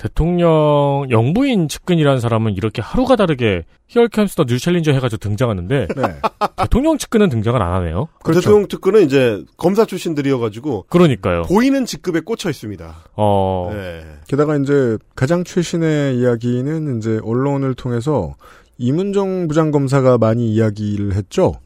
대통령 0.01 1.07
영부인 1.11 1.69
측근이라는 1.69 2.21
사람은 2.21 2.55
이렇게 2.57 2.81
하루가 2.81 3.17
다르게 3.17 3.65
here 3.89 4.08
comes 4.08 4.32
the 4.32 4.47
new 4.47 4.59
challenger 4.59 4.93
해가지고 4.93 5.19
등장하는데 5.19 5.89
대통령 6.57 6.97
측근은 6.97 7.29
등장을 7.29 7.61
안 7.61 7.75
하네요. 7.75 8.09
대통령 8.25 8.67
측근은 8.67 9.05
이제 9.05 9.45
검사 9.59 9.85
출신들이어가지고 9.85 10.87
그러니까요. 10.89 11.43
보이는 11.43 11.85
직급에 11.85 12.21
꽂혀 12.21 12.49
있습니다. 12.49 12.97
어. 13.15 13.71
네. 13.75 14.03
게다가 14.27 14.57
이제 14.57 14.97
가장 15.15 15.45
최신의 15.45 16.17
이야기는 16.19 16.97
이제 16.97 17.21
언론을 17.23 17.75
통해서 17.75 18.37
임은정 18.79 19.49
부장검사가 19.49 20.17
많이 20.17 20.51
이야기를 20.55 21.13
했죠. 21.13 21.57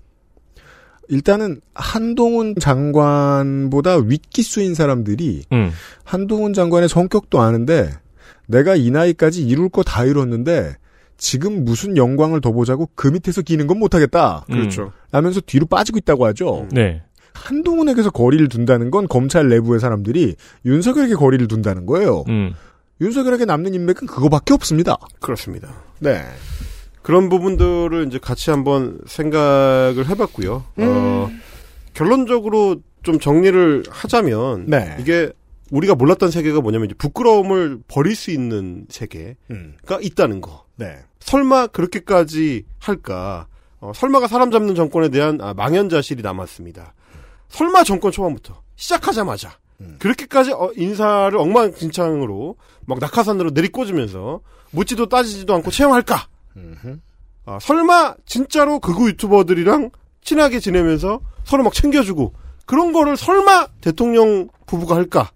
일단은 1.09 1.61
한동훈 1.73 2.57
장관보다 2.59 3.99
윗기수인 3.99 4.75
사람들이 4.75 5.45
음. 5.53 5.71
한동훈 6.03 6.53
장관의 6.53 6.89
성격도 6.89 7.41
아는데 7.41 7.91
내가 8.47 8.77
이 8.77 8.91
나이까지 8.91 9.47
이룰 9.47 9.69
거 9.69 9.83
다 9.83 10.05
이뤘는데 10.05 10.77
지금 11.17 11.65
무슨 11.65 11.97
영광을 11.97 12.41
더 12.41 12.53
보자고 12.53 12.89
그 12.95 13.09
밑에서 13.09 13.43
기는 13.43 13.67
건 13.67 13.79
못하겠다. 13.79 14.45
그렇죠. 14.49 14.93
라면서 15.13 15.41
뒤로 15.41 15.67
빠지고 15.67 15.99
있다고 15.99 16.27
하죠. 16.27 16.67
네. 16.73 17.03
한동훈에게서 17.35 18.11
거리를 18.11 18.49
둔다는 18.49 18.91
건 18.91 19.09
검찰 19.09 19.49
내부의 19.49 19.81
사람들이 19.81 20.35
윤석열에게 20.65 21.15
거리를 21.15 21.47
둔다는 21.49 21.87
거예요. 21.87 22.25
음. 22.29 22.55
윤석열에게 23.01 23.45
남는 23.45 23.75
인맥은 23.75 24.07
그거밖에 24.07 24.55
없습니다. 24.55 24.97
그렇습니다. 25.21 25.69
네. 26.01 26.23
그런 27.03 27.29
부분들을 27.29 28.07
이제 28.07 28.19
같이 28.19 28.51
한번 28.51 28.99
생각을 29.07 30.09
해봤고요. 30.09 30.65
어, 30.79 31.31
결론적으로 31.93 32.77
좀 33.03 33.19
정리를 33.19 33.85
하자면 33.91 34.65
네. 34.69 34.97
이게 35.01 35.31
우리가 35.75 35.97
몰랐던 35.97 36.31
세계가 36.31 36.61
뭐냐면 36.61 36.87
이제 36.87 36.95
부끄러움을 36.95 37.81
버릴 37.89 38.15
수 38.15 38.31
있는 38.31 38.87
세계가 38.89 39.35
음. 39.51 39.77
있다는 40.01 40.41
거. 40.41 40.65
네. 40.77 40.99
설마 41.19 41.69
그렇게까지 41.69 42.65
할까? 42.79 43.49
어, 43.81 43.93
설마가 43.93 44.29
사람 44.29 44.53
잡는 44.53 44.77
정권에 44.77 45.09
대한 45.09 45.41
아, 45.41 45.53
망연자실이 45.53 46.23
남았습니다. 46.23 46.95
설마 47.49 47.83
정권 47.83 48.13
초반부터 48.13 48.63
시작하자마자 48.77 49.59
그렇게까지 49.99 50.53
어, 50.53 50.71
인사를 50.77 51.37
엉망진창으로 51.37 52.57
막 52.87 52.99
낙하산으로 53.01 53.51
내리꽂으면서 53.51 54.41
묻지도 54.71 55.09
따지지도 55.09 55.55
않고 55.57 55.71
채용할까? 55.73 56.29
아, 57.47 57.59
설마 57.61 58.15
진짜로 58.27 58.79
극우 58.79 59.09
유튜버들이랑 59.09 59.91
친하게 60.23 60.61
지내면서 60.61 61.21
서로 61.45 61.65
막 61.65 61.75
챙겨주고 61.75 62.33
그런 62.67 62.93
거를 62.93 63.17
설마 63.17 63.69
대통령 63.81 64.49
부부가 64.67 64.97
할까? 64.97 65.31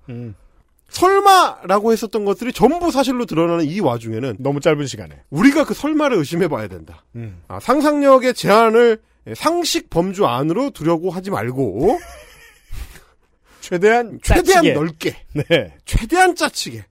설마라고 0.88 1.92
했었던 1.92 2.24
것들이 2.24 2.52
전부 2.52 2.90
사실로 2.90 3.26
드러나는 3.26 3.64
이 3.66 3.80
와중에는 3.80 4.36
너무 4.40 4.60
짧은 4.60 4.86
시간에 4.86 5.20
우리가 5.30 5.64
그 5.64 5.74
설마를 5.74 6.16
의심해 6.16 6.48
봐야 6.48 6.66
된다. 6.68 7.04
음. 7.14 7.42
아, 7.48 7.60
상상력의 7.60 8.34
제한을 8.34 9.00
상식 9.36 9.90
범주 9.90 10.26
안으로 10.26 10.70
두려고 10.70 11.10
하지 11.10 11.30
말고 11.30 11.98
최대한 13.60 14.18
최대한 14.22 14.62
짜치게. 14.64 14.72
넓게 14.72 15.16
네. 15.34 15.74
최대한 15.84 16.34
짜치게 16.34 16.84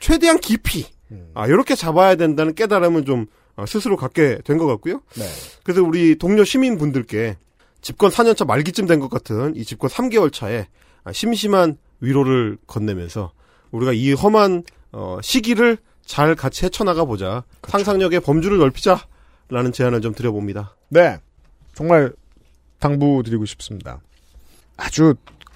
최대한 0.00 0.38
깊이 0.38 0.86
아 1.32 1.46
이렇게 1.46 1.74
잡아야 1.74 2.16
된다는 2.16 2.54
깨달음을 2.54 3.04
좀 3.06 3.26
어, 3.56 3.64
스스로 3.66 3.96
갖게 3.96 4.38
된 4.44 4.58
것 4.58 4.66
같고요. 4.66 5.00
네. 5.16 5.24
그래서 5.64 5.82
우리 5.82 6.16
동료 6.16 6.44
시민분들께 6.44 7.38
집권 7.80 8.10
4년차 8.10 8.46
말기쯤 8.46 8.86
된 8.86 9.00
것 9.00 9.08
같은 9.08 9.54
이 9.56 9.64
집권 9.64 9.88
3개월 9.90 10.32
차에 10.32 10.66
아, 11.04 11.12
심심한 11.12 11.78
위로를 12.00 12.58
건네면서 12.66 13.32
우리가 13.70 13.92
이 13.92 14.12
험한 14.12 14.64
어, 14.92 15.18
시기를 15.22 15.78
잘 16.04 16.34
같이 16.34 16.64
헤쳐나가 16.64 17.04
보자. 17.04 17.44
상상력의 17.66 18.20
범주를 18.20 18.58
넓히자라는 18.58 19.72
제안을 19.72 20.00
좀 20.00 20.14
드려봅니다. 20.14 20.74
네. 20.88 21.18
정말 21.74 22.12
당부드리고 22.80 23.44
싶습니다. 23.44 24.00
아주 24.76 25.14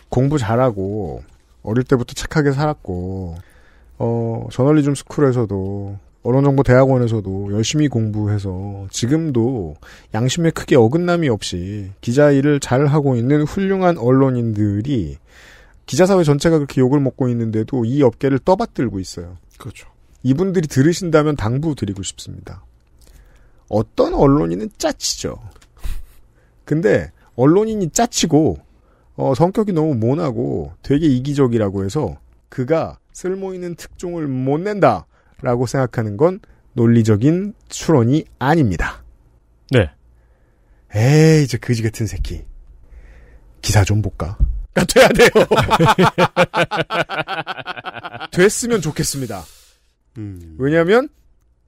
공부 0.09 0.39
잘하고 0.39 1.23
어릴 1.63 1.85
때부터 1.85 2.13
착하게 2.15 2.53
살았고 2.53 3.37
어 3.99 4.49
저널리즘 4.53 4.95
스쿨에서도 4.95 5.99
언론정보대학원에서도 6.23 7.53
열심히 7.53 7.89
공부해서 7.89 8.87
지금도 8.91 9.75
양심에 10.15 10.51
크게 10.51 10.77
어긋남이 10.77 11.29
없이 11.29 11.91
기자 12.01 12.31
일을 12.31 12.61
잘 12.61 12.87
하고 12.87 13.17
있는 13.17 13.43
훌륭한 13.43 13.99
언론인들이 13.99 15.19
기자사회 15.87 16.23
전체가 16.23 16.59
그렇게 16.59 16.81
욕을 16.81 17.01
먹고 17.01 17.29
있는데도 17.29 17.85
이 17.85 18.03
업계를 18.03 18.39
떠받들고 18.39 19.01
있어요. 19.01 19.37
그렇죠. 19.59 19.89
이분들이 20.23 20.69
들으신다면 20.69 21.37
당부 21.37 21.75
드리고 21.75 22.03
싶습니다. 22.05 22.65
어떤 23.69 24.15
언론인은 24.15 24.71
짜치죠. 24.79 25.39
근데 26.65 27.11
언론인이 27.35 27.91
짜치고 27.91 28.59
어, 29.17 29.35
성격이 29.35 29.73
너무 29.73 29.95
모나고 29.95 30.73
되게 30.83 31.07
이기적이라고 31.07 31.85
해서 31.85 32.17
그가 32.49 32.99
쓸모 33.13 33.55
있는 33.55 33.75
특종을 33.75 34.29
못 34.29 34.59
낸다 34.59 35.07
라고 35.43 35.67
생각하는 35.67 36.17
건 36.17 36.41
논리적인 36.75 37.55
추론이 37.69 38.25
아닙니다. 38.39 39.03
네. 39.71 39.91
에이, 40.95 41.47
저 41.49 41.59
그지 41.59 41.83
같은 41.83 42.07
새끼. 42.07 42.45
기사 43.61 43.85
좀 43.85 44.03
볼까? 44.03 44.37
가 44.75 44.85
돼야 44.85 45.09
돼요. 45.09 45.29
됐으면 48.33 48.81
좋겠습니다. 48.81 49.43
음. 50.19 50.57
왜냐하면 50.59 51.09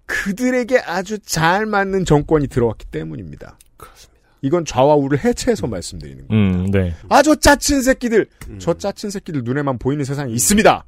그들에게 0.07 0.79
아주 0.79 1.19
잘 1.19 1.67
맞는 1.67 2.05
정권이 2.05 2.49
들어왔기 2.49 2.87
때문입니다. 2.87 3.59
그렇습니다. 3.77 4.21
이건 4.43 4.65
좌와 4.65 4.95
우를 4.97 5.25
해체해서 5.25 5.67
말씀드리는 5.67 6.29
거예요. 6.29 6.43
음, 6.43 6.71
네. 6.71 6.95
아, 7.09 7.23
저 7.23 7.35
짜친 7.35 7.83
새끼들! 7.83 8.27
저 8.59 8.75
짜친 8.75 9.09
새끼들 9.09 9.43
눈에만 9.45 9.79
보이는 9.79 10.05
세상이 10.05 10.35
있습니다! 10.35 10.85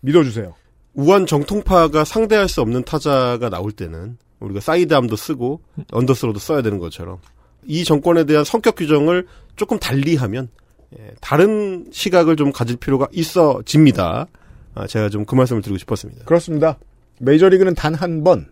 믿어주세요. 0.00 0.54
우한 0.98 1.26
정통파가 1.26 2.04
상대할 2.04 2.48
수 2.48 2.60
없는 2.60 2.82
타자가 2.82 3.48
나올 3.50 3.70
때는 3.70 4.18
우리가 4.40 4.58
사이드암도 4.58 5.14
쓰고 5.14 5.60
언더스로도 5.92 6.40
써야 6.40 6.60
되는 6.60 6.78
것처럼 6.78 7.18
이 7.64 7.84
정권에 7.84 8.24
대한 8.24 8.42
성격 8.44 8.74
규정을 8.74 9.26
조금 9.54 9.78
달리하면 9.78 10.48
예, 10.98 11.10
다른 11.20 11.86
시각을 11.92 12.34
좀 12.34 12.50
가질 12.50 12.76
필요가 12.78 13.06
있어집니다. 13.12 14.26
아, 14.74 14.86
제가 14.88 15.08
좀 15.08 15.24
그 15.24 15.36
말씀을 15.36 15.62
드리고 15.62 15.78
싶었습니다. 15.78 16.24
그렇습니다. 16.24 16.78
메이저리그는 17.20 17.74
단 17.74 17.94
한 17.94 18.24
번, 18.24 18.46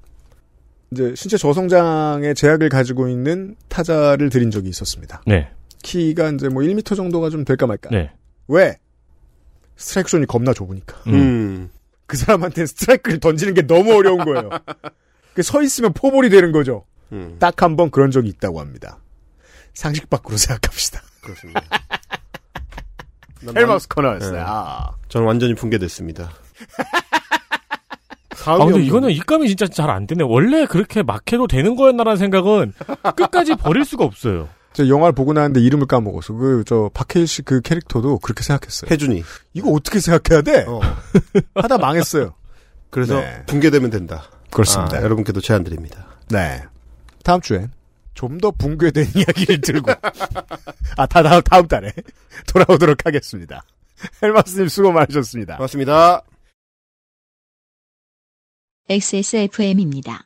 이제 0.93 1.15
신체 1.17 1.37
저성장의 1.37 2.35
제약을 2.37 2.69
가지고 2.69 3.09
있는 3.09 3.57
타자를 3.69 4.29
들인 4.31 4.51
적이 4.53 4.69
있었습니다. 4.69 5.23
네. 5.27 5.49
키가 5.83 6.31
이제 6.31 6.49
뭐 6.49 6.63
1m 6.63 6.95
정도가 6.95 7.31
좀 7.31 7.45
될까 7.45 7.67
말까. 7.67 7.91
네. 7.91 8.11
왜? 8.49 8.77
스트라이크 9.77 10.11
존이 10.11 10.27
겁나 10.27 10.53
좁으니까. 10.53 10.97
음. 11.09 11.71
그 12.07 12.17
사람한테 12.17 12.67
스트라이크를 12.67 13.21
던지는 13.21 13.55
게 13.55 13.63
너무 13.67 13.93
어려운 13.95 14.25
거예요. 14.25 14.51
그 15.35 15.49
서 15.49 15.63
있으면 15.63 15.93
포볼이 15.93 16.31
되는 16.31 16.53
거죠. 16.53 16.85
음. 17.13 17.37
딱한 17.39 17.77
번 17.77 17.91
그런 17.91 18.11
적이 18.11 18.29
있다고 18.31 18.61
합니다. 18.61 18.99
상식 19.75 20.09
밖으로 20.09 20.37
생각합시다. 20.39 21.03
그렇습니다. 21.21 21.61
헬마우스 23.55 23.87
코너였어요. 23.89 24.33
네. 24.33 24.43
아. 24.45 24.91
저는 25.09 25.27
완전히 25.27 25.55
붕괴됐습니다. 25.55 26.31
아, 28.45 28.59
근데 28.59 28.81
이거는 28.83 29.11
입감이 29.11 29.49
진짜 29.49 29.67
잘 29.67 29.91
안 29.91 30.07
되네. 30.07 30.23
원래 30.25 30.67
그렇게 30.67 31.03
막 31.03 31.21
해도 31.33 31.47
되는 31.49 31.75
거였나라는 31.75 32.17
생각은 32.17 32.73
끝까지 33.17 33.57
버릴 33.57 33.85
수가 33.85 34.05
없어요. 34.05 34.49
저 34.77 34.87
영화를 34.89 35.15
보고 35.15 35.33
나는데 35.33 35.61
이름을 35.63 35.87
까먹었어. 35.87 36.35
그, 36.35 36.63
저, 36.67 36.91
박해일 36.93 37.27
씨 37.27 37.41
그 37.41 37.63
캐릭터도 37.63 38.19
그렇게 38.19 38.43
생각했어요. 38.45 38.91
혜준이. 38.91 39.23
이거 39.55 39.71
어떻게 39.71 40.01
생각해야 40.01 40.43
돼? 40.43 40.67
하다 41.57 41.79
망했어요. 41.79 42.35
그래서 42.91 43.19
네. 43.21 43.43
붕괴되면 43.47 43.89
된다. 43.89 44.25
그렇습니다. 44.51 44.99
아, 44.99 45.03
여러분께도 45.03 45.41
제안 45.41 45.65
드립니다. 45.65 46.07
네. 46.29 46.63
다음 47.25 47.41
주엔 47.41 47.73
좀 48.13 48.39
더 48.39 48.51
붕괴된 48.51 49.07
이야기를 49.17 49.63
들고 49.63 49.93
아, 50.97 51.07
다 51.07 51.23
다음, 51.23 51.41
다음 51.43 51.67
달에 51.69 51.93
돌아오도록 52.47 53.07
하겠습니다. 53.07 53.63
헬마스님 54.23 54.69
수고 54.69 54.93
많으셨습니다. 54.93 55.57
고맙습니다. 55.57 56.23
XSFM입니다. 58.91 60.26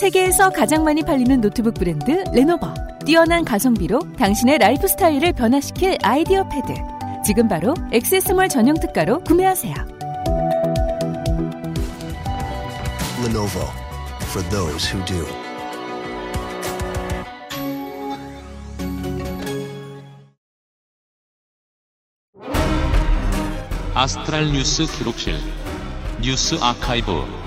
세계에서 0.00 0.48
가장 0.48 0.82
많이 0.82 1.02
팔리는 1.02 1.42
노트북 1.42 1.74
브랜드 1.74 2.24
레노버. 2.32 2.72
뛰어난 3.04 3.44
가성비로 3.44 3.98
당신의 4.18 4.56
라이프 4.56 4.88
스타일을 4.88 5.34
변화시킬 5.34 5.98
아이디어 6.02 6.48
패드. 6.48 6.72
지금 7.22 7.48
바로 7.48 7.74
액세스몰 7.92 8.48
전용 8.48 8.80
특가로 8.80 9.22
구매하세요. 9.24 9.74
Lenovo 13.26 13.68
for 14.22 14.48
those 14.48 14.90
who 14.90 15.04
do. 15.04 15.26
아스트랄 23.92 24.50
뉴스 24.50 24.86
기록실 24.86 25.34
뉴스 26.22 26.54
아카이브 26.54 27.39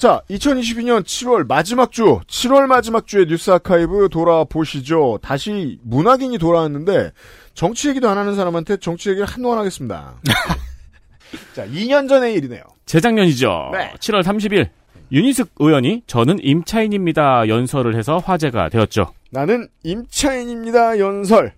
자, 0.00 0.22
2022년 0.30 1.02
7월 1.02 1.46
마지막 1.46 1.92
주, 1.92 2.20
7월 2.26 2.64
마지막 2.64 3.06
주의 3.06 3.26
뉴스 3.26 3.50
아카이브 3.50 4.08
돌아보시죠. 4.10 5.18
다시 5.20 5.78
문학인이 5.82 6.38
돌아왔는데 6.38 7.10
정치 7.52 7.90
얘기도 7.90 8.08
안 8.08 8.16
하는 8.16 8.34
사람한테 8.34 8.78
정치 8.78 9.10
얘기를 9.10 9.28
한동안 9.28 9.58
하겠습니다. 9.58 10.14
자, 11.54 11.66
2년 11.66 12.08
전의 12.08 12.32
일이네요. 12.32 12.62
재작년이죠. 12.86 13.72
네. 13.74 13.92
7월 13.98 14.22
30일 14.22 14.70
윤희숙 15.12 15.50
의원이 15.58 16.04
저는 16.06 16.38
임차인입니다 16.40 17.48
연설을 17.48 17.94
해서 17.94 18.16
화제가 18.16 18.70
되었죠. 18.70 19.12
나는 19.30 19.68
임차인입니다 19.82 20.98
연설. 20.98 21.52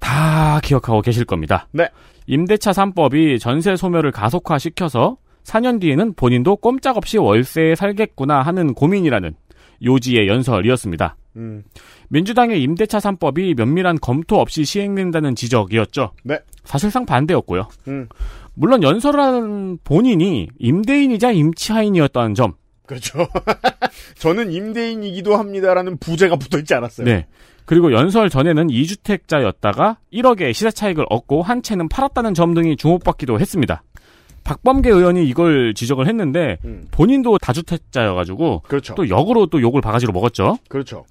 다 0.00 0.58
기억하고 0.64 1.00
계실 1.00 1.24
겁니다. 1.24 1.68
네. 1.70 1.88
임대차 2.26 2.72
3법이 2.72 3.38
전세 3.38 3.76
소멸을 3.76 4.10
가속화시켜서 4.10 5.16
4년 5.48 5.80
뒤에는 5.80 6.12
본인도 6.14 6.56
꼼짝없이 6.56 7.18
월세에 7.18 7.74
살겠구나 7.74 8.42
하는 8.42 8.74
고민이라는 8.74 9.34
요지의 9.84 10.28
연설이었습니다. 10.28 11.16
음. 11.36 11.62
민주당의 12.08 12.62
임대차 12.62 12.98
3법이 12.98 13.56
면밀한 13.56 13.98
검토 14.00 14.40
없이 14.40 14.64
시행된다는 14.64 15.34
지적이었죠. 15.34 16.12
네. 16.24 16.38
사실상 16.64 17.06
반대였고요. 17.06 17.68
음. 17.88 18.08
물론 18.54 18.82
연설한 18.82 19.78
본인이 19.84 20.48
임대인이자 20.58 21.30
임차인이었다는 21.30 22.34
점. 22.34 22.54
그렇죠. 22.86 23.26
저는 24.18 24.50
임대인이기도 24.50 25.36
합니다라는 25.36 25.98
부제가 25.98 26.36
붙어 26.36 26.58
있지 26.58 26.74
않았어요. 26.74 27.06
네. 27.06 27.26
그리고 27.64 27.92
연설 27.92 28.30
전에는 28.30 28.68
2주택자였다가 28.68 29.96
1억의 30.12 30.54
시세 30.54 30.70
차익을 30.70 31.04
얻고 31.10 31.42
한 31.42 31.62
채는 31.62 31.88
팔았다는 31.88 32.34
점 32.34 32.54
등이 32.54 32.76
주목받기도 32.76 33.38
했습니다. 33.38 33.82
박범계 34.48 34.88
의원이 34.88 35.28
이걸 35.28 35.74
지적을 35.74 36.08
했는데 36.08 36.56
본인도 36.90 37.36
다주택자여가지고 37.36 38.62
그렇죠. 38.66 38.94
또 38.94 39.10
역으로 39.10 39.44
또 39.46 39.60
욕을 39.60 39.82
바가지로 39.82 40.14
먹었죠. 40.14 40.56
그렇죠. 40.68 41.04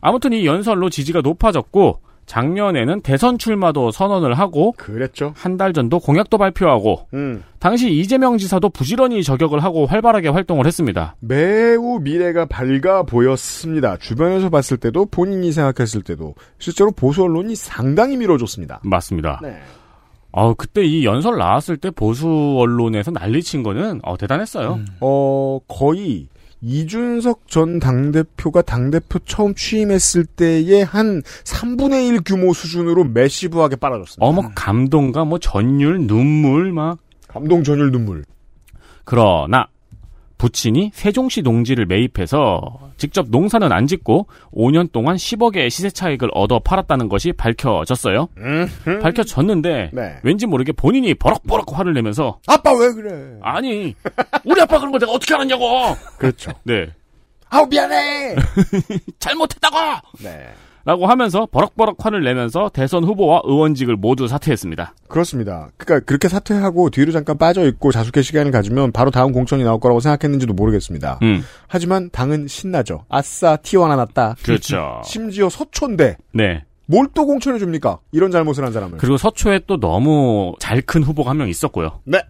아무튼 0.00 0.32
이 0.32 0.46
연설로 0.46 0.88
지지가 0.88 1.20
높아졌고 1.20 2.00
작년에는 2.24 3.00
대선 3.02 3.36
출마도 3.38 3.90
선언을 3.90 4.34
하고 4.34 4.72
그랬죠. 4.78 5.34
한 5.36 5.56
달 5.58 5.72
전도 5.74 5.98
공약도 5.98 6.38
발표하고 6.38 7.08
음. 7.12 7.42
당시 7.58 7.90
이재명 7.92 8.38
지사도 8.38 8.70
부지런히 8.70 9.22
저격을 9.22 9.62
하고 9.62 9.84
활발하게 9.84 10.28
활동을 10.28 10.64
했습니다. 10.66 11.16
매우 11.20 11.98
미래가 12.00 12.46
밝아 12.46 13.02
보였습니다. 13.02 13.98
주변에서 13.98 14.48
봤을 14.48 14.78
때도 14.78 15.04
본인이 15.06 15.52
생각했을 15.52 16.00
때도 16.02 16.34
실제로 16.58 16.92
보수 16.92 17.24
언론이 17.24 17.56
상당히 17.56 18.16
밀어줬습니다. 18.16 18.80
맞습니다. 18.84 19.40
네. 19.42 19.60
어, 20.32 20.54
그때 20.54 20.84
이 20.84 21.04
연설 21.04 21.38
나왔을 21.38 21.76
때 21.76 21.90
보수 21.90 22.56
언론에서 22.58 23.10
난리친 23.10 23.62
거는 23.62 24.00
어, 24.02 24.16
대단했어요. 24.16 24.80
어, 25.00 25.58
거의 25.66 26.28
이준석 26.62 27.48
전 27.48 27.78
당대표가 27.78 28.62
당대표 28.62 29.18
처음 29.20 29.54
취임했을 29.54 30.26
때의 30.26 30.84
한 30.84 31.22
3분의 31.44 32.08
1 32.08 32.20
규모 32.24 32.52
수준으로 32.52 33.04
매시브하게 33.04 33.76
빨아줬습니다. 33.76 34.26
어머 34.26 34.50
감동과 34.54 35.24
뭐 35.24 35.38
전율, 35.38 36.06
눈물 36.06 36.72
막 36.72 36.98
감동 37.28 37.64
전율 37.64 37.90
눈물. 37.90 38.24
그러나 39.04 39.68
부친이 40.40 40.92
세종시 40.94 41.42
농지를 41.42 41.84
매입해서 41.84 42.62
직접 42.96 43.26
농사는 43.28 43.70
안 43.70 43.86
짓고 43.86 44.26
5년 44.54 44.90
동안 44.90 45.16
10억의 45.16 45.68
시세 45.68 45.90
차익을 45.90 46.30
얻어 46.32 46.60
팔았다는 46.60 47.10
것이 47.10 47.32
밝혀졌어요. 47.32 48.26
밝혀졌는데 49.02 49.90
네. 49.92 50.16
왠지 50.22 50.46
모르게 50.46 50.72
본인이 50.72 51.12
버럭버럭 51.12 51.78
화를 51.78 51.92
내면서 51.92 52.40
아빠 52.46 52.72
왜 52.72 52.90
그래? 52.90 53.38
아니 53.42 53.94
우리 54.46 54.58
아빠 54.62 54.78
그런 54.78 54.92
걸 54.92 55.00
내가 55.00 55.12
어떻게 55.12 55.34
알았냐고. 55.34 55.94
그렇죠. 56.16 56.52
네. 56.62 56.88
아우 57.50 57.66
미안해. 57.66 58.36
잘못했다고. 59.20 59.76
네. 60.20 60.48
라고 60.84 61.06
하면서 61.06 61.46
버럭버럭 61.46 61.96
화를 62.04 62.24
내면서 62.24 62.70
대선 62.72 63.04
후보와 63.04 63.42
의원직을 63.44 63.96
모두 63.96 64.26
사퇴했습니다. 64.28 64.94
그렇습니다. 65.08 65.68
그러니까 65.76 66.04
그렇게 66.06 66.28
사퇴하고 66.28 66.90
뒤로 66.90 67.12
잠깐 67.12 67.36
빠져 67.36 67.66
있고 67.68 67.92
자숙의 67.92 68.22
시간을 68.22 68.50
가지면 68.50 68.92
바로 68.92 69.10
다음 69.10 69.32
공천이 69.32 69.62
나올 69.62 69.78
거라고 69.78 70.00
생각했는지도 70.00 70.54
모르겠습니다. 70.54 71.18
음. 71.22 71.42
하지만 71.68 72.08
당은 72.10 72.48
신나죠. 72.48 73.04
아싸 73.08 73.56
T1 73.56 73.82
하나 73.82 73.96
났다. 73.96 74.36
그렇죠. 74.42 75.02
심지어 75.04 75.48
서초인데 75.50 76.16
네. 76.32 76.64
뭘 76.86 77.08
또 77.14 77.26
공천해 77.26 77.58
줍니까? 77.58 77.98
이런 78.10 78.30
잘못을 78.30 78.64
한 78.64 78.72
사람을. 78.72 78.98
그리고 78.98 79.16
서초에 79.16 79.60
또 79.66 79.78
너무 79.78 80.54
잘 80.58 80.80
큰 80.82 81.02
후보가 81.02 81.30
한 81.30 81.36
명 81.36 81.48
있었고요. 81.48 82.00
네. 82.04 82.20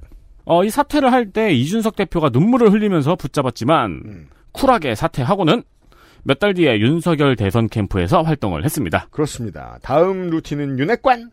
어, 0.45 0.65
이 0.65 0.71
사퇴를 0.71 1.13
할 1.13 1.31
때 1.33 1.53
이준석 1.53 1.97
대표가 1.97 2.31
눈물을 2.31 2.73
흘리면서 2.73 3.15
붙잡았지만 3.17 3.91
음. 4.05 4.29
쿨하게 4.53 4.95
사퇴하고는 4.97 5.63
몇 6.25 6.39
달 6.39 6.55
뒤에 6.55 6.79
윤석열 6.81 7.37
대선 7.37 7.69
캠프에서 7.69 8.23
활동을 8.23 8.65
했습니다. 8.65 9.07
그렇습니다. 9.11 9.79
다음 9.83 10.31
루틴은 10.31 10.79
윤핵관. 10.79 11.31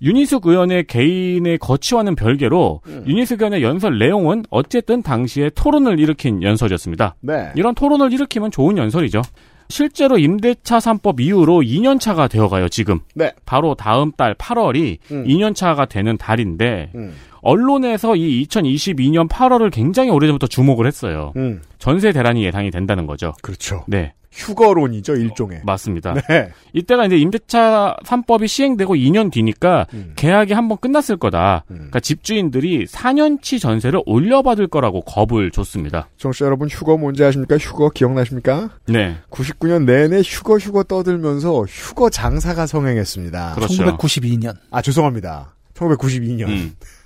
윤희숙 0.00 0.46
의원의 0.46 0.84
개인의 0.88 1.58
거치와는 1.58 2.16
별개로 2.16 2.80
음. 2.88 3.04
윤희숙 3.06 3.40
의원의 3.40 3.62
연설 3.62 3.98
내용은 4.00 4.42
어쨌든 4.50 5.00
당시에 5.02 5.50
토론을 5.54 6.00
일으킨 6.00 6.42
연설이었습니다. 6.42 7.14
네. 7.20 7.52
이런 7.54 7.74
토론을 7.74 8.12
일으키면 8.12 8.50
좋은 8.50 8.78
연설이죠. 8.78 9.22
실제로 9.68 10.18
임대차 10.18 10.78
3법 10.78 11.20
이후로 11.20 11.60
2년차가 11.60 12.28
되어가요, 12.28 12.68
지금. 12.68 12.98
네. 13.14 13.32
바로 13.46 13.74
다음 13.76 14.10
달 14.12 14.34
8월이 14.34 14.98
음. 15.12 15.24
2년차가 15.24 15.88
되는 15.88 16.16
달인데, 16.18 16.90
음. 16.96 17.14
언론에서 17.42 18.16
이 18.16 18.44
2022년 18.46 19.28
8월을 19.28 19.70
굉장히 19.72 20.10
오래전부터 20.10 20.46
주목을 20.46 20.86
했어요. 20.86 21.32
음. 21.36 21.60
전세 21.78 22.12
대란이 22.12 22.44
예상이 22.44 22.70
된다는 22.70 23.06
거죠. 23.06 23.34
그렇죠. 23.42 23.84
네. 23.86 24.14
휴거론이죠, 24.32 25.14
일종의. 25.14 25.60
맞습니다. 25.64 26.14
네. 26.14 26.50
이때가 26.72 27.04
이제 27.04 27.18
임대차 27.18 27.96
3법이 28.04 28.48
시행되고 28.48 28.94
2년 28.94 29.30
뒤니까 29.30 29.86
음. 29.92 30.14
계약이 30.16 30.54
한번 30.54 30.78
끝났을 30.78 31.18
거다. 31.18 31.64
그러니까 31.68 32.00
집주인들이 32.00 32.86
4년치 32.86 33.60
전세를 33.60 34.00
올려받을 34.06 34.68
거라고 34.68 35.02
겁을 35.02 35.50
줬습니다. 35.50 36.08
청취자 36.16 36.46
여러분, 36.46 36.68
휴거 36.68 36.96
뭔지 36.96 37.22
아십니까? 37.22 37.58
휴거 37.58 37.90
기억나십니까? 37.90 38.70
네. 38.86 39.16
99년 39.30 39.84
내내 39.84 40.22
휴거 40.24 40.56
휴거 40.56 40.84
떠들면서 40.84 41.64
휴거 41.64 42.08
장사가 42.08 42.66
성행했습니다. 42.66 43.54
그렇죠. 43.56 43.84
1992년. 43.84 44.56
아, 44.70 44.80
죄송합니다. 44.80 45.54
1992년. 45.74 46.48
음. 46.48 46.72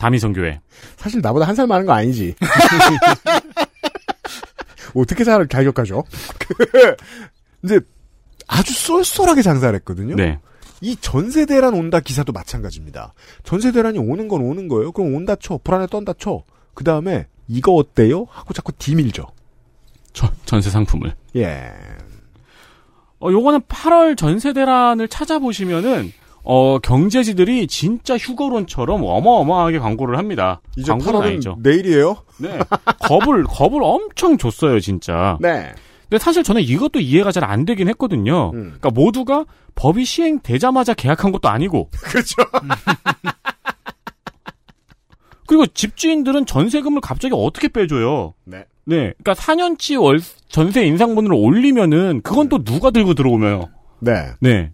다미성교회. 0.00 0.60
사실 0.96 1.20
나보다 1.20 1.46
한 1.46 1.54
살 1.54 1.66
많은 1.66 1.86
거 1.86 1.92
아니지. 1.92 2.34
어떻게 4.94 5.24
잘? 5.24 5.46
그, 6.38 6.96
이제, 7.62 7.80
아주 8.48 8.72
쏠쏠하게 8.72 9.42
장사를 9.42 9.74
했거든요. 9.80 10.16
네. 10.16 10.40
이 10.80 10.96
전세 10.96 11.44
대란 11.46 11.74
온다 11.74 12.00
기사도 12.00 12.32
마찬가지입니다. 12.32 13.12
전세 13.44 13.70
대란이 13.70 13.98
오는 13.98 14.26
건 14.28 14.40
오는 14.40 14.66
거예요. 14.68 14.90
그럼 14.92 15.14
온다 15.14 15.36
쳐. 15.36 15.58
불안에 15.62 15.86
떤다 15.86 16.14
쳐. 16.18 16.42
그 16.74 16.82
다음에, 16.82 17.26
이거 17.46 17.72
어때요? 17.74 18.26
하고 18.30 18.54
자꾸 18.54 18.72
디밀죠. 18.72 19.26
저, 20.12 20.32
전세 20.46 20.70
상품을. 20.70 21.14
예. 21.36 21.70
어, 23.20 23.30
요거는 23.30 23.60
8월 23.62 24.16
전세 24.16 24.52
대란을 24.54 25.06
찾아보시면은 25.08 26.12
어, 26.42 26.78
경제지들이 26.78 27.66
진짜 27.66 28.16
휴거론처럼 28.16 29.02
어마어마하게 29.04 29.78
광고를 29.78 30.16
합니다. 30.18 30.60
이제 30.76 30.90
광고는 30.90 31.20
8월은 31.20 31.24
아니죠. 31.24 31.56
내일이에요? 31.60 32.16
네. 32.38 32.58
겁을 33.00 33.44
겁을 33.44 33.80
엄청 33.82 34.38
줬어요, 34.38 34.80
진짜. 34.80 35.36
네. 35.40 35.72
근데 36.08 36.18
사실 36.18 36.42
저는 36.42 36.62
이것도 36.62 36.98
이해가 37.00 37.30
잘 37.30 37.44
안 37.44 37.64
되긴 37.64 37.88
했거든요. 37.90 38.50
음. 38.54 38.74
그러니까 38.78 38.90
모두가 38.90 39.44
법이 39.76 40.04
시행되자마자 40.04 40.94
계약한 40.94 41.30
것도 41.32 41.48
아니고. 41.48 41.90
그렇죠. 42.02 42.34
그리고 45.46 45.66
집주인들은 45.66 46.46
전세금을 46.46 47.00
갑자기 47.00 47.34
어떻게 47.36 47.68
빼줘요? 47.68 48.34
네. 48.44 48.64
네. 48.84 49.12
그러니까 49.22 49.34
4년치 49.34 50.00
월 50.00 50.20
전세 50.48 50.84
인상분을 50.84 51.32
올리면은 51.32 52.20
그건 52.22 52.48
또 52.48 52.62
누가 52.62 52.90
들고 52.90 53.14
들어오며요. 53.14 53.68
네. 54.00 54.26
네. 54.40 54.70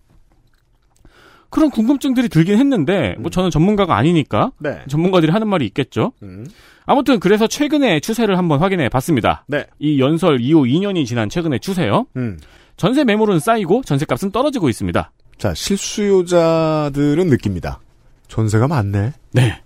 그런 1.57 1.71
궁금증들이 1.71 2.29
들긴 2.29 2.59
했는데 2.59 3.15
뭐 3.19 3.31
저는 3.31 3.49
전문가가 3.49 3.97
아니니까 3.97 4.53
네. 4.59 4.79
전문가들이 4.89 5.33
하는 5.33 5.49
말이 5.49 5.65
있겠죠. 5.65 6.13
음. 6.23 6.47
아무튼 6.85 7.19
그래서 7.19 7.47
최근의 7.47 8.03
추세를 8.03 8.37
한번 8.37 8.61
확인해 8.61 8.91
봤습니다. 8.91 9.47
네. 9.49 9.65
이 9.79 9.99
연설 9.99 10.43
이후 10.43 10.65
2년이 10.65 11.07
지난 11.07 11.31
최근의 11.31 11.61
추세요. 11.61 12.05
음. 12.17 12.39
전세 12.77 13.05
매물은 13.05 13.39
쌓이고 13.39 13.81
전세값은 13.87 14.33
떨어지고 14.33 14.69
있습니다. 14.69 15.11
자, 15.39 15.55
실수요자들은 15.55 17.27
느낍니다. 17.29 17.81
전세가 18.29 18.69
많네. 18.69 19.15
네. 19.33 19.63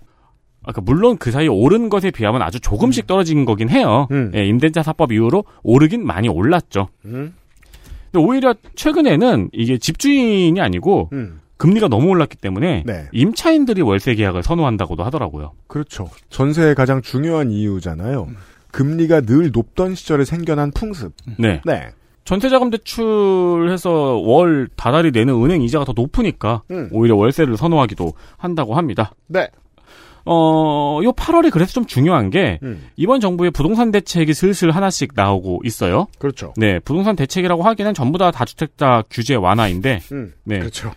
아까 0.63 0.79
물론 0.79 1.17
그 1.17 1.29
사이 1.29 1.49
오른 1.49 1.89
것에 1.89 2.09
비하면 2.09 2.41
아주 2.41 2.61
조금씩 2.61 3.05
떨어진 3.05 3.43
거긴 3.43 3.69
해요. 3.69 4.07
예, 4.33 4.45
임대차 4.45 4.81
사법 4.81 5.11
이후로 5.11 5.43
오르긴 5.61 6.05
많이 6.05 6.29
올랐죠. 6.29 6.87
음. 7.03 7.33
근데 8.11 8.25
오히려 8.25 8.55
최근에는 8.75 9.49
이게 9.51 9.77
집주인이 9.77 10.61
아니고 10.61 11.09
음. 11.11 11.41
금리가 11.61 11.89
너무 11.89 12.07
올랐기 12.07 12.37
때문에 12.37 12.81
네. 12.87 13.07
임차인들이 13.11 13.83
월세 13.83 14.15
계약을 14.15 14.41
선호한다고도 14.41 15.03
하더라고요. 15.03 15.51
그렇죠. 15.67 16.09
전세의 16.29 16.73
가장 16.73 17.03
중요한 17.03 17.51
이유잖아요. 17.51 18.29
금리가 18.71 19.21
늘 19.21 19.51
높던 19.51 19.93
시절에 19.93 20.25
생겨난 20.25 20.71
풍습. 20.71 21.13
네. 21.37 21.61
네. 21.63 21.89
전세자금 22.23 22.71
대출해서 22.71 23.91
월 23.91 24.69
다달이 24.75 25.11
내는 25.11 25.35
은행 25.35 25.61
이자가 25.61 25.85
더 25.85 25.93
높으니까 25.95 26.63
음. 26.71 26.89
오히려 26.91 27.15
월세를 27.15 27.57
선호하기도 27.57 28.11
한다고 28.37 28.73
합니다. 28.73 29.11
네. 29.27 29.47
어, 30.25 30.99
요 31.03 31.11
8월이 31.11 31.51
그래서 31.51 31.73
좀 31.73 31.85
중요한 31.85 32.31
게 32.31 32.57
음. 32.63 32.87
이번 32.95 33.19
정부의 33.19 33.51
부동산 33.51 33.91
대책이 33.91 34.33
슬슬 34.33 34.71
하나씩 34.71 35.11
나오고 35.13 35.61
있어요. 35.63 36.07
그렇죠. 36.17 36.53
네, 36.57 36.79
부동산 36.79 37.15
대책이라고 37.15 37.61
하기에는 37.61 37.93
전부 37.93 38.17
다 38.17 38.31
다주택자 38.31 39.03
규제 39.11 39.35
완화인데 39.35 39.99
음. 40.11 40.33
네. 40.43 40.57
그렇죠. 40.57 40.93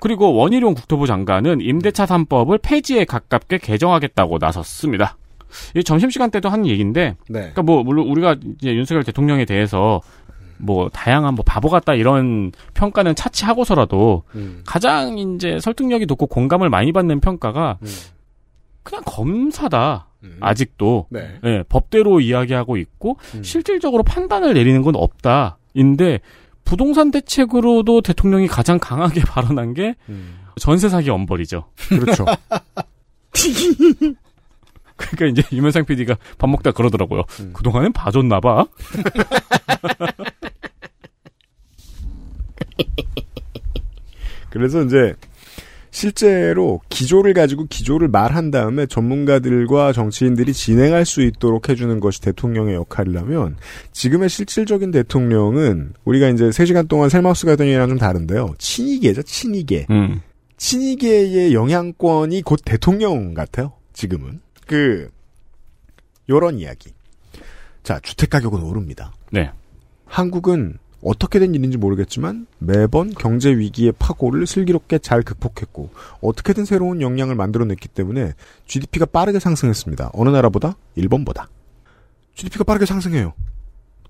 그리고 0.00 0.34
원희룡 0.34 0.74
국토부 0.74 1.06
장관은 1.06 1.60
임대차 1.60 2.06
3법을 2.06 2.60
폐지에 2.62 3.04
가깝게 3.04 3.58
개정하겠다고 3.58 4.38
나섰습니다. 4.38 5.16
이 5.76 5.84
점심시간 5.84 6.30
때도 6.30 6.48
한 6.48 6.66
얘기인데, 6.66 7.16
네. 7.28 7.38
그러니까 7.38 7.62
뭐 7.62 7.82
물론 7.82 8.08
우리가 8.08 8.36
이제 8.58 8.74
윤석열 8.74 9.04
대통령에 9.04 9.44
대해서 9.44 10.00
뭐 10.58 10.88
다양한 10.88 11.34
뭐 11.34 11.44
바보 11.46 11.68
같다 11.68 11.94
이런 11.94 12.52
평가는 12.74 13.14
차치하고서라도 13.14 14.22
음. 14.34 14.62
가장 14.66 15.18
이제 15.18 15.58
설득력이 15.60 16.06
높고 16.06 16.26
공감을 16.26 16.70
많이 16.70 16.92
받는 16.92 17.20
평가가 17.20 17.78
그냥 18.82 19.02
검사다. 19.04 20.08
아직도 20.40 21.06
네. 21.10 21.38
예, 21.44 21.62
법대로 21.68 22.20
이야기하고 22.20 22.78
있고 22.78 23.18
실질적으로 23.42 24.02
판단을 24.02 24.54
내리는 24.54 24.80
건 24.82 24.96
없다. 24.96 25.58
인데 25.74 26.20
부동산 26.64 27.10
대책으로도 27.10 28.00
대통령이 28.02 28.46
가장 28.48 28.78
강하게 28.78 29.20
발언한 29.26 29.74
게 29.74 29.94
전세 30.56 30.88
사기 30.88 31.10
엄벌이죠. 31.10 31.70
그렇죠. 31.88 32.24
그러니까 34.96 35.26
이제 35.26 35.42
유면상 35.54 35.84
PD가 35.84 36.16
밥 36.38 36.48
먹다 36.48 36.70
그러더라고요. 36.70 37.24
그동안은 37.52 37.92
봐줬나 37.92 38.40
봐. 38.40 38.64
그래서 44.50 44.82
이제 44.84 45.14
실제로 45.94 46.80
기조를 46.88 47.34
가지고 47.34 47.66
기조를 47.66 48.08
말한 48.08 48.50
다음에 48.50 48.84
전문가들과 48.84 49.92
정치인들이 49.92 50.52
진행할 50.52 51.06
수 51.06 51.22
있도록 51.22 51.68
해주는 51.68 52.00
것이 52.00 52.20
대통령의 52.20 52.74
역할이라면 52.74 53.56
지금의 53.92 54.28
실질적인 54.28 54.90
대통령은 54.90 55.92
우리가 56.04 56.30
이제 56.30 56.46
3시간 56.46 56.88
동안 56.88 57.10
셀마우스 57.10 57.46
가더니랑 57.46 57.90
좀 57.90 57.98
다른데요. 57.98 58.56
친이계죠, 58.58 59.22
친이계. 59.22 59.86
음. 59.90 60.20
친이계의 60.56 61.54
영향권이 61.54 62.42
곧 62.42 62.60
대통령 62.64 63.32
같아요. 63.32 63.74
지금은. 63.92 64.40
그 64.66 65.08
요런 66.28 66.58
이야기. 66.58 66.90
자, 67.84 68.00
주택 68.02 68.30
가격은 68.30 68.64
오릅니다. 68.64 69.12
네. 69.30 69.52
한국은 70.06 70.76
어떻게 71.04 71.38
된 71.38 71.54
일인지 71.54 71.76
모르겠지만 71.76 72.46
매번 72.58 73.10
경제 73.10 73.50
위기의 73.50 73.92
파고를 73.92 74.46
슬기롭게 74.46 74.98
잘 74.98 75.22
극복했고 75.22 75.90
어떻게든 76.22 76.64
새로운 76.64 77.02
역량을 77.02 77.34
만들어냈기 77.34 77.88
때문에 77.88 78.32
GDP가 78.66 79.04
빠르게 79.06 79.38
상승했습니다. 79.38 80.12
어느 80.14 80.30
나라보다? 80.30 80.76
일본보다. 80.94 81.50
GDP가 82.34 82.64
빠르게 82.64 82.86
상승해요. 82.86 83.34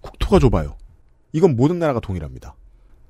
국토가 0.01 0.39
좁아요. 0.39 0.77
이건 1.33 1.57
모든 1.57 1.81
나라가 1.81 1.99
동일합니다. 1.99 2.55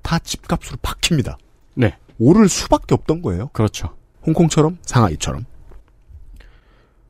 다 0.01 0.17
집값으로 0.17 0.77
박힙니다. 0.81 1.37
네. 1.75 1.95
오를 2.17 2.49
수밖에 2.49 2.95
없던 2.95 3.21
거예요. 3.21 3.49
그렇죠. 3.49 3.95
홍콩처럼 4.25 4.79
상하이처럼. 4.81 5.45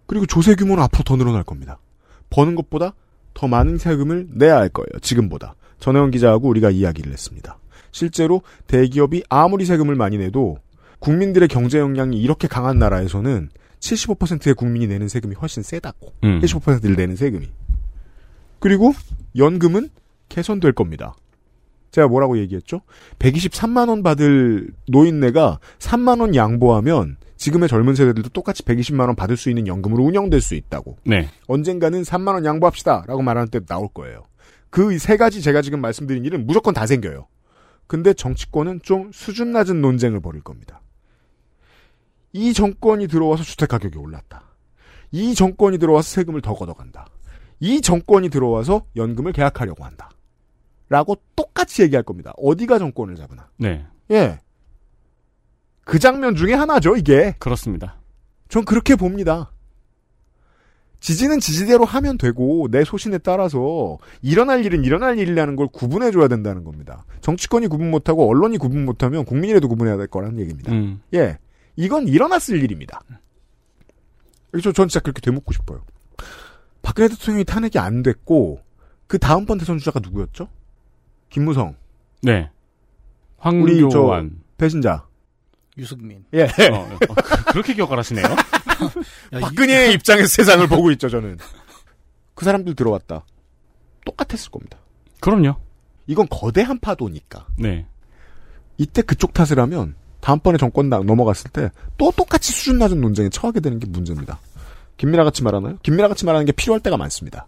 그리고 0.08 0.26
조세 0.26 0.56
규모는 0.56 0.84
앞으로 0.84 1.04
더 1.04 1.16
늘어날 1.16 1.44
겁니다. 1.44 1.80
버는 2.30 2.56
것보다 2.56 2.94
더 3.34 3.48
많은 3.48 3.78
세금을 3.78 4.28
내야 4.34 4.58
할 4.58 4.68
거예요. 4.70 5.00
지금보다. 5.02 5.56
전혜원 5.80 6.12
기자하고 6.12 6.48
우리가 6.50 6.70
이야기를 6.70 7.12
했습니다. 7.12 7.58
실제로 7.92 8.42
대기업이 8.68 9.24
아무리 9.30 9.66
세금을 9.66 9.96
많이 9.96 10.18
내도 10.18 10.58
국민들의 11.00 11.48
경제 11.48 11.80
역량이 11.80 12.20
이렇게 12.20 12.48
강한 12.48 12.80
나라에서는 12.80 13.50
75%의 13.80 14.54
국민이 14.56 14.88
내는 14.88 15.08
세금이 15.08 15.36
훨씬 15.36 15.64
세다고. 15.64 16.14
음. 16.24 16.42
75%를 16.42 16.96
내는 16.96 17.16
세금이. 17.16 17.48
그리고 18.60 18.94
연금은 19.38 19.90
개선될 20.30 20.74
겁니다. 20.74 21.16
제가 21.92 22.08
뭐라고 22.08 22.38
얘기했죠? 22.40 22.82
123만 23.20 23.88
원 23.88 24.04
받을 24.04 24.70
노인네가 24.90 25.60
3만 25.80 26.20
원 26.20 26.36
양보하면 26.36 27.18
지금의 27.38 27.70
젊은 27.70 27.96
세대들도 27.96 28.30
똑같이 28.30 28.64
120만 28.64 29.02
원 29.02 29.16
받을 29.16 29.38
수 29.38 29.50
있는 29.50 29.68
연금으로 29.68 30.04
운영될 30.04 30.42
수 30.42 30.56
있다고. 30.56 30.98
네. 31.06 31.30
언젠가는 31.48 32.02
3만 32.02 32.34
원 32.34 32.46
양보합시다라고 32.46 33.22
말하는 33.22 33.50
때 33.50 33.60
나올 33.66 33.88
거예요. 33.94 34.24
그 34.76 35.00
세 35.00 35.16
가지 35.16 35.42
제가 35.42 35.62
지금 35.62 35.80
말씀드린 35.80 36.26
일은 36.26 36.46
무조건 36.46 36.74
다 36.74 36.86
생겨요. 36.86 37.28
근데 37.88 38.14
정치권은 38.14 38.82
좀 38.84 39.10
수준 39.14 39.54
낮은 39.54 39.80
논쟁을 39.80 40.20
벌일 40.20 40.42
겁니다. 40.42 40.82
이 42.34 42.52
정권이 42.52 43.08
들어와서 43.08 43.44
주택 43.44 43.70
가격이 43.70 43.98
올랐다. 43.98 44.44
이 45.12 45.34
정권이 45.34 45.78
들어와서 45.78 46.10
세금을 46.10 46.42
더 46.42 46.54
걷어간다. 46.56 47.08
이 47.62 47.80
정권이 47.80 48.28
들어와서 48.28 48.86
연금을 48.98 49.32
계약하려고 49.32 49.86
한다. 49.86 50.10
라고 50.90 51.16
똑같이 51.38 51.82
얘기할 51.84 52.04
겁니다. 52.04 52.34
어디가 52.36 52.78
정권을 52.78 53.16
잡으나. 53.16 53.48
네. 53.56 53.86
예. 54.12 54.40
그 55.86 56.00
장면 56.00 56.36
중에 56.36 56.54
하나죠, 56.54 56.98
이게. 56.98 57.34
그렇습니다. 57.40 58.02
전 58.50 58.66
그렇게 58.66 58.98
봅니다. 58.98 59.52
지지는 61.00 61.40
지지대로 61.40 61.86
하면 61.86 62.18
되고 62.18 62.68
내 62.72 62.84
소신에 62.84 63.18
따라서 63.20 63.98
일어날 64.22 64.66
일은 64.66 64.84
일어날 64.84 65.20
일이라는 65.20 65.56
걸 65.56 65.68
구분해 65.68 66.12
줘야 66.12 66.28
된다는 66.28 66.64
겁니다. 66.64 67.06
정치권이 67.22 67.68
구분 67.68 67.92
못하고 67.92 68.28
언론이 68.30 68.58
구분 68.58 68.86
못하면 68.86 69.24
국민이라도 69.26 69.68
구분해야 69.68 69.98
될 69.98 70.08
거라는 70.08 70.40
얘기입니다. 70.40 70.72
음. 70.72 71.02
예, 71.14 71.38
이건 71.76 72.08
일어났을 72.08 72.62
일입니다. 72.64 73.02
그래서 74.52 74.72
전 74.72 74.88
진짜 74.88 75.00
그렇게 75.02 75.22
되묻고 75.22 75.54
싶어요. 75.54 75.84
박근혜 76.82 77.08
대통령이 77.10 77.44
탄핵이 77.46 77.74
안 77.78 78.02
됐고 78.02 78.62
그 79.08 79.20
다음번 79.20 79.58
대선 79.60 79.78
주자가 79.78 80.00
누구였죠? 80.02 80.48
김무성. 81.30 81.76
네. 82.22 82.50
황교안. 83.38 84.40
배신자. 84.58 85.06
유승민. 85.78 86.24
예. 86.34 86.44
어, 86.72 86.90
어, 87.10 87.14
그- 87.16 87.46
그렇게 87.52 87.74
기억하시네요. 87.74 88.24
박근혜의 89.40 89.94
입장에서 89.94 90.28
세상을 90.28 90.68
보고 90.68 90.92
있죠, 90.92 91.10
저는. 91.10 91.38
그 92.34 92.46
사람들 92.46 92.76
들어왔다. 92.76 93.26
똑같았을 94.06 94.52
겁니다. 94.52 94.78
그럼요. 95.20 95.56
이건 96.08 96.28
거대한 96.30 96.80
파도니까. 96.80 97.48
네. 97.58 97.86
이때 98.78 99.02
그쪽 99.02 99.34
탓을 99.34 99.60
하면 99.60 99.96
다음번에 100.22 100.58
정권 100.58 100.90
당 100.90 101.06
넘어갔을 101.06 101.50
때 101.52 101.70
또 101.98 102.12
똑같이 102.12 102.52
수준 102.52 102.78
낮은 102.78 103.00
논쟁에 103.00 103.30
처하게 103.30 103.60
되는 103.62 103.80
게 103.80 103.88
문제입니다. 103.88 104.40
김민아 104.98 105.24
같이 105.24 105.44
말하나요? 105.44 105.78
김민아 105.84 106.08
같이 106.08 106.26
말하는 106.26 106.46
게 106.46 106.52
필요할 106.52 106.80
때가 106.82 106.98
많습니다. 106.98 107.48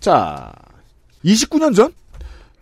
자, 0.00 0.52
29년 1.24 1.74
전? 1.74 1.92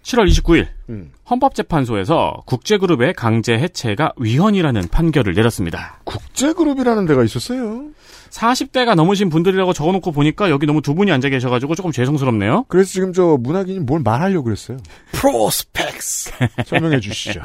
7월 0.04 0.28
29일 0.28 0.68
음. 0.90 1.12
헌법재판소에서 1.28 2.42
국제그룹의 2.46 3.14
강제 3.14 3.54
해체가 3.54 4.12
위헌이라는 4.18 4.88
판결을 4.88 5.34
내렸습니다. 5.34 5.98
국제그룹이라는 6.04 7.06
데가 7.06 7.24
있었어요. 7.24 7.86
40대가 8.30 8.94
넘으신 8.94 9.30
분들이라고 9.30 9.72
적어놓고 9.72 10.12
보니까 10.12 10.50
여기 10.50 10.66
너무 10.66 10.82
두 10.82 10.94
분이 10.94 11.10
앉아 11.10 11.30
계셔가지고 11.30 11.74
조금 11.74 11.90
죄송스럽네요. 11.90 12.66
그래서 12.68 12.90
지금 12.90 13.12
저 13.12 13.38
문학인이 13.40 13.80
뭘 13.80 14.02
말하려고 14.02 14.44
그랬어요. 14.44 14.76
프로스펙스. 15.12 16.32
설명해 16.66 17.00
주시죠. 17.00 17.40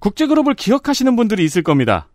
국제그룹을 0.00 0.54
기억하시는 0.54 1.14
분들이 1.16 1.44
있을 1.44 1.62
겁니다. 1.62 2.08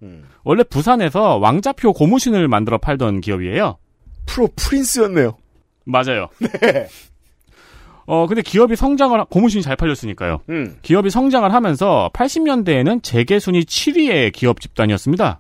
원래 0.44 0.64
부산에서 0.64 1.38
왕자표 1.38 1.94
고무신을 1.94 2.48
만들어 2.48 2.78
팔던 2.78 3.22
기업이에요. 3.22 3.78
프로 4.26 4.50
프린스였네요. 4.56 5.38
맞아요. 5.86 6.30
네. 6.40 6.88
어, 8.06 8.28
근데 8.28 8.42
기업이 8.42 8.76
성장을, 8.76 9.18
하- 9.20 9.24
고무신이 9.26 9.62
잘 9.64 9.76
팔렸으니까요. 9.76 10.42
음. 10.50 10.76
기업이 10.82 11.10
성장을 11.10 11.52
하면서 11.54 12.10
80년대에는 12.14 13.02
재계 13.04 13.40
순위 13.40 13.62
7위의 13.62 14.32
기업 14.34 14.60
집단이었습니다. 14.60 15.40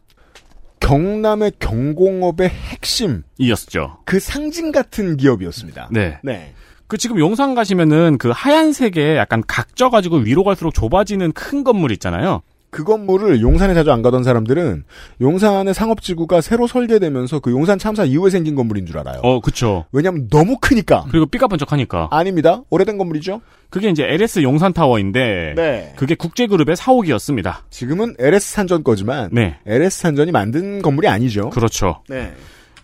경남의 0.80 1.54
경공업의 1.60 2.50
핵심. 2.50 3.24
이었죠. 3.38 3.98
그 4.06 4.20
상징 4.20 4.72
같은 4.72 5.16
기업이었습니다. 5.18 5.90
네. 5.92 6.20
네. 6.24 6.54
그 6.88 6.98
지금 6.98 7.18
용산 7.20 7.56
가시면은 7.56 8.18
그 8.18 8.32
하얀색에 8.34 9.16
약간 9.18 9.42
각져가지고 9.48 10.18
위로 10.18 10.44
갈수록 10.44 10.72
좁아지는 10.74 11.32
큰 11.32 11.64
건물 11.64 11.92
있잖아요. 11.94 12.42
그 12.74 12.84
건물을 12.84 13.40
용산에 13.40 13.74
자주 13.76 13.92
안 13.92 14.02
가던 14.02 14.24
사람들은 14.24 14.84
용산의 15.22 15.74
상업지구가 15.74 16.42
새로 16.42 16.68
설계되면서 16.68 17.40
그 17.40 17.52
용산 17.52 17.78
참사 17.78 18.04
이후에 18.04 18.32
생긴 18.32 18.56
건물인 18.56 18.86
줄 18.88 18.98
알아요. 18.98 19.20
어, 19.22 19.40
그쵸. 19.40 19.86
왜냐면 19.92 20.28
너무 20.30 20.58
크니까. 20.60 21.06
그리고 21.10 21.28
삐까번쩍하니까. 21.28 22.10
아닙니다. 22.12 22.64
오래된 22.72 22.98
건물이죠. 22.98 23.42
그게 23.70 23.90
이제 23.90 24.04
LS 24.04 24.42
용산타워인데. 24.42 25.54
네. 25.56 25.94
그게 25.96 26.16
국제그룹의 26.16 26.76
사옥이었습니다. 26.76 27.66
지금은 27.70 28.16
LS 28.18 28.54
산전 28.54 28.84
거지만 28.84 29.30
네. 29.32 29.60
LS 29.68 30.02
산전이 30.02 30.32
만든 30.32 30.82
건물이 30.82 31.08
아니죠. 31.08 31.52
그렇죠. 31.52 32.02
네. 32.10 32.34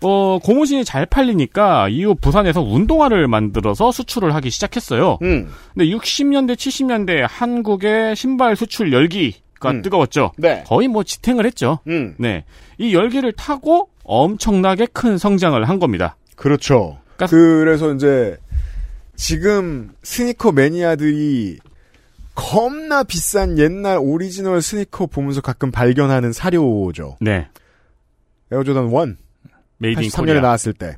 어, 0.01 0.39
고무신이 0.39 0.85
잘 0.85 1.05
팔리니까 1.05 1.89
이후 1.89 2.15
부산에서 2.15 2.61
운동화를 2.61 3.27
만들어서 3.27 3.91
수출을 3.91 4.33
하기 4.35 4.49
시작했어요. 4.49 5.17
음. 5.23 5.49
근데 5.73 5.89
60년대, 5.89 6.53
70년대 6.55 7.25
한국의 7.27 8.15
신발 8.15 8.55
수출 8.55 8.93
열기 8.93 9.35
가 9.59 9.71
음. 9.71 9.81
뜨거웠죠. 9.81 10.31
네. 10.37 10.63
거의 10.65 10.87
뭐 10.87 11.03
지탱을 11.03 11.45
했죠. 11.45 11.79
음. 11.87 12.15
네. 12.17 12.45
이 12.77 12.93
열기를 12.93 13.33
타고 13.33 13.89
엄청나게 14.03 14.87
큰 14.93 15.17
성장을 15.17 15.61
한 15.67 15.79
겁니다. 15.79 16.15
그렇죠. 16.35 16.99
그래서 17.29 17.93
이제 17.93 18.37
지금 19.15 19.91
스니커 20.03 20.53
매니아들이 20.53 21.57
겁나 22.35 23.03
비싼 23.03 23.57
옛날 23.57 23.97
오리지널 24.01 24.61
스니커 24.61 25.07
보면서 25.07 25.41
가끔 25.41 25.71
발견하는 25.71 26.31
사료죠. 26.31 27.17
네. 27.19 27.49
에어조단 28.51 28.85
1. 28.89 29.17
made 29.79 30.01
in 30.01 30.09
83년에 30.09 30.25
코리아. 30.27 30.41
나왔을 30.41 30.73
때. 30.73 30.95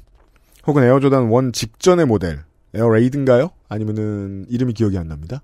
혹은 0.67 0.83
에어조단 0.83 1.31
1 1.31 1.51
직전의 1.51 2.05
모델. 2.05 2.39
에어레이드인가요? 2.75 3.49
아니면은 3.67 4.45
이름이 4.49 4.73
기억이 4.73 4.97
안 4.97 5.07
납니다. 5.07 5.41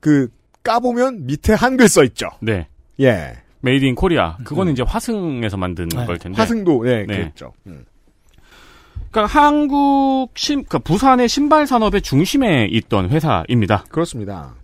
그 0.00 0.28
까보면 0.66 1.26
밑에 1.26 1.54
한글 1.54 1.88
써 1.88 2.02
있죠. 2.04 2.28
네. 2.40 2.66
예. 3.00 3.34
made 3.60 3.84
in 3.84 3.94
Korea. 3.94 4.36
그거는 4.44 4.72
이제 4.72 4.82
화승에서 4.82 5.56
만든 5.56 5.88
걸 5.88 6.18
텐데. 6.18 6.36
화승도 6.36 6.88
예, 6.88 7.06
네. 7.06 7.16
그랬죠. 7.18 7.52
음. 7.66 7.84
그러니까 9.10 9.40
한국 9.40 10.30
신, 10.34 10.64
그러니까 10.64 10.78
부산의 10.80 11.28
신발 11.28 11.66
산업의 11.66 12.02
중심에 12.02 12.66
있던 12.70 13.10
회사입니다. 13.10 13.84
그렇습니다. 13.88 14.54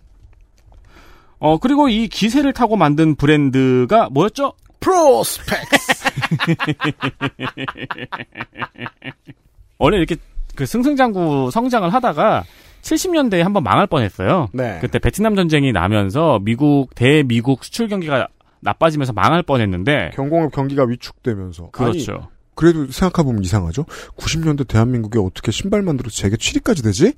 어 1.39 1.57
그리고 1.57 1.89
이 1.89 2.07
기세를 2.07 2.53
타고 2.53 2.75
만든 2.75 3.15
브랜드가 3.15 4.09
뭐였죠? 4.09 4.53
프로스펙스. 4.79 6.09
원래 9.79 9.97
이렇게 9.97 10.15
그 10.55 10.65
승승장구 10.65 11.49
성장을 11.51 11.91
하다가 11.91 12.43
70년대에 12.83 13.39
한번 13.39 13.63
망할 13.63 13.87
뻔했어요. 13.87 14.49
네. 14.53 14.77
그때 14.81 14.99
베트남 14.99 15.35
전쟁이 15.35 15.71
나면서 15.71 16.39
미국 16.43 16.93
대미국 16.93 17.63
수출 17.63 17.87
경기가 17.87 18.27
나빠지면서 18.59 19.13
망할 19.13 19.41
뻔했는데 19.41 20.11
경공업 20.13 20.51
경기가 20.51 20.83
위축되면서. 20.85 21.71
그렇죠. 21.71 22.11
아니, 22.13 22.21
그래도 22.55 22.85
생각해보면 22.91 23.43
이상하죠? 23.43 23.85
90년대 24.17 24.67
대한민국에 24.67 25.17
어떻게 25.19 25.51
신발 25.51 25.81
만들어서 25.81 26.15
세계 26.15 26.35
7위까지 26.35 26.83
되지? 26.83 27.13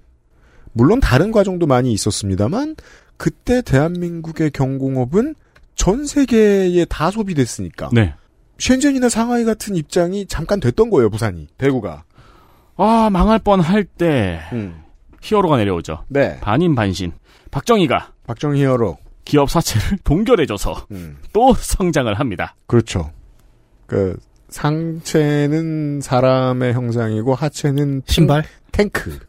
물론 0.72 1.00
다른 1.00 1.32
과정도 1.32 1.68
많이 1.68 1.92
있었습니다만, 1.94 2.76
그때 3.18 3.62
대한민국의 3.62 4.52
경공업은 4.52 5.36
전 5.76 6.06
세계에 6.06 6.86
다 6.86 7.12
소비됐으니까. 7.12 7.90
네. 7.92 8.14
셴젠이나 8.60 9.10
상하이 9.10 9.44
같은 9.44 9.76
입장이 9.76 10.26
잠깐 10.28 10.60
됐던 10.60 10.90
거예요, 10.90 11.10
부산이. 11.10 11.48
대구가. 11.58 12.04
아 12.78 13.10
망할 13.12 13.40
뻔 13.40 13.62
할 13.62 13.86
때 13.86 14.42
히어로가 15.26 15.58
내려오죠. 15.58 16.06
네. 16.08 16.40
반인 16.40 16.76
반신. 16.76 17.12
박정희가 17.50 18.12
박정희 18.28 18.62
히어로 18.62 18.98
기업 19.26 19.50
사채를 19.50 19.98
동결해줘서 20.06 20.86
또 21.34 21.54
성장을 21.56 22.14
합니다. 22.14 22.56
그렇죠. 22.68 23.12
그, 23.88 24.16
상체는 24.50 26.02
사람의 26.02 26.74
형상이고, 26.74 27.34
하체는 27.34 28.04
신발? 28.06 28.44
탱, 28.72 28.90
탱크. 28.92 29.20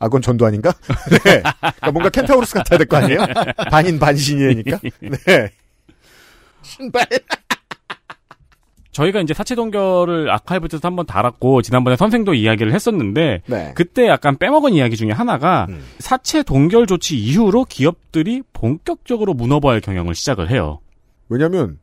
아, 0.00 0.06
그건 0.06 0.22
전도 0.22 0.46
아닌가? 0.46 0.72
네. 1.24 1.42
그러니까 1.42 1.90
뭔가 1.92 2.08
켄타우로스 2.10 2.54
같아야 2.54 2.78
될 2.78 2.86
거 2.86 2.96
아니에요? 2.96 3.20
반인 3.70 3.98
반신이니까? 3.98 4.78
네. 5.00 5.50
신발. 6.62 7.06
저희가 8.92 9.20
이제 9.20 9.32
사채 9.34 9.54
동결을 9.54 10.30
아카이브에서 10.30 10.80
한번 10.82 11.06
달았고 11.06 11.62
지난번에 11.62 11.96
선생도 11.96 12.34
이야기를 12.34 12.72
했었는데 12.74 13.42
네. 13.46 13.72
그때 13.76 14.08
약간 14.08 14.36
빼먹은 14.36 14.72
이야기 14.72 14.96
중에 14.96 15.12
하나가 15.12 15.66
사채 16.00 16.42
동결 16.42 16.86
조치 16.86 17.16
이후로 17.18 17.66
기업들이 17.66 18.42
본격적으로 18.52 19.34
문어발 19.34 19.80
경영을 19.80 20.14
시작을 20.14 20.50
해요. 20.50 20.80
왜냐면, 21.28 21.78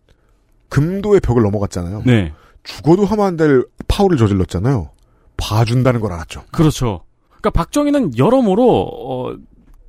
금도의 0.70 1.22
벽을 1.22 1.42
넘어갔잖아요. 1.44 2.04
네. 2.06 2.34
죽어도 2.64 3.06
하면 3.06 3.26
안 3.26 3.38
될 3.38 3.64
파울을 3.88 4.18
저질렀잖아요. 4.18 4.90
봐준다는 5.38 6.02
걸 6.02 6.12
알았죠. 6.12 6.44
그렇죠. 6.52 7.06
그러니까 7.30 7.52
박정희는 7.52 8.18
여러모로 8.18 8.90
어, 8.92 9.36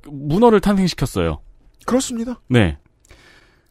문어를 0.07 0.61
탄생시켰어요. 0.61 1.39
그렇습니다. 1.85 2.39
네. 2.47 2.77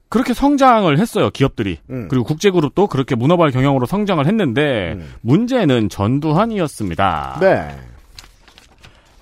그렇게 0.08 0.32
성장을 0.32 0.98
했어요, 0.98 1.30
기업들이. 1.30 1.78
음. 1.90 2.08
그리고 2.08 2.24
국제그룹도 2.24 2.86
그렇게 2.86 3.14
문어발 3.14 3.50
경영으로 3.50 3.86
성장을 3.86 4.24
했는데, 4.26 4.98
문제는 5.20 5.88
전두환이었습니다. 5.88 7.38
네. 7.40 7.68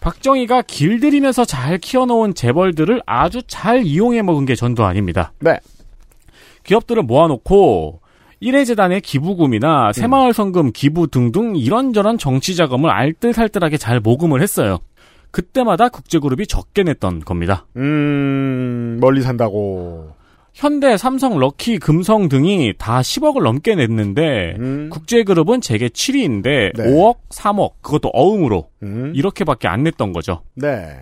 박정희가 0.01 0.63
길들이면서 0.63 1.45
잘 1.45 1.79
키워놓은 1.79 2.35
재벌들을 2.35 3.03
아주 3.07 3.43
잘 3.49 3.85
이용해 3.85 4.23
먹은 4.23 4.47
게 4.47 4.55
전두환입니다. 4.55 5.33
네. 5.41 5.59
기업들을 6.63 7.03
모아놓고, 7.03 8.01
일회재단의 8.39 9.01
기부금이나 9.01 9.93
새마을 9.93 10.33
성금 10.35 10.73
기부 10.73 11.09
등등 11.09 11.57
이런저런 11.57 12.19
정치 12.19 12.55
자금을 12.55 12.91
알뜰살뜰하게 12.91 13.79
잘 13.79 13.99
모금을 13.99 14.43
했어요. 14.43 14.79
그때마다 15.31 15.89
국제그룹이 15.89 16.47
적게 16.47 16.83
냈던 16.83 17.21
겁니다. 17.21 17.67
음, 17.77 18.99
멀리 19.01 19.23
산다고. 19.23 20.16
현대, 20.57 20.97
삼성, 20.97 21.39
럭키, 21.39 21.79
금성 21.79 22.31
등이 22.31 22.73
다 22.79 23.01
10억을 23.01 23.43
넘게 23.43 23.75
냈는데 23.75 24.57
국제그룹은 24.89 25.61
재계 25.61 25.89
7위인데 25.89 26.75
네. 26.75 26.83
5억, 26.83 27.17
3억 27.29 27.73
그것도 27.83 28.09
어음으로 28.15 28.71
음. 28.83 29.13
이렇게밖에 29.15 29.69
안 29.69 29.83
냈던 29.83 30.15
거죠. 30.15 30.41
네. 30.55 30.97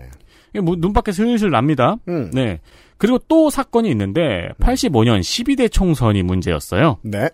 뭐 0.61 0.75
눈밖에 0.77 1.13
슬슬 1.13 1.51
납니다. 1.51 1.95
음. 2.09 2.31
네. 2.33 2.59
그리고 2.97 3.17
또 3.29 3.49
사건이 3.49 3.89
있는데 3.91 4.49
85년 4.59 5.21
12대 5.21 5.71
총선이 5.71 6.21
문제였어요. 6.21 6.97
네. 7.03 7.29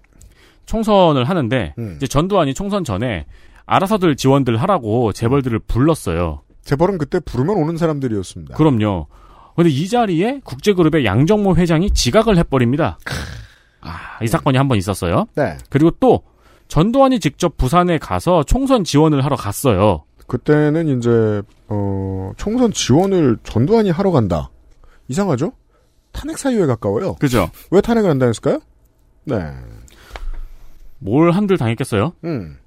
총선을 0.68 1.24
하는데 1.24 1.74
음. 1.80 1.94
이제 1.98 2.06
전두환이 2.06 2.54
총선 2.54 2.84
전에 2.84 3.26
알아서들 3.66 4.16
지원들 4.16 4.58
하라고 4.58 5.12
재벌들을 5.12 5.58
불렀어요. 5.58 6.44
재벌은 6.62 7.00
그때 7.00 7.20
부르면 7.20 7.58
오는 7.58 7.78
사람들이었습니다. 7.78 8.54
그럼요. 8.54 9.08
근데 9.56 9.70
이 9.70 9.88
자리에 9.88 10.42
국제그룹의 10.44 11.06
양정모 11.06 11.56
회장이 11.56 11.92
지각을 11.92 12.38
해버립니다. 12.38 12.98
아, 13.82 14.24
이 14.24 14.28
사건이 14.28 14.58
한 14.58 14.68
번 14.68 14.78
있었어요. 14.78 15.26
네. 15.36 15.58
그리고 15.70 15.92
또 16.00 16.24
전두환이 16.68 17.20
직접 17.20 17.58
부산에 17.58 17.98
가서 17.98 18.44
총선 18.44 18.84
지원을 18.84 19.24
하러 19.26 19.36
갔어요. 19.36 20.04
그때는 20.28 20.98
이제 20.98 21.42
어, 21.68 22.32
총선 22.38 22.72
지원을 22.72 23.38
전두환이 23.44 23.90
하러 23.92 24.12
간다. 24.12 24.50
이상하죠? 25.10 25.52
탄핵 26.14 26.38
사유에 26.38 26.66
가까워요. 26.66 27.16
그죠? 27.16 27.50
왜 27.72 27.82
탄핵을 27.82 28.10
한다 28.10 28.26
했을까요? 28.28 28.60
네. 29.26 29.36
뭘 31.00 31.32
한들 31.32 31.58
당했겠어요? 31.58 32.14
음. 32.24 32.58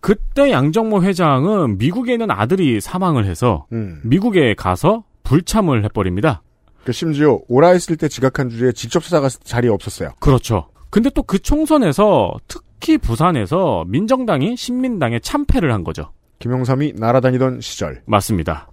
그때 0.00 0.50
양정모 0.50 1.02
회장은 1.02 1.78
미국에 1.78 2.12
있는 2.12 2.30
아들이 2.30 2.80
사망을 2.80 3.24
해서 3.26 3.66
음. 3.72 4.00
미국에 4.04 4.54
가서 4.54 5.04
불참을 5.24 5.84
해버립니다. 5.84 6.42
그 6.84 6.92
심지어 6.92 7.40
오라 7.48 7.68
했을 7.70 7.96
때 7.96 8.08
지각한 8.08 8.50
주제에 8.50 8.72
직접 8.72 9.02
때 9.02 9.28
자리에 9.28 9.70
없었어요. 9.70 10.12
그렇죠. 10.20 10.68
근데 10.90 11.10
또 11.10 11.22
그 11.22 11.38
총선에서 11.40 12.34
특히 12.46 12.98
부산에서 12.98 13.84
민정당이 13.88 14.56
신민당에 14.56 15.18
참패를 15.18 15.72
한 15.72 15.82
거죠. 15.82 16.12
김영삼이 16.38 16.92
날아다니던 16.96 17.60
시절. 17.60 18.02
맞습니다. 18.06 18.68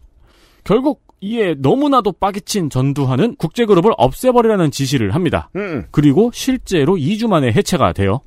결국 0.63 1.01
이에 1.21 1.55
너무나도 1.57 2.13
빠개친 2.13 2.69
전두환은 2.69 3.35
국제그룹을 3.37 3.91
없애버리라는 3.97 4.71
지시를 4.71 5.15
합니다. 5.15 5.49
음. 5.55 5.85
그리고 5.91 6.31
실제로 6.33 6.95
2주 6.95 7.27
만에 7.27 7.51
해체가 7.51 7.93
돼요. 7.93 8.21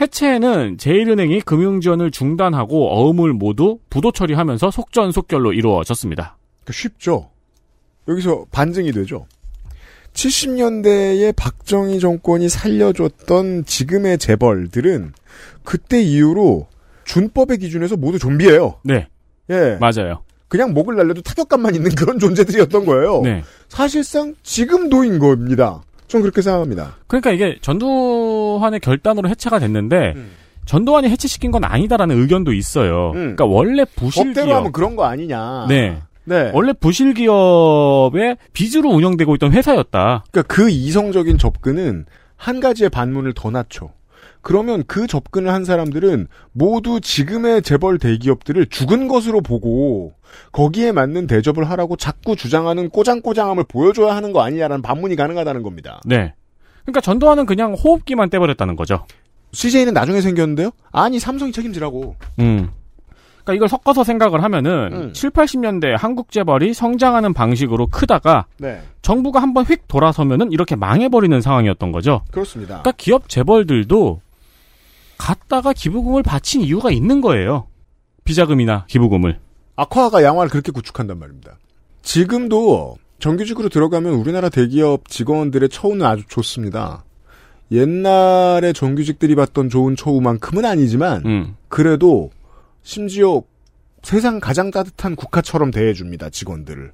해체는 0.00 0.78
제일은행이 0.78 1.40
금융지원을 1.40 2.10
중단하고 2.12 2.92
어음을 2.92 3.32
모두 3.32 3.78
부도 3.90 4.12
처리하면서 4.12 4.70
속전속결로 4.70 5.52
이루어졌습니다. 5.52 6.36
그 6.64 6.72
쉽죠. 6.72 7.30
여기서 8.08 8.46
반증이 8.50 8.92
되죠. 8.92 9.26
70년대에 10.14 11.34
박정희 11.36 12.00
정권이 12.00 12.48
살려줬던 12.48 13.66
지금의 13.66 14.18
재벌들은 14.18 15.12
그때 15.62 16.00
이후로 16.02 16.66
준법의 17.04 17.58
기준에서 17.58 17.96
모두 17.96 18.18
좀비예요. 18.18 18.80
네. 18.84 19.06
예. 19.50 19.78
맞아요. 19.80 20.22
그냥 20.48 20.72
목을 20.72 20.96
날려도 20.96 21.20
타격감만 21.22 21.74
있는 21.74 21.94
그런 21.94 22.18
존재들이었던 22.18 22.86
거예요. 22.86 23.20
네. 23.22 23.44
사실상 23.68 24.34
지금도인 24.42 25.18
겁니다. 25.18 25.82
전 26.08 26.22
그렇게 26.22 26.40
생각합니다. 26.40 26.96
그러니까 27.06 27.32
이게 27.32 27.58
전두환의 27.60 28.80
결단으로 28.80 29.28
해체가 29.28 29.58
됐는데 29.58 30.14
전두환이 30.64 31.08
해체시킨 31.10 31.50
건 31.50 31.64
아니다라는 31.64 32.18
의견도 32.18 32.54
있어요. 32.54 33.12
그러니까 33.12 33.44
원래 33.44 33.84
부실 33.84 34.24
법대로 34.24 34.46
기업 34.46 34.56
하면 34.56 34.72
그런 34.72 34.96
거 34.96 35.04
아니냐. 35.04 35.66
네. 35.68 35.98
네. 36.28 36.50
원래 36.54 36.72
부실 36.72 37.14
기업의 37.14 38.36
빚으로 38.52 38.90
운영되고 38.90 39.34
있던 39.36 39.52
회사였다. 39.52 40.24
그러니까 40.30 40.54
그 40.54 40.68
이성적인 40.68 41.38
접근은 41.38 42.04
한 42.36 42.60
가지의 42.60 42.90
반문을 42.90 43.32
더 43.34 43.50
낮춰. 43.50 43.90
그러면 44.40 44.84
그 44.86 45.06
접근을 45.06 45.52
한 45.52 45.64
사람들은 45.64 46.28
모두 46.52 47.00
지금의 47.00 47.62
재벌 47.62 47.98
대기업들을 47.98 48.66
죽은 48.66 49.08
것으로 49.08 49.40
보고 49.40 50.12
거기에 50.52 50.92
맞는 50.92 51.26
대접을 51.26 51.68
하라고 51.70 51.96
자꾸 51.96 52.36
주장하는 52.36 52.90
꼬장꼬장함을 52.90 53.64
보여줘야 53.64 54.14
하는 54.14 54.32
거 54.32 54.42
아니냐라는 54.42 54.82
반문이 54.82 55.16
가능하다는 55.16 55.62
겁니다. 55.62 56.00
네. 56.04 56.34
그러니까 56.82 57.00
전두환은 57.00 57.46
그냥 57.46 57.74
호흡기만 57.74 58.30
떼버렸다는 58.30 58.76
거죠. 58.76 59.04
CJ는 59.52 59.92
나중에 59.92 60.20
생겼는데요? 60.20 60.70
아니 60.92 61.18
삼성이 61.18 61.52
책임지라고. 61.52 62.16
음. 62.38 62.70
그러니까 63.48 63.54
이걸 63.54 63.68
섞어서 63.68 64.04
생각을 64.04 64.42
하면은 64.42 64.90
음. 64.92 65.12
7, 65.14 65.30
80년대 65.30 65.96
한국 65.96 66.30
재벌이 66.30 66.74
성장하는 66.74 67.32
방식으로 67.32 67.86
크다가 67.86 68.44
네. 68.58 68.82
정부가 69.00 69.40
한번 69.40 69.64
휙 69.64 69.88
돌아서면은 69.88 70.52
이렇게 70.52 70.76
망해버리는 70.76 71.40
상황이었던 71.40 71.90
거죠. 71.90 72.20
그렇습니다. 72.30 72.82
그러니까 72.82 72.92
기업 72.98 73.28
재벌들도 73.28 74.20
갔다가 75.16 75.72
기부금을 75.72 76.22
바친 76.22 76.60
이유가 76.60 76.90
있는 76.90 77.22
거예요. 77.22 77.66
비자금이나 78.24 78.84
기부금을. 78.86 79.38
악화가 79.76 80.22
양화를 80.22 80.50
그렇게 80.50 80.70
구축한단 80.70 81.18
말입니다. 81.18 81.56
지금도 82.02 82.98
정규직으로 83.18 83.70
들어가면 83.70 84.12
우리나라 84.12 84.50
대기업 84.50 85.08
직원들의 85.08 85.70
처우는 85.70 86.04
아주 86.04 86.22
좋습니다. 86.28 87.04
옛날에 87.70 88.72
정규직들이 88.72 89.34
받던 89.34 89.70
좋은 89.70 89.96
처우만큼은 89.96 90.64
아니지만 90.64 91.22
음. 91.24 91.56
그래도 91.68 92.30
심지어 92.82 93.42
세상 94.02 94.40
가장 94.40 94.70
따뜻한 94.70 95.16
국가처럼 95.16 95.70
대해줍니다 95.70 96.30
직원들을. 96.30 96.92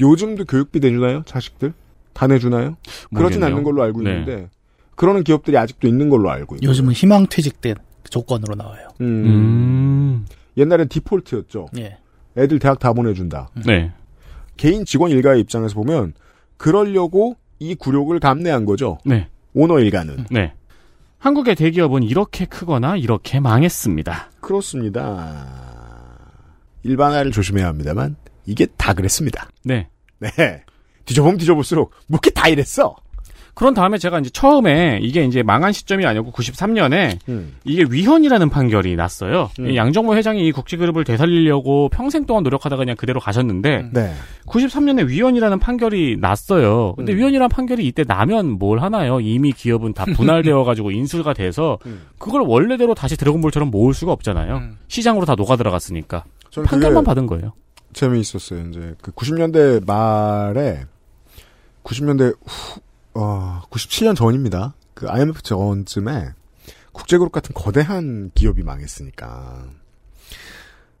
요즘도 0.00 0.46
교육비 0.46 0.80
내주나요 0.80 1.22
자식들? 1.24 1.74
다 2.12 2.26
내주나요? 2.26 2.76
그러진 3.14 3.40
모르겠네요. 3.40 3.46
않는 3.46 3.62
걸로 3.62 3.82
알고 3.82 4.02
네. 4.02 4.10
있는데 4.10 4.50
그러는 4.96 5.24
기업들이 5.24 5.56
아직도 5.56 5.88
있는 5.88 6.08
걸로 6.08 6.30
알고 6.30 6.56
있고. 6.56 6.66
요즘은 6.66 6.92
희망퇴직된 6.92 7.74
조건으로 8.08 8.54
나와요. 8.54 8.88
음. 9.00 10.26
옛날엔 10.56 10.88
디폴트였죠. 10.88 11.68
예. 11.78 11.98
애들 12.36 12.58
대학 12.58 12.78
다 12.78 12.92
보내준다. 12.92 13.50
네. 13.66 13.92
개인 14.56 14.84
직원 14.84 15.10
일가의 15.10 15.40
입장에서 15.40 15.74
보면 15.74 16.14
그러려고 16.56 17.36
이 17.58 17.74
굴욕을 17.74 18.20
감내한 18.20 18.64
거죠. 18.64 18.98
네. 19.04 19.28
오너 19.54 19.80
일가는. 19.80 20.26
네. 20.30 20.54
한국의 21.22 21.54
대기업은 21.54 22.02
이렇게 22.02 22.46
크거나 22.46 22.96
이렇게 22.96 23.38
망했습니다. 23.38 24.32
그렇습니다. 24.40 25.46
일반화를 26.82 27.30
조심해야 27.30 27.68
합니다만 27.68 28.16
이게 28.44 28.66
다 28.76 28.92
그랬습니다. 28.92 29.48
네. 29.62 29.88
네. 30.18 30.64
뒤져보면 31.04 31.38
뒤져볼수록 31.38 31.92
뭐게 32.08 32.30
다 32.30 32.48
이랬어. 32.48 32.96
그런 33.54 33.74
다음에 33.74 33.98
제가 33.98 34.18
이제 34.18 34.30
처음에 34.30 34.98
이게 35.02 35.24
이제 35.24 35.42
망한 35.42 35.72
시점이 35.72 36.06
아니고 36.06 36.32
93년에 36.32 37.18
음. 37.28 37.54
이게 37.64 37.84
위헌이라는 37.88 38.48
판결이 38.48 38.96
났어요. 38.96 39.50
음. 39.58 39.70
이 39.70 39.76
양정모 39.76 40.16
회장이 40.16 40.46
이 40.46 40.52
국제그룹을 40.52 41.04
되살리려고 41.04 41.90
평생 41.90 42.24
동안 42.24 42.44
노력하다가 42.44 42.80
그냥 42.80 42.96
그대로 42.96 43.20
가셨는데 43.20 43.90
네. 43.92 44.14
93년에 44.46 45.06
위헌이라는 45.06 45.58
판결이 45.58 46.16
났어요. 46.18 46.94
근데 46.96 47.12
음. 47.12 47.18
위헌이라는 47.18 47.48
판결이 47.50 47.86
이때 47.86 48.04
나면 48.04 48.58
뭘 48.58 48.80
하나요? 48.80 49.20
이미 49.20 49.52
기업은 49.52 49.92
다 49.92 50.06
분할되어 50.06 50.64
가지고 50.64 50.90
인수가 50.92 51.34
돼서 51.34 51.78
음. 51.84 52.06
그걸 52.18 52.42
원래대로 52.42 52.94
다시 52.94 53.16
드래곤볼처럼 53.16 53.70
모을 53.70 53.92
수가 53.92 54.12
없잖아요. 54.12 54.62
시장으로 54.88 55.26
다 55.26 55.34
녹아 55.34 55.56
들어갔으니까 55.56 56.24
판결만 56.64 57.04
받은 57.04 57.26
거예요. 57.26 57.52
재미있었어요. 57.92 58.68
이제 58.70 58.94
그 59.02 59.12
90년대 59.12 59.86
말에 59.86 60.84
90년대 61.84 62.34
후, 62.46 62.80
어, 63.14 63.62
97년 63.70 64.16
전입니다. 64.16 64.74
그 64.94 65.08
IMF 65.08 65.42
전쯤에 65.42 66.30
국제그룹 66.92 67.32
같은 67.32 67.54
거대한 67.54 68.30
기업이 68.34 68.62
망했으니까 68.62 69.66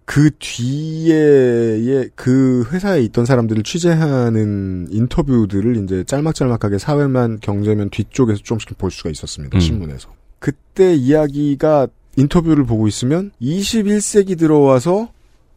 그 0.04 0.30
뒤에 0.38 2.08
그 2.14 2.66
회사에 2.70 3.00
있던 3.02 3.24
사람들을 3.24 3.62
취재하는 3.62 4.88
인터뷰들을 4.90 5.76
이제 5.84 6.04
짤막짤막하게 6.04 6.78
사회만 6.78 7.38
경제면 7.40 7.90
뒤쪽에서 7.90 8.42
조금씩 8.42 8.76
볼 8.78 8.90
수가 8.90 9.10
있었습니다. 9.10 9.56
음. 9.56 9.60
신문에서. 9.60 10.08
그때 10.38 10.94
이야기가 10.94 11.88
인터뷰를 12.16 12.66
보고 12.66 12.88
있으면 12.88 13.30
21세기 13.40 14.38
들어와서 14.38 15.12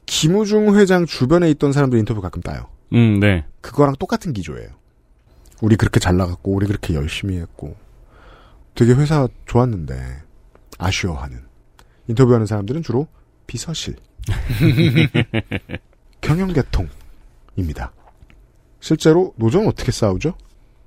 김우중 0.05 0.77
회장 0.77 1.05
주변에 1.05 1.49
있던 1.51 1.73
사람들 1.73 1.97
인터뷰 1.99 2.21
가끔 2.21 2.41
따요. 2.41 2.67
음, 2.93 3.19
네. 3.19 3.43
그거랑 3.61 3.95
똑같은 3.97 4.31
기조예요. 4.31 4.69
우리 5.61 5.75
그렇게 5.75 5.99
잘 5.99 6.17
나갔고, 6.17 6.51
우리 6.53 6.67
그렇게 6.67 6.93
열심히 6.93 7.37
했고, 7.37 7.75
되게 8.73 8.93
회사 8.93 9.27
좋았는데, 9.45 10.23
아쉬워하는. 10.77 11.43
인터뷰하는 12.07 12.45
사람들은 12.45 12.83
주로 12.83 13.07
비서실, 13.47 13.95
경영계통입니다. 16.21 17.91
실제로 18.79 19.33
노조는 19.37 19.67
어떻게 19.67 19.91
싸우죠? 19.91 20.35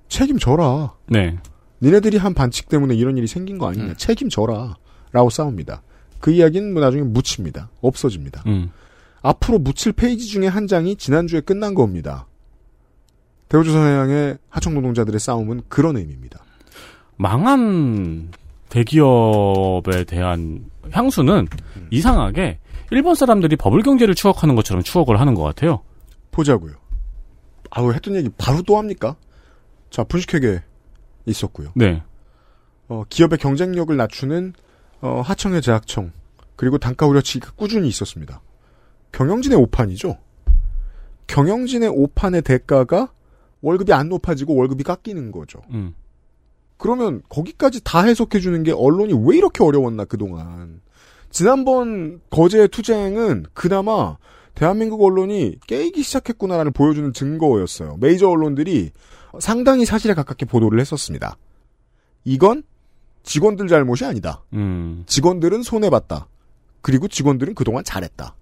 책임져라. 0.08 0.94
네. 1.06 1.38
니네들이 1.80 2.16
한 2.16 2.34
반칙 2.34 2.68
때문에 2.68 2.94
이런 2.94 3.16
일이 3.16 3.26
생긴 3.26 3.58
거 3.58 3.68
아니냐. 3.68 3.94
책임져라. 3.94 4.76
라고 5.12 5.30
싸웁니다. 5.30 5.82
그 6.20 6.30
이야기는 6.32 6.72
뭐 6.72 6.82
나중에 6.82 7.02
묻힙니다. 7.02 7.70
없어집니다. 7.80 8.42
음. 8.46 8.70
앞으로 9.22 9.58
묻힐 9.58 9.92
페이지 9.92 10.26
중에 10.26 10.46
한 10.46 10.66
장이 10.66 10.96
지난주에 10.96 11.40
끝난 11.40 11.74
겁니다. 11.74 12.26
대우조선해양의 13.48 14.38
하청 14.48 14.74
노동자들의 14.74 15.18
싸움은 15.18 15.62
그런 15.68 15.96
의미입니다. 15.96 16.44
망한 17.16 18.30
대기업에 18.68 20.04
대한 20.04 20.66
향수는 20.90 21.48
음. 21.76 21.86
이상하게 21.90 22.58
일본 22.90 23.14
사람들이 23.14 23.56
버블 23.56 23.82
경제를 23.82 24.14
추억하는 24.14 24.54
것처럼 24.54 24.82
추억을 24.82 25.20
하는 25.20 25.34
것 25.34 25.42
같아요. 25.42 25.82
보자고요. 26.30 26.74
아우 27.70 27.92
했던 27.92 28.14
얘기 28.14 28.30
바로 28.38 28.62
또 28.62 28.78
합니까? 28.78 29.16
자 29.90 30.04
분식회계 30.04 30.62
있었고요. 31.26 31.72
네. 31.74 32.02
어, 32.88 33.04
기업의 33.08 33.38
경쟁력을 33.38 33.94
낮추는 33.94 34.54
어, 35.00 35.20
하청의 35.24 35.62
제약청 35.62 36.12
그리고 36.56 36.78
단가 36.78 37.06
우려치기가 37.06 37.52
꾸준히 37.56 37.88
있었습니다. 37.88 38.40
경영진의 39.12 39.58
오판이죠. 39.58 40.18
경영진의 41.26 41.90
오판의 41.90 42.42
대가가 42.42 43.12
월급이 43.60 43.92
안 43.92 44.08
높아지고 44.08 44.54
월급이 44.54 44.84
깎이는 44.84 45.32
거죠. 45.32 45.60
음. 45.70 45.94
그러면 46.76 47.22
거기까지 47.28 47.82
다 47.82 48.02
해석해 48.02 48.38
주는 48.38 48.62
게 48.62 48.72
언론이 48.72 49.14
왜 49.26 49.36
이렇게 49.36 49.64
어려웠나 49.64 50.04
그동안. 50.04 50.80
지난번 51.30 52.20
거제 52.30 52.68
투쟁은 52.68 53.46
그나마 53.52 54.16
대한민국 54.54 55.02
언론이 55.02 55.58
깨이기 55.66 56.02
시작했구나라는 56.02 56.72
보여주는 56.72 57.12
증거였어요. 57.12 57.96
메이저 58.00 58.28
언론들이 58.28 58.90
상당히 59.40 59.84
사실에 59.84 60.14
가깝게 60.14 60.46
보도를 60.46 60.80
했었습니다. 60.80 61.36
이건 62.24 62.62
직원들 63.22 63.68
잘못이 63.68 64.04
아니다. 64.04 64.42
음. 64.54 65.04
직원들은 65.06 65.62
손해봤다. 65.62 66.28
그리고 66.80 67.08
직원들은 67.08 67.54
그동안 67.54 67.84
잘했다. 67.84 68.34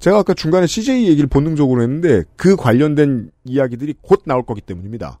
제가 0.00 0.18
아까 0.18 0.34
중간에 0.34 0.66
CJ 0.66 1.06
얘기를 1.08 1.28
본능적으로 1.28 1.82
했는데 1.82 2.24
그 2.36 2.56
관련된 2.56 3.30
이야기들이 3.44 3.94
곧 4.00 4.22
나올 4.24 4.44
거기 4.44 4.60
때문입니다. 4.60 5.20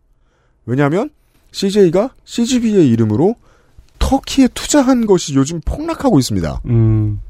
왜냐하면 0.66 1.10
CJ가 1.52 2.14
CGV의 2.24 2.88
이름으로 2.88 3.34
터키에 3.98 4.48
투자한 4.48 5.06
것이 5.06 5.34
요즘 5.34 5.60
폭락하고 5.60 6.18
있습니다. 6.18 6.62
음. 6.66 7.20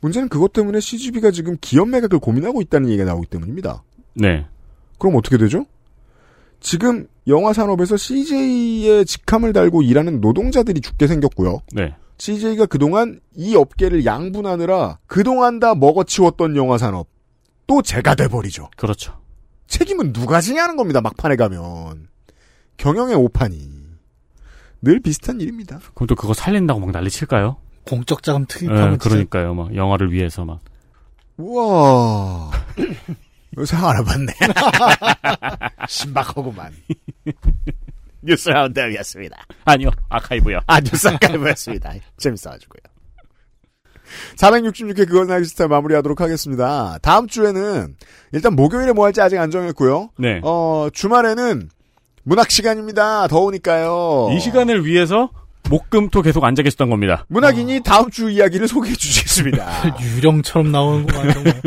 문제는 0.00 0.28
그것 0.28 0.52
때문에 0.52 0.80
CGV가 0.80 1.30
지금 1.30 1.56
기업 1.60 1.88
매각을 1.88 2.18
고민하고 2.18 2.60
있다는 2.60 2.88
얘기가 2.90 3.04
나오기 3.04 3.28
때문입니다. 3.28 3.82
네. 4.14 4.46
그럼 4.98 5.16
어떻게 5.16 5.38
되죠? 5.38 5.66
지금 6.60 7.06
영화 7.28 7.52
산업에서 7.52 7.96
CJ의 7.96 9.04
직함을 9.06 9.52
달고 9.52 9.82
일하는 9.82 10.20
노동자들이 10.20 10.80
죽게 10.80 11.06
생겼고요. 11.06 11.60
네. 11.72 11.94
CJ가 12.18 12.66
그동안 12.66 13.20
이 13.34 13.54
업계를 13.54 14.04
양분하느라 14.04 14.98
그동안 15.06 15.58
다 15.60 15.74
먹어치웠던 15.74 16.56
영화 16.56 16.78
산업 16.78 17.08
또 17.66 17.82
제가 17.82 18.14
돼버리죠. 18.14 18.70
그렇죠. 18.76 19.20
책임은 19.66 20.12
누가 20.12 20.40
지냐는 20.40 20.76
겁니다. 20.76 21.00
막판에 21.00 21.36
가면 21.36 22.08
경영의 22.76 23.16
오판이 23.16 23.76
늘 24.82 25.00
비슷한 25.00 25.40
일입니다. 25.40 25.80
그럼 25.94 26.06
또 26.06 26.14
그거 26.14 26.32
살린다고 26.34 26.80
막 26.80 26.90
난리 26.92 27.10
칠까요? 27.10 27.56
공적 27.86 28.22
자금 28.22 28.42
예, 28.42 28.46
투입하면 28.46 28.98
그러니까요. 28.98 29.54
막 29.54 29.74
영화를 29.74 30.12
위해서 30.12 30.44
막. 30.44 30.60
우와. 31.36 32.50
요새 33.58 33.76
알아봤네. 33.76 34.32
신박하구만. 35.88 36.72
뉴스 38.26 38.48
라운드였습니다. 38.50 39.46
아니요, 39.64 39.90
아카이브요. 40.08 40.60
아, 40.66 40.80
뉴스 40.80 41.08
아카이브였습니다. 41.08 41.92
재밌어가지고요. 42.18 42.80
466회 44.36 45.08
그건 45.08 45.30
알기 45.30 45.48
싫다 45.48 45.68
마무리하도록 45.68 46.20
하겠습니다. 46.20 46.98
다음 47.02 47.26
주에는 47.26 47.96
일단 48.32 48.54
목요일에 48.54 48.92
뭐 48.92 49.04
할지 49.04 49.20
아직 49.20 49.38
안 49.38 49.50
정했고요. 49.50 50.10
네. 50.18 50.40
어, 50.44 50.88
주말에는 50.92 51.68
문학 52.22 52.50
시간입니다. 52.50 53.26
더우니까요. 53.28 54.30
이 54.32 54.40
시간을 54.40 54.84
위해서 54.84 55.30
목금토 55.68 56.22
계속 56.22 56.44
앉아 56.44 56.62
계셨던 56.62 56.90
겁니다. 56.90 57.24
문학인이 57.28 57.80
다음 57.84 58.10
주 58.10 58.30
이야기를 58.30 58.68
소개해 58.68 58.94
주시겠습니다. 58.94 59.98
유령처럼 60.16 60.70
나오는구만 60.70 61.32
정말. 61.32 61.62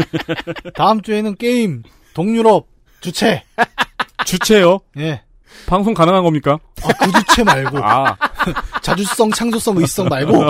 다음 0.75 1.01
주에는 1.01 1.35
게임 1.35 1.83
동유럽 2.13 2.67
주체. 3.01 3.43
주체요? 4.25 4.79
예. 4.97 5.23
방송 5.69 5.93
가능한 5.93 6.23
겁니까? 6.23 6.57
아, 6.81 6.87
그 7.05 7.11
주체 7.11 7.43
말고. 7.43 7.77
아. 7.77 8.17
자주성, 8.81 9.29
창조성, 9.29 9.77
의성 9.77 10.07
말고. 10.09 10.49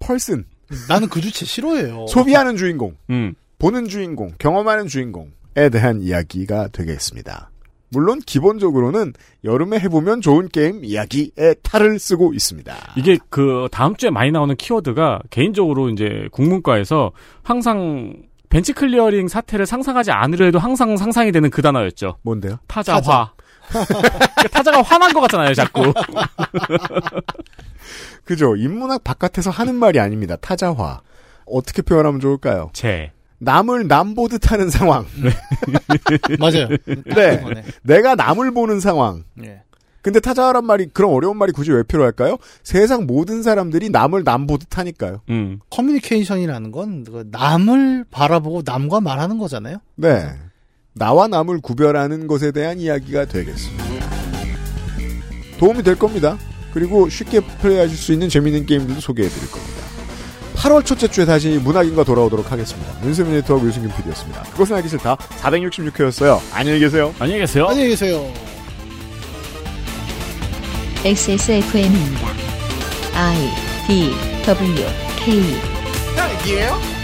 펄슨. 0.00 0.46
나는 0.88 1.08
그 1.10 1.20
주체 1.20 1.44
싫어해요. 1.44 2.06
소비하는 2.08 2.56
주인공, 2.56 2.96
음. 3.10 3.34
보는 3.58 3.88
주인공, 3.88 4.32
경험하는 4.38 4.86
주인공에 4.86 5.68
대한 5.70 6.00
이야기가 6.00 6.68
되겠습니다. 6.68 7.50
물론 7.90 8.20
기본적으로는 8.20 9.12
여름에 9.44 9.78
해보면 9.80 10.22
좋은 10.22 10.48
게임 10.48 10.82
이야기의 10.82 11.56
탈을 11.62 11.98
쓰고 11.98 12.32
있습니다. 12.32 12.74
이게 12.96 13.18
그 13.28 13.68
다음 13.70 13.94
주에 13.96 14.08
많이 14.08 14.32
나오는 14.32 14.56
키워드가 14.56 15.20
개인적으로 15.28 15.90
이제 15.90 16.26
국문과에서 16.32 17.12
항상 17.42 18.14
벤치 18.48 18.72
클리어링 18.72 19.28
사태를 19.28 19.66
상상하지 19.66 20.10
않으려 20.10 20.46
해도 20.46 20.58
항상 20.58 20.96
상상이 20.96 21.32
되는 21.32 21.50
그 21.50 21.60
단어였죠. 21.60 22.16
뭔데요? 22.22 22.56
타자화. 22.66 23.00
타자. 23.00 23.32
타자가 24.50 24.82
화난 24.82 25.12
것 25.12 25.20
같잖아요, 25.20 25.54
자꾸. 25.54 25.92
그죠? 28.24 28.56
인문학 28.56 29.04
바깥에서 29.04 29.50
하는 29.50 29.74
말이 29.74 30.00
아닙니다. 30.00 30.36
타자화. 30.36 31.00
어떻게 31.46 31.82
표현하면 31.82 32.20
좋을까요? 32.20 32.70
제. 32.72 33.12
남을 33.38 33.88
남 33.88 34.14
보듯 34.14 34.52
하는 34.52 34.70
상황. 34.70 35.04
맞아요. 36.38 36.68
네. 36.86 37.64
내가 37.82 38.14
남을 38.14 38.52
보는 38.52 38.78
상황. 38.78 39.24
예. 39.44 39.62
근데 40.00 40.18
타자화란 40.20 40.64
말이 40.64 40.86
그런 40.92 41.12
어려운 41.12 41.36
말이 41.36 41.52
굳이 41.52 41.70
왜 41.72 41.82
필요할까요? 41.84 42.36
세상 42.64 43.06
모든 43.06 43.42
사람들이 43.42 43.90
남을 43.90 44.24
남 44.24 44.46
보듯 44.46 44.76
하니까요. 44.78 45.22
음. 45.30 45.60
커뮤니케이션이라는 45.70 46.70
건그 46.72 47.28
남을 47.30 48.06
바라보고 48.10 48.62
남과 48.64 49.00
말하는 49.00 49.38
거잖아요. 49.38 49.78
네. 49.96 50.28
나와 50.94 51.26
남을 51.26 51.60
구별하는 51.60 52.26
것에 52.26 52.52
대한 52.52 52.78
이야기가 52.78 53.24
되겠습니다. 53.26 53.84
도움이 55.58 55.82
될 55.82 55.98
겁니다. 55.98 56.38
그리고 56.72 57.08
쉽게 57.08 57.40
플레이하실 57.40 57.96
수 57.96 58.12
있는 58.12 58.28
재미있는 58.28 58.66
게임들도 58.66 59.00
소개해 59.00 59.28
드릴 59.28 59.50
겁니다. 59.50 59.72
8월 60.56 60.84
첫째 60.84 61.08
주에 61.08 61.24
다시 61.24 61.60
문학인과 61.62 62.04
돌아오도록 62.04 62.52
하겠습니다. 62.52 63.04
윤세민 63.04 63.34
에디터와 63.34 63.64
유승균 63.64 63.90
PD였습니다. 63.96 64.42
그것은 64.44 64.76
알기 64.76 64.88
싫다. 64.88 65.16
466회였어요. 65.16 66.40
안녕히 66.52 66.78
계세요. 66.78 67.14
안녕히 67.18 67.40
계세요. 67.40 67.66
안녕히 67.66 67.88
계세요. 67.88 68.32
XSFM입니다. 71.04 72.28
I 73.14 73.50
D 73.88 74.12
W 74.46 74.86
K 75.18 75.42
딸기예요? 76.16 77.01